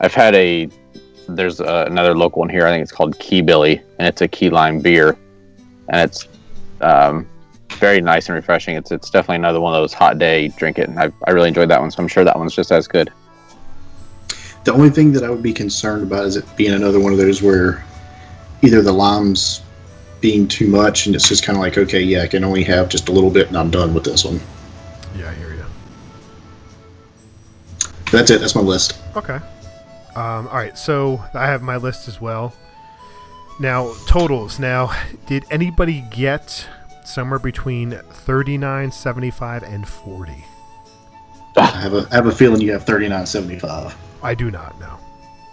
I've 0.00 0.14
had 0.14 0.34
a. 0.34 0.68
There's 1.28 1.60
uh, 1.60 1.84
another 1.86 2.16
local 2.16 2.40
one 2.40 2.48
here. 2.48 2.66
I 2.66 2.70
think 2.70 2.82
it's 2.82 2.92
called 2.92 3.18
Key 3.18 3.42
Billy, 3.42 3.82
and 3.98 4.08
it's 4.08 4.20
a 4.20 4.28
key 4.28 4.50
lime 4.50 4.80
beer, 4.80 5.16
and 5.88 6.00
it's 6.00 6.26
um, 6.80 7.28
very 7.72 8.00
nice 8.00 8.28
and 8.28 8.34
refreshing. 8.34 8.74
It's 8.76 8.90
it's 8.90 9.10
definitely 9.10 9.36
another 9.36 9.60
one 9.60 9.74
of 9.74 9.80
those 9.80 9.92
hot 9.92 10.18
day 10.18 10.48
drink 10.48 10.78
it, 10.78 10.88
and 10.88 10.98
I 10.98 11.12
I 11.26 11.30
really 11.30 11.48
enjoyed 11.48 11.68
that 11.70 11.80
one. 11.80 11.90
So 11.90 12.02
I'm 12.02 12.08
sure 12.08 12.24
that 12.24 12.36
one's 12.36 12.54
just 12.54 12.72
as 12.72 12.88
good. 12.88 13.12
The 14.64 14.72
only 14.72 14.90
thing 14.90 15.12
that 15.12 15.24
I 15.24 15.30
would 15.30 15.42
be 15.42 15.52
concerned 15.52 16.02
about 16.02 16.24
is 16.26 16.36
it 16.36 16.44
being 16.56 16.72
another 16.72 17.00
one 17.00 17.12
of 17.12 17.18
those 17.18 17.42
where 17.42 17.84
either 18.62 18.82
the 18.82 18.92
lime's 18.92 19.62
being 20.20 20.46
too 20.46 20.68
much 20.68 21.06
and 21.06 21.16
it's 21.16 21.28
just 21.28 21.42
kind 21.44 21.56
of 21.56 21.62
like, 21.62 21.78
okay, 21.78 22.00
yeah, 22.00 22.22
I 22.22 22.26
can 22.26 22.44
only 22.44 22.62
have 22.64 22.88
just 22.88 23.08
a 23.08 23.12
little 23.12 23.30
bit 23.30 23.48
and 23.48 23.56
I'm 23.56 23.70
done 23.70 23.94
with 23.94 24.04
this 24.04 24.24
one. 24.24 24.40
Yeah, 25.16 25.30
I 25.30 25.34
hear 25.34 25.54
you. 25.54 25.64
That's 28.12 28.30
it. 28.30 28.40
That's 28.40 28.54
my 28.54 28.60
list. 28.60 29.00
Okay. 29.16 29.38
Um, 30.14 30.48
all 30.48 30.56
right, 30.56 30.76
so 30.76 31.24
I 31.32 31.46
have 31.46 31.62
my 31.62 31.76
list 31.76 32.08
as 32.08 32.20
well. 32.20 32.52
Now, 33.60 33.94
totals. 34.06 34.58
Now, 34.58 34.92
did 35.26 35.44
anybody 35.50 36.04
get 36.10 36.66
somewhere 37.04 37.38
between 37.38 37.92
39, 38.10 38.92
75, 38.92 39.62
and 39.62 39.88
40? 39.88 40.44
I 41.56 41.66
have 41.66 41.94
a 41.94 42.06
I 42.10 42.14
have 42.14 42.26
a 42.26 42.32
feeling 42.32 42.60
you 42.60 42.72
have 42.72 42.84
thirty 42.84 43.08
nine 43.08 43.26
seventy 43.26 43.58
five. 43.58 43.94
I 44.22 44.34
do 44.34 44.50
not 44.50 44.78
know. 44.80 44.98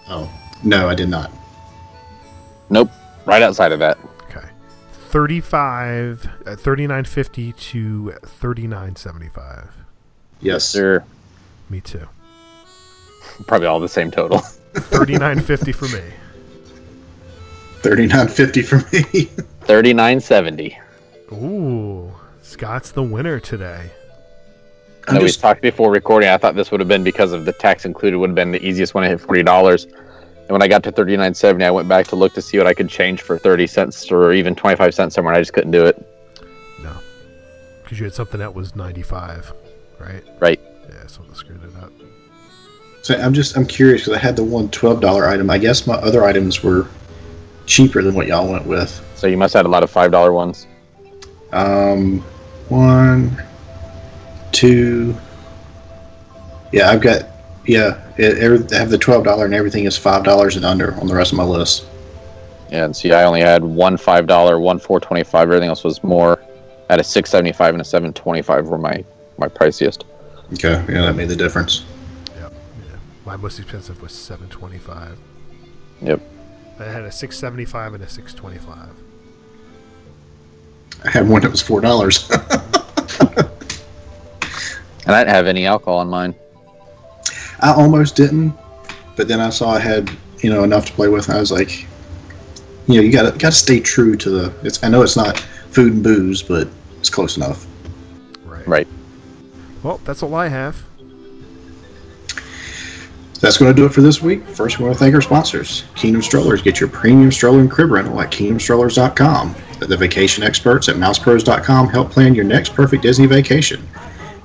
Oh 0.10 0.32
no, 0.64 0.90
I 0.90 0.96
did 0.96 1.10
not. 1.10 1.32
Nope, 2.70 2.90
right 3.26 3.42
outside 3.42 3.72
of 3.72 3.80
that. 3.80 3.98
Okay. 4.30 4.46
35, 4.92 6.26
uh, 6.46 6.50
39.50 6.52 7.56
to 7.58 8.14
39.75. 8.22 9.68
Yes, 10.42 10.66
sir. 10.66 11.04
Me 11.70 11.80
too. 11.82 12.08
Probably 13.48 13.68
all 13.68 13.80
the 13.80 13.88
same 13.88 14.12
total. 14.12 14.40
39.50 14.74 15.74
for 15.74 15.86
me. 15.96 16.04
Thirty 17.82 18.08
nine 18.08 18.28
fifty 18.28 18.64
for 18.64 18.78
me. 18.92 19.26
Thirty 19.62 19.94
nine 19.94 20.20
seventy. 20.34 20.78
Ooh, 21.32 22.12
Scott's 22.42 22.92
the 22.92 23.04
winner 23.04 23.40
today. 23.40 23.92
I 25.08 25.14
know 25.14 25.22
we 25.24 25.32
talked 25.32 25.62
before 25.62 25.90
recording. 25.92 26.30
I 26.30 26.38
thought 26.38 26.56
this 26.56 26.70
would 26.72 26.82
have 26.82 26.90
been 26.90 27.04
because 27.04 27.32
of 27.32 27.46
the 27.46 27.54
tax 27.54 27.86
included 27.86 28.18
would 28.18 28.32
have 28.32 28.36
been 28.36 28.52
the 28.52 28.66
easiest 28.66 28.94
one 28.94 29.04
to 29.04 29.10
hit 29.10 29.22
forty 29.22 29.44
dollars. 29.44 29.86
And 29.86 30.52
when 30.52 30.62
I 30.62 30.68
got 30.68 30.84
to 30.84 30.92
thirty 30.92 31.16
nine 31.16 31.34
seventy, 31.34 31.66
I 31.66 31.72
went 31.72 31.88
back 31.88 32.08
to 32.08 32.16
look 32.16 32.34
to 32.34 32.42
see 32.42 32.58
what 32.58 32.68
I 32.68 32.74
could 32.74 32.90
change 32.90 33.22
for 33.22 33.38
thirty 33.38 33.68
cents 33.68 34.12
or 34.12 34.34
even 34.34 34.54
twenty 34.56 34.76
five 34.76 34.94
cents 34.94 35.16
somewhere. 35.16 35.34
And 35.34 35.38
I 35.38 35.42
just 35.42 35.54
couldn't 35.54 35.72
do 35.72 35.86
it. 35.86 35.96
No, 36.84 36.92
because 37.84 38.00
you 38.00 38.06
had 38.06 38.14
something 38.14 38.40
that 38.40 38.54
was 38.54 38.76
95, 38.76 39.54
right? 40.00 40.24
Right. 40.40 40.60
Yeah, 40.90 41.08
someone 41.08 41.36
screwed 41.36 41.64
it 41.64 41.76
up. 41.82 41.92
So 43.02 43.16
I'm 43.16 43.34
just 43.34 43.56
I'm 43.56 43.66
curious 43.66 44.02
because 44.02 44.18
I 44.18 44.22
had 44.22 44.36
the 44.36 44.44
one 44.44 44.70
twelve 44.70 45.00
dollar 45.00 45.28
item. 45.30 45.50
I 45.50 45.58
guess 45.58 45.88
my 45.88 45.96
other 45.96 46.26
items 46.26 46.62
were 46.64 46.88
cheaper 47.66 48.02
than 48.02 48.14
what 48.14 48.28
y'all 48.28 48.52
went 48.52 48.66
with. 48.66 49.02
So 49.16 49.28
you 49.28 49.38
must 49.38 49.54
have 49.54 49.60
had 49.60 49.66
a 49.68 49.70
lot 49.70 49.84
of 49.84 49.90
five 49.90 50.12
dollar 50.12 50.34
ones. 50.34 50.68
Um, 51.54 52.20
one, 52.68 53.42
two. 54.58 55.16
Yeah, 56.72 56.90
I've 56.90 57.02
got. 57.02 57.24
Yeah, 57.66 58.02
it, 58.18 58.72
I 58.72 58.78
have 58.78 58.90
the 58.90 58.98
twelve 58.98 59.26
dollar 59.26 59.46
and 59.46 59.54
everything 59.54 59.86
is 59.86 59.98
five 59.98 60.24
dollars 60.24 60.56
and 60.56 60.66
under 60.66 60.96
on 60.96 61.08
the 61.08 61.14
rest 61.14 61.32
of 61.32 61.38
my 61.38 61.44
list. 61.44 61.86
Yeah, 62.72 62.86
and 62.86 62.96
see, 62.96 63.12
I 63.12 63.24
only 63.24 63.42
had 63.42 63.64
one 63.64 63.98
five 63.98 64.26
dollar, 64.26 64.60
one 64.60 64.80
four 64.80 65.00
twenty 65.00 65.24
five. 65.24 65.44
Everything 65.44 65.70
else 65.70 65.84
was 65.84 66.04
more. 66.04 66.42
I 66.90 66.94
had 66.94 67.00
a 67.00 67.04
six 67.04 67.30
seventy 67.30 67.52
five 67.52 67.74
and 67.74 67.82
a 67.82 67.86
seven 67.86 68.14
twenty 68.14 68.42
five 68.42 68.68
were 68.68 68.78
my 68.78 69.04
my 69.38 69.48
priciest. 69.48 70.04
Okay, 70.54 70.84
yeah, 70.92 71.02
that 71.02 71.16
made 71.16 71.30
the 71.30 71.36
difference. 71.36 71.86
Yep. 72.36 72.54
Yeah. 72.90 72.98
My 73.26 73.36
most 73.36 73.60
expensive 73.60 74.02
was 74.02 74.14
725. 74.14 75.20
Yep. 76.02 76.22
I 76.80 76.84
had 76.86 77.04
a 77.04 77.12
675 77.12 77.96
and 77.96 78.04
a 78.04 78.08
625. 78.08 78.90
I 81.04 81.10
had 81.10 81.28
one 81.28 81.42
that 81.42 81.52
was 81.52 81.62
four 81.62 81.82
dollars. 81.82 82.32
And 85.08 85.16
I 85.16 85.24
didn't 85.24 85.36
have 85.36 85.48
any 85.48 85.66
alcohol 85.66 86.02
in 86.02 86.10
mine. 86.10 86.36
I 87.62 87.74
almost 87.74 88.18
didn't, 88.18 88.54
but 89.16 89.28
then 89.30 89.40
I 89.40 89.50
saw 89.50 89.72
I 89.72 89.80
had 89.80 90.12
you 90.40 90.50
know 90.50 90.64
enough 90.64 90.86
to 90.88 90.94
play 90.94 91.08
with. 91.08 91.30
And 91.30 91.38
I 91.38 91.40
was 91.40 91.52
like, 91.52 91.84
you 92.88 92.96
know, 92.96 93.02
you 93.02 93.12
got 93.12 93.32
to 93.32 93.38
got 93.38 93.52
to 93.52 93.58
stay 93.58 93.80
true 93.80 94.18
to 94.18 94.30
the. 94.30 94.54
It's 94.64 94.84
I 94.84 94.90
know 94.90 95.02
it's 95.02 95.16
not 95.16 95.40
food 95.40 95.94
and 95.94 96.04
booze, 96.04 96.44
but 96.44 96.68
it's 97.00 97.10
close 97.10 97.38
enough. 97.38 97.66
Right. 98.46 98.68
Right. 98.68 98.88
Well, 99.82 100.02
that's 100.04 100.22
all 100.22 100.36
I 100.36 100.50
have. 100.50 100.84
That's 103.40 103.58
going 103.58 103.74
to 103.74 103.80
do 103.80 103.86
it 103.86 103.94
for 103.94 104.02
this 104.02 104.22
week. 104.22 104.44
First, 104.48 104.80
we 104.80 104.86
want 104.86 104.98
to 104.98 105.00
thank 105.00 105.14
our 105.14 105.22
sponsors. 105.22 105.84
Kingdom 105.96 106.24
Strollers. 106.24 106.62
Get 106.64 106.80
your 106.80 106.90
premium 106.90 107.32
stroller 107.32 107.60
and 107.60 107.70
crib 107.70 107.92
rental 107.92 108.20
at 108.20 108.32
kingdomstrollers.com. 108.32 109.56
The 109.80 109.96
vacation 109.96 110.44
experts 110.44 110.90
at 110.90 110.96
mousepros.com 110.96 111.88
help 111.90 112.10
plan 112.10 112.34
your 112.34 112.46
next 112.46 112.74
perfect 112.74 113.04
Disney 113.04 113.28
vacation. 113.28 113.88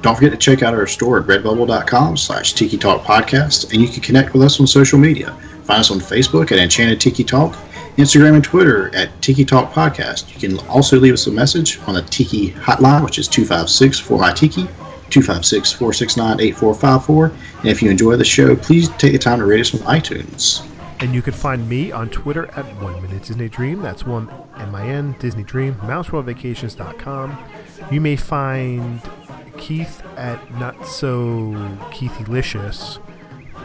Don't 0.03 0.17
forget 0.17 0.33
to 0.33 0.37
check 0.37 0.65
out 0.65 0.75
our 0.75 0.89
store 0.89 1.21
at 1.21 1.27
redbubble.com 1.27 2.17
slash 2.17 2.55
Tiki 2.55 2.77
Talk 2.77 3.05
Podcast, 3.05 3.73
and 3.73 3.81
you 3.81 3.89
can 3.89 4.03
connect 4.03 4.33
with 4.33 4.43
us 4.43 4.59
on 4.59 4.67
social 4.67 4.99
media. 4.99 5.31
Find 5.63 5.79
us 5.79 5.93
on 5.93 5.99
Facebook 6.01 6.51
at 6.51 6.59
Enchanted 6.59 7.01
Tiki 7.01 7.23
Talk, 7.23 7.55
Instagram 7.97 8.35
and 8.35 8.43
Twitter 8.43 8.93
at 8.97 9.23
Tiki 9.23 9.45
Talk 9.45 9.73
Podcast. 9.73 10.35
You 10.35 10.49
can 10.49 10.67
also 10.67 10.99
leave 10.99 11.15
us 11.15 11.29
a 11.29 11.31
message 11.31 11.79
on 11.87 11.95
the 11.95 12.03
Tiki 12.03 12.51
hotline, 12.51 13.05
which 13.05 13.21
is 13.21 13.29
256 13.29 14.01
4 14.01 14.19
my 14.19 14.33
Tiki, 14.33 14.63
256 15.11 15.73
469 15.73 16.41
8454. 16.41 17.27
And 17.61 17.69
if 17.69 17.81
you 17.81 17.89
enjoy 17.89 18.17
the 18.17 18.25
show, 18.25 18.57
please 18.57 18.89
take 18.99 19.13
the 19.13 19.19
time 19.19 19.39
to 19.39 19.47
rate 19.47 19.61
us 19.61 19.73
on 19.73 19.81
iTunes. 19.83 20.67
And 20.99 21.15
you 21.15 21.23
can 21.23 21.33
find 21.33 21.69
me 21.69 21.93
on 21.93 22.09
Twitter 22.11 22.47
at 22.57 22.65
One 22.83 23.01
Minute 23.03 23.25
Disney 23.25 23.49
Dream. 23.49 23.83
That's 23.83 24.05
one 24.05 24.29
M 24.57 24.75
I 24.75 24.89
N 24.89 25.15
Disney 25.19 25.43
Dream. 25.43 25.75
MouseWorldVacations.com. 25.77 27.39
You 27.91 28.01
may 28.01 28.17
find 28.17 29.01
Keith 29.57 30.03
at 30.17 30.55
Not 30.59 30.87
So 30.87 31.53
Keithylicious 31.91 32.99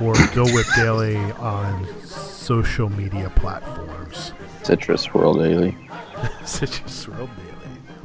or 0.01 0.13
Dole 0.33 0.53
Whip 0.53 0.67
Daily 0.75 1.17
on 1.17 1.87
social 2.03 2.89
media 2.89 3.31
platforms. 3.35 4.33
Citrus 4.63 5.13
World 5.13 5.37
Daily. 5.37 5.75
Citrus 6.45 7.07
World 7.07 7.29
Daily. 7.37 7.47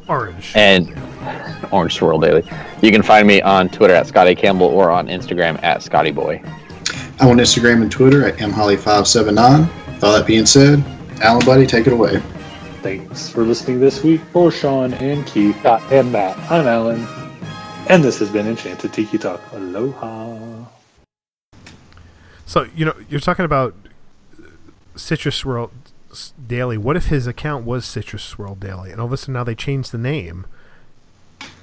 Orange. 0.09 0.53
And 0.55 0.95
Orange 1.73 1.95
Swirl 1.95 2.19
Daily. 2.21 2.45
You 2.83 2.91
can 2.91 3.03
find 3.03 3.27
me 3.27 3.41
on 3.41 3.69
Twitter 3.69 3.95
at 3.95 4.07
Scotty 4.07 4.35
Campbell 4.35 4.67
or 4.67 4.91
on 4.91 5.09
Instagram 5.09 5.63
at 5.63 5.83
Scotty 5.83 6.11
Boy. 6.11 6.43
I'm 7.21 7.29
on 7.29 7.37
Instagram 7.39 7.83
and 7.83 7.91
Twitter 7.91 8.27
at 8.27 8.37
mholly579. 8.37 9.87
With 9.95 10.05
all 10.05 10.13
that 10.13 10.27
being 10.27 10.47
said, 10.47 10.85
Alan 11.21 11.45
Buddy, 11.47 11.67
take 11.67 11.87
it 11.87 11.93
away. 11.93 12.21
Thanks 12.83 13.29
for 13.29 13.45
listening 13.45 13.79
this 13.79 14.03
week 14.03 14.21
for 14.33 14.51
Sean 14.51 14.93
and 14.95 15.25
Keith 15.27 15.65
and 15.65 16.11
Matt. 16.11 16.37
I'm 16.51 16.67
Alan, 16.67 17.07
and 17.89 18.03
this 18.03 18.19
has 18.19 18.31
been 18.31 18.47
Enchanted 18.47 18.93
Tiki 18.93 19.19
Talk. 19.19 19.41
Aloha. 19.53 20.65
So 22.47 22.67
you 22.75 22.85
know 22.85 22.95
you're 23.09 23.21
talking 23.21 23.45
about 23.45 23.75
Citrus 24.97 25.45
World 25.45 25.71
Daily. 26.47 26.77
What 26.77 26.97
if 26.97 27.07
his 27.07 27.27
account 27.27 27.65
was 27.65 27.85
Citrus 27.85 28.39
World 28.39 28.61
Daily, 28.61 28.91
and 28.91 29.01
all 29.01 29.07
of 29.07 29.13
a 29.13 29.17
sudden 29.17 29.35
now 29.35 29.45
they 29.45 29.55
changed 29.55 29.93
the 29.93 29.99
name? 29.99 30.47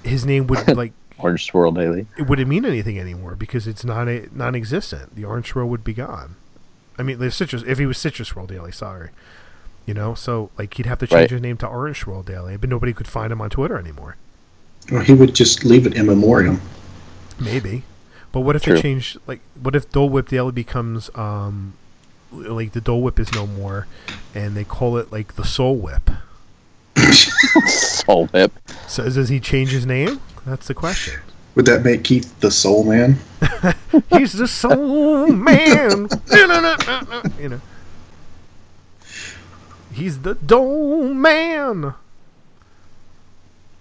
His 0.03 0.25
name 0.25 0.47
would 0.47 0.67
like 0.77 0.93
Orange 1.17 1.45
Swirl 1.45 1.71
Daily. 1.71 2.07
It 2.17 2.27
wouldn't 2.27 2.47
mean 2.47 2.65
anything 2.65 2.97
anymore 2.99 3.35
because 3.35 3.67
it's 3.67 3.83
not 3.85 4.07
a 4.07 4.27
non-existent. 4.35 5.15
The 5.15 5.25
Orange 5.25 5.47
Swirl 5.49 5.67
would 5.69 5.83
be 5.83 5.93
gone. 5.93 6.35
I 6.97 7.03
mean, 7.03 7.19
the 7.19 7.31
citrus. 7.31 7.63
If 7.67 7.77
he 7.77 7.85
was 7.85 7.97
Citrus 7.97 8.29
Swirl 8.29 8.47
Daily, 8.47 8.71
sorry. 8.71 9.09
You 9.85 9.93
know, 9.93 10.13
so 10.13 10.51
like 10.57 10.73
he'd 10.75 10.85
have 10.85 10.99
to 10.99 11.07
change 11.07 11.21
Right. 11.21 11.29
his 11.31 11.41
name 11.41 11.57
to 11.57 11.67
Orange 11.67 11.99
Swirl 11.99 12.23
Daily, 12.23 12.57
but 12.57 12.69
nobody 12.69 12.93
could 12.93 13.07
find 13.07 13.31
him 13.31 13.41
on 13.41 13.49
Twitter 13.49 13.77
anymore. 13.77 14.17
Or 14.91 15.01
he 15.01 15.13
would 15.13 15.35
just 15.35 15.65
leave 15.65 15.85
it 15.85 15.95
in 15.95 16.05
memoriam. 16.07 16.61
Maybe. 17.39 17.83
But 18.31 18.41
what 18.41 18.55
if 18.55 18.63
True. 18.63 18.75
they 18.75 18.81
change 18.81 19.17
like 19.27 19.39
what 19.59 19.75
if 19.75 19.89
Dole 19.91 20.09
Whip 20.09 20.29
Daily 20.29 20.51
becomes 20.51 21.09
um 21.15 21.73
like 22.31 22.73
the 22.73 22.81
Dole 22.81 23.01
Whip 23.01 23.19
is 23.19 23.33
no 23.33 23.47
more 23.47 23.87
and 24.35 24.55
they 24.55 24.63
call 24.63 24.97
it 24.97 25.11
like 25.11 25.35
the 25.35 25.43
Soul 25.43 25.77
Whip. 25.77 26.09
Soul 27.65 28.27
Whip. 28.27 28.51
So 28.87 29.03
does 29.03 29.29
he 29.29 29.39
change 29.39 29.69
his 29.69 29.85
name? 29.85 30.21
That's 30.45 30.67
the 30.67 30.73
question. 30.73 31.21
Would 31.55 31.65
that 31.65 31.83
make 31.83 32.03
Keith 32.03 32.39
the 32.39 32.51
soul 32.51 32.83
man? 32.83 33.17
He's 34.09 34.33
the 34.33 34.47
soul 34.47 35.27
man. 35.27 36.07
you 37.39 37.49
know. 37.49 37.61
He's 39.91 40.19
the 40.19 40.35
Dole 40.35 41.13
man. 41.13 41.95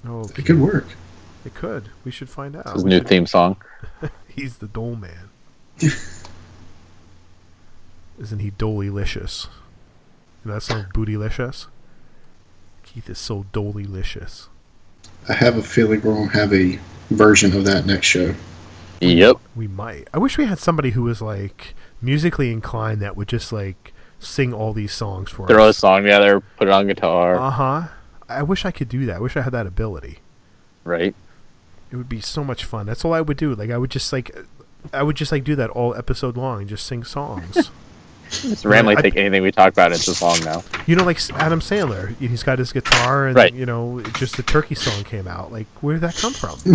Oh, 0.06 0.28
It 0.36 0.44
could 0.44 0.60
work. 0.60 0.86
It 1.44 1.54
could. 1.54 1.88
We 2.04 2.10
should 2.10 2.28
find 2.28 2.56
out. 2.56 2.72
His 2.74 2.84
new 2.84 3.00
theme 3.00 3.26
song. 3.26 3.56
He's 4.28 4.58
the 4.58 4.68
Dole 4.68 4.96
Man. 4.96 5.30
Isn't 8.18 8.40
he 8.40 8.50
dolelicious? 8.50 9.48
You 10.44 10.48
know 10.50 10.54
that 10.54 10.62
song 10.62 10.86
Bootylicious? 10.92 11.66
Keith 12.82 13.08
is 13.08 13.18
so 13.18 13.46
dolelicious. 13.52 14.48
I 15.28 15.34
have 15.34 15.56
a 15.56 15.62
feeling 15.62 16.00
we're 16.00 16.14
going 16.14 16.30
to 16.30 16.36
have 16.36 16.52
a 16.52 16.78
version 17.10 17.54
of 17.56 17.64
that 17.64 17.86
next 17.86 18.06
show. 18.06 18.34
Yep. 19.00 19.36
We 19.54 19.68
might. 19.68 20.08
I 20.12 20.18
wish 20.18 20.36
we 20.38 20.46
had 20.46 20.58
somebody 20.58 20.90
who 20.90 21.02
was 21.02 21.22
like 21.22 21.74
musically 22.02 22.50
inclined 22.50 23.00
that 23.02 23.16
would 23.16 23.28
just 23.28 23.52
like 23.52 23.92
sing 24.18 24.52
all 24.52 24.72
these 24.72 24.92
songs 24.92 25.30
for 25.30 25.44
us. 25.44 25.48
Throw 25.50 25.68
a 25.68 25.72
song 25.72 26.02
together, 26.02 26.40
put 26.40 26.66
it 26.68 26.72
on 26.72 26.86
guitar. 26.88 27.36
Uh 27.36 27.50
huh. 27.50 27.82
I 28.28 28.42
wish 28.42 28.64
I 28.64 28.70
could 28.70 28.88
do 28.88 29.06
that. 29.06 29.16
I 29.16 29.20
wish 29.20 29.36
I 29.36 29.40
had 29.42 29.52
that 29.52 29.66
ability. 29.66 30.18
right? 30.84 31.14
It 31.90 31.96
would 31.96 32.08
be 32.08 32.20
so 32.20 32.44
much 32.44 32.64
fun. 32.64 32.84
That's 32.86 33.02
all 33.04 33.14
I 33.14 33.22
would 33.22 33.38
do. 33.38 33.54
Like 33.54 33.70
I 33.70 33.78
would 33.78 33.90
just 33.90 34.12
like, 34.12 34.30
I 34.92 35.02
would 35.02 35.16
just 35.16 35.32
like 35.32 35.42
do 35.44 35.56
that 35.56 35.70
all 35.70 35.94
episode 35.94 36.36
long 36.36 36.60
and 36.60 36.68
just 36.68 36.86
sing 36.86 37.02
songs. 37.04 37.70
Just 38.30 38.66
randomly 38.66 38.94
I- 38.94 39.00
take 39.00 39.16
anything 39.16 39.42
we 39.42 39.50
talk 39.50 39.72
about 39.72 39.90
into 39.90 40.10
a 40.10 40.14
song 40.14 40.38
now. 40.44 40.62
You 40.86 40.96
know, 40.96 41.04
like 41.04 41.18
Adam 41.32 41.60
Sandler, 41.60 42.14
he's 42.18 42.42
got 42.42 42.58
his 42.58 42.74
guitar, 42.74 43.26
and 43.26 43.34
Right. 43.34 43.54
you 43.54 43.64
know, 43.64 44.02
just 44.18 44.36
the 44.36 44.42
Turkey 44.42 44.74
song 44.74 45.02
came 45.04 45.26
out. 45.26 45.50
Like, 45.50 45.66
where 45.80 45.94
did 45.94 46.02
that 46.02 46.14
come 46.16 46.34
from? 46.34 46.58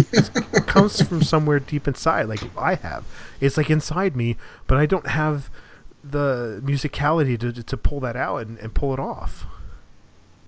It 0.51 0.65
comes 0.65 0.99
from 1.07 1.21
somewhere 1.21 1.59
deep 1.59 1.87
inside, 1.87 2.23
like 2.27 2.41
I 2.57 2.73
have. 2.73 3.05
It's 3.39 3.55
like 3.55 3.69
inside 3.69 4.15
me, 4.15 4.35
but 4.65 4.79
I 4.79 4.87
don't 4.87 5.05
have 5.05 5.51
the 6.03 6.59
musicality 6.65 7.39
to 7.41 7.61
to 7.61 7.77
pull 7.77 7.99
that 7.99 8.15
out 8.15 8.37
and, 8.47 8.57
and 8.57 8.73
pull 8.73 8.91
it 8.91 8.99
off. 8.99 9.45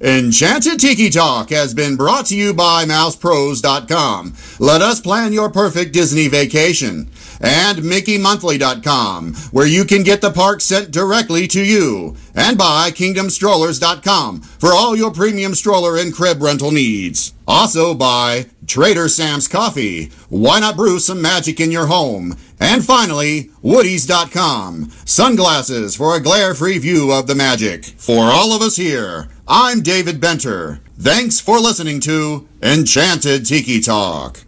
Enchanted 0.01 0.77
Tiki 0.77 1.09
Talk 1.09 1.51
has 1.51 1.73
been 1.73 1.95
brought 1.95 2.25
to 2.25 2.35
you 2.35 2.53
by 2.53 2.83
MousePros.com. 2.83 4.33
Let 4.59 4.81
us 4.81 4.99
plan 4.99 5.31
your 5.31 5.49
perfect 5.49 5.93
Disney 5.93 6.27
vacation. 6.27 7.09
And 7.39 7.77
MickeyMonthly.com, 7.77 9.35
where 9.51 9.65
you 9.65 9.85
can 9.85 10.03
get 10.03 10.19
the 10.19 10.31
park 10.31 10.59
sent 10.59 10.91
directly 10.91 11.47
to 11.47 11.63
you. 11.63 12.17
And 12.33 12.57
by 12.57 12.91
KingdomStrollers.com 12.91 14.41
for 14.41 14.73
all 14.73 14.97
your 14.97 15.11
premium 15.11 15.55
stroller 15.55 15.97
and 15.97 16.13
crib 16.13 16.41
rental 16.41 16.71
needs. 16.71 17.31
Also 17.47 17.93
by 17.93 18.47
Trader 18.67 19.07
Sam's 19.07 19.47
Coffee. 19.47 20.11
Why 20.29 20.59
not 20.59 20.75
brew 20.75 20.99
some 20.99 21.21
magic 21.21 21.59
in 21.59 21.71
your 21.71 21.87
home? 21.87 22.35
And 22.59 22.83
finally, 22.83 23.51
Woodies.com. 23.63 24.91
Sunglasses 25.05 25.95
for 25.95 26.15
a 26.15 26.21
glare-free 26.21 26.79
view 26.79 27.11
of 27.11 27.27
the 27.27 27.35
magic. 27.35 27.85
For 27.85 28.25
all 28.25 28.53
of 28.53 28.61
us 28.61 28.75
here, 28.75 29.29
I'm 29.47 29.81
David 29.81 30.19
Benter. 30.19 30.79
Thanks 30.97 31.39
for 31.39 31.59
listening 31.59 31.99
to 32.01 32.47
Enchanted 32.61 33.45
Tiki 33.45 33.81
Talk. 33.81 34.43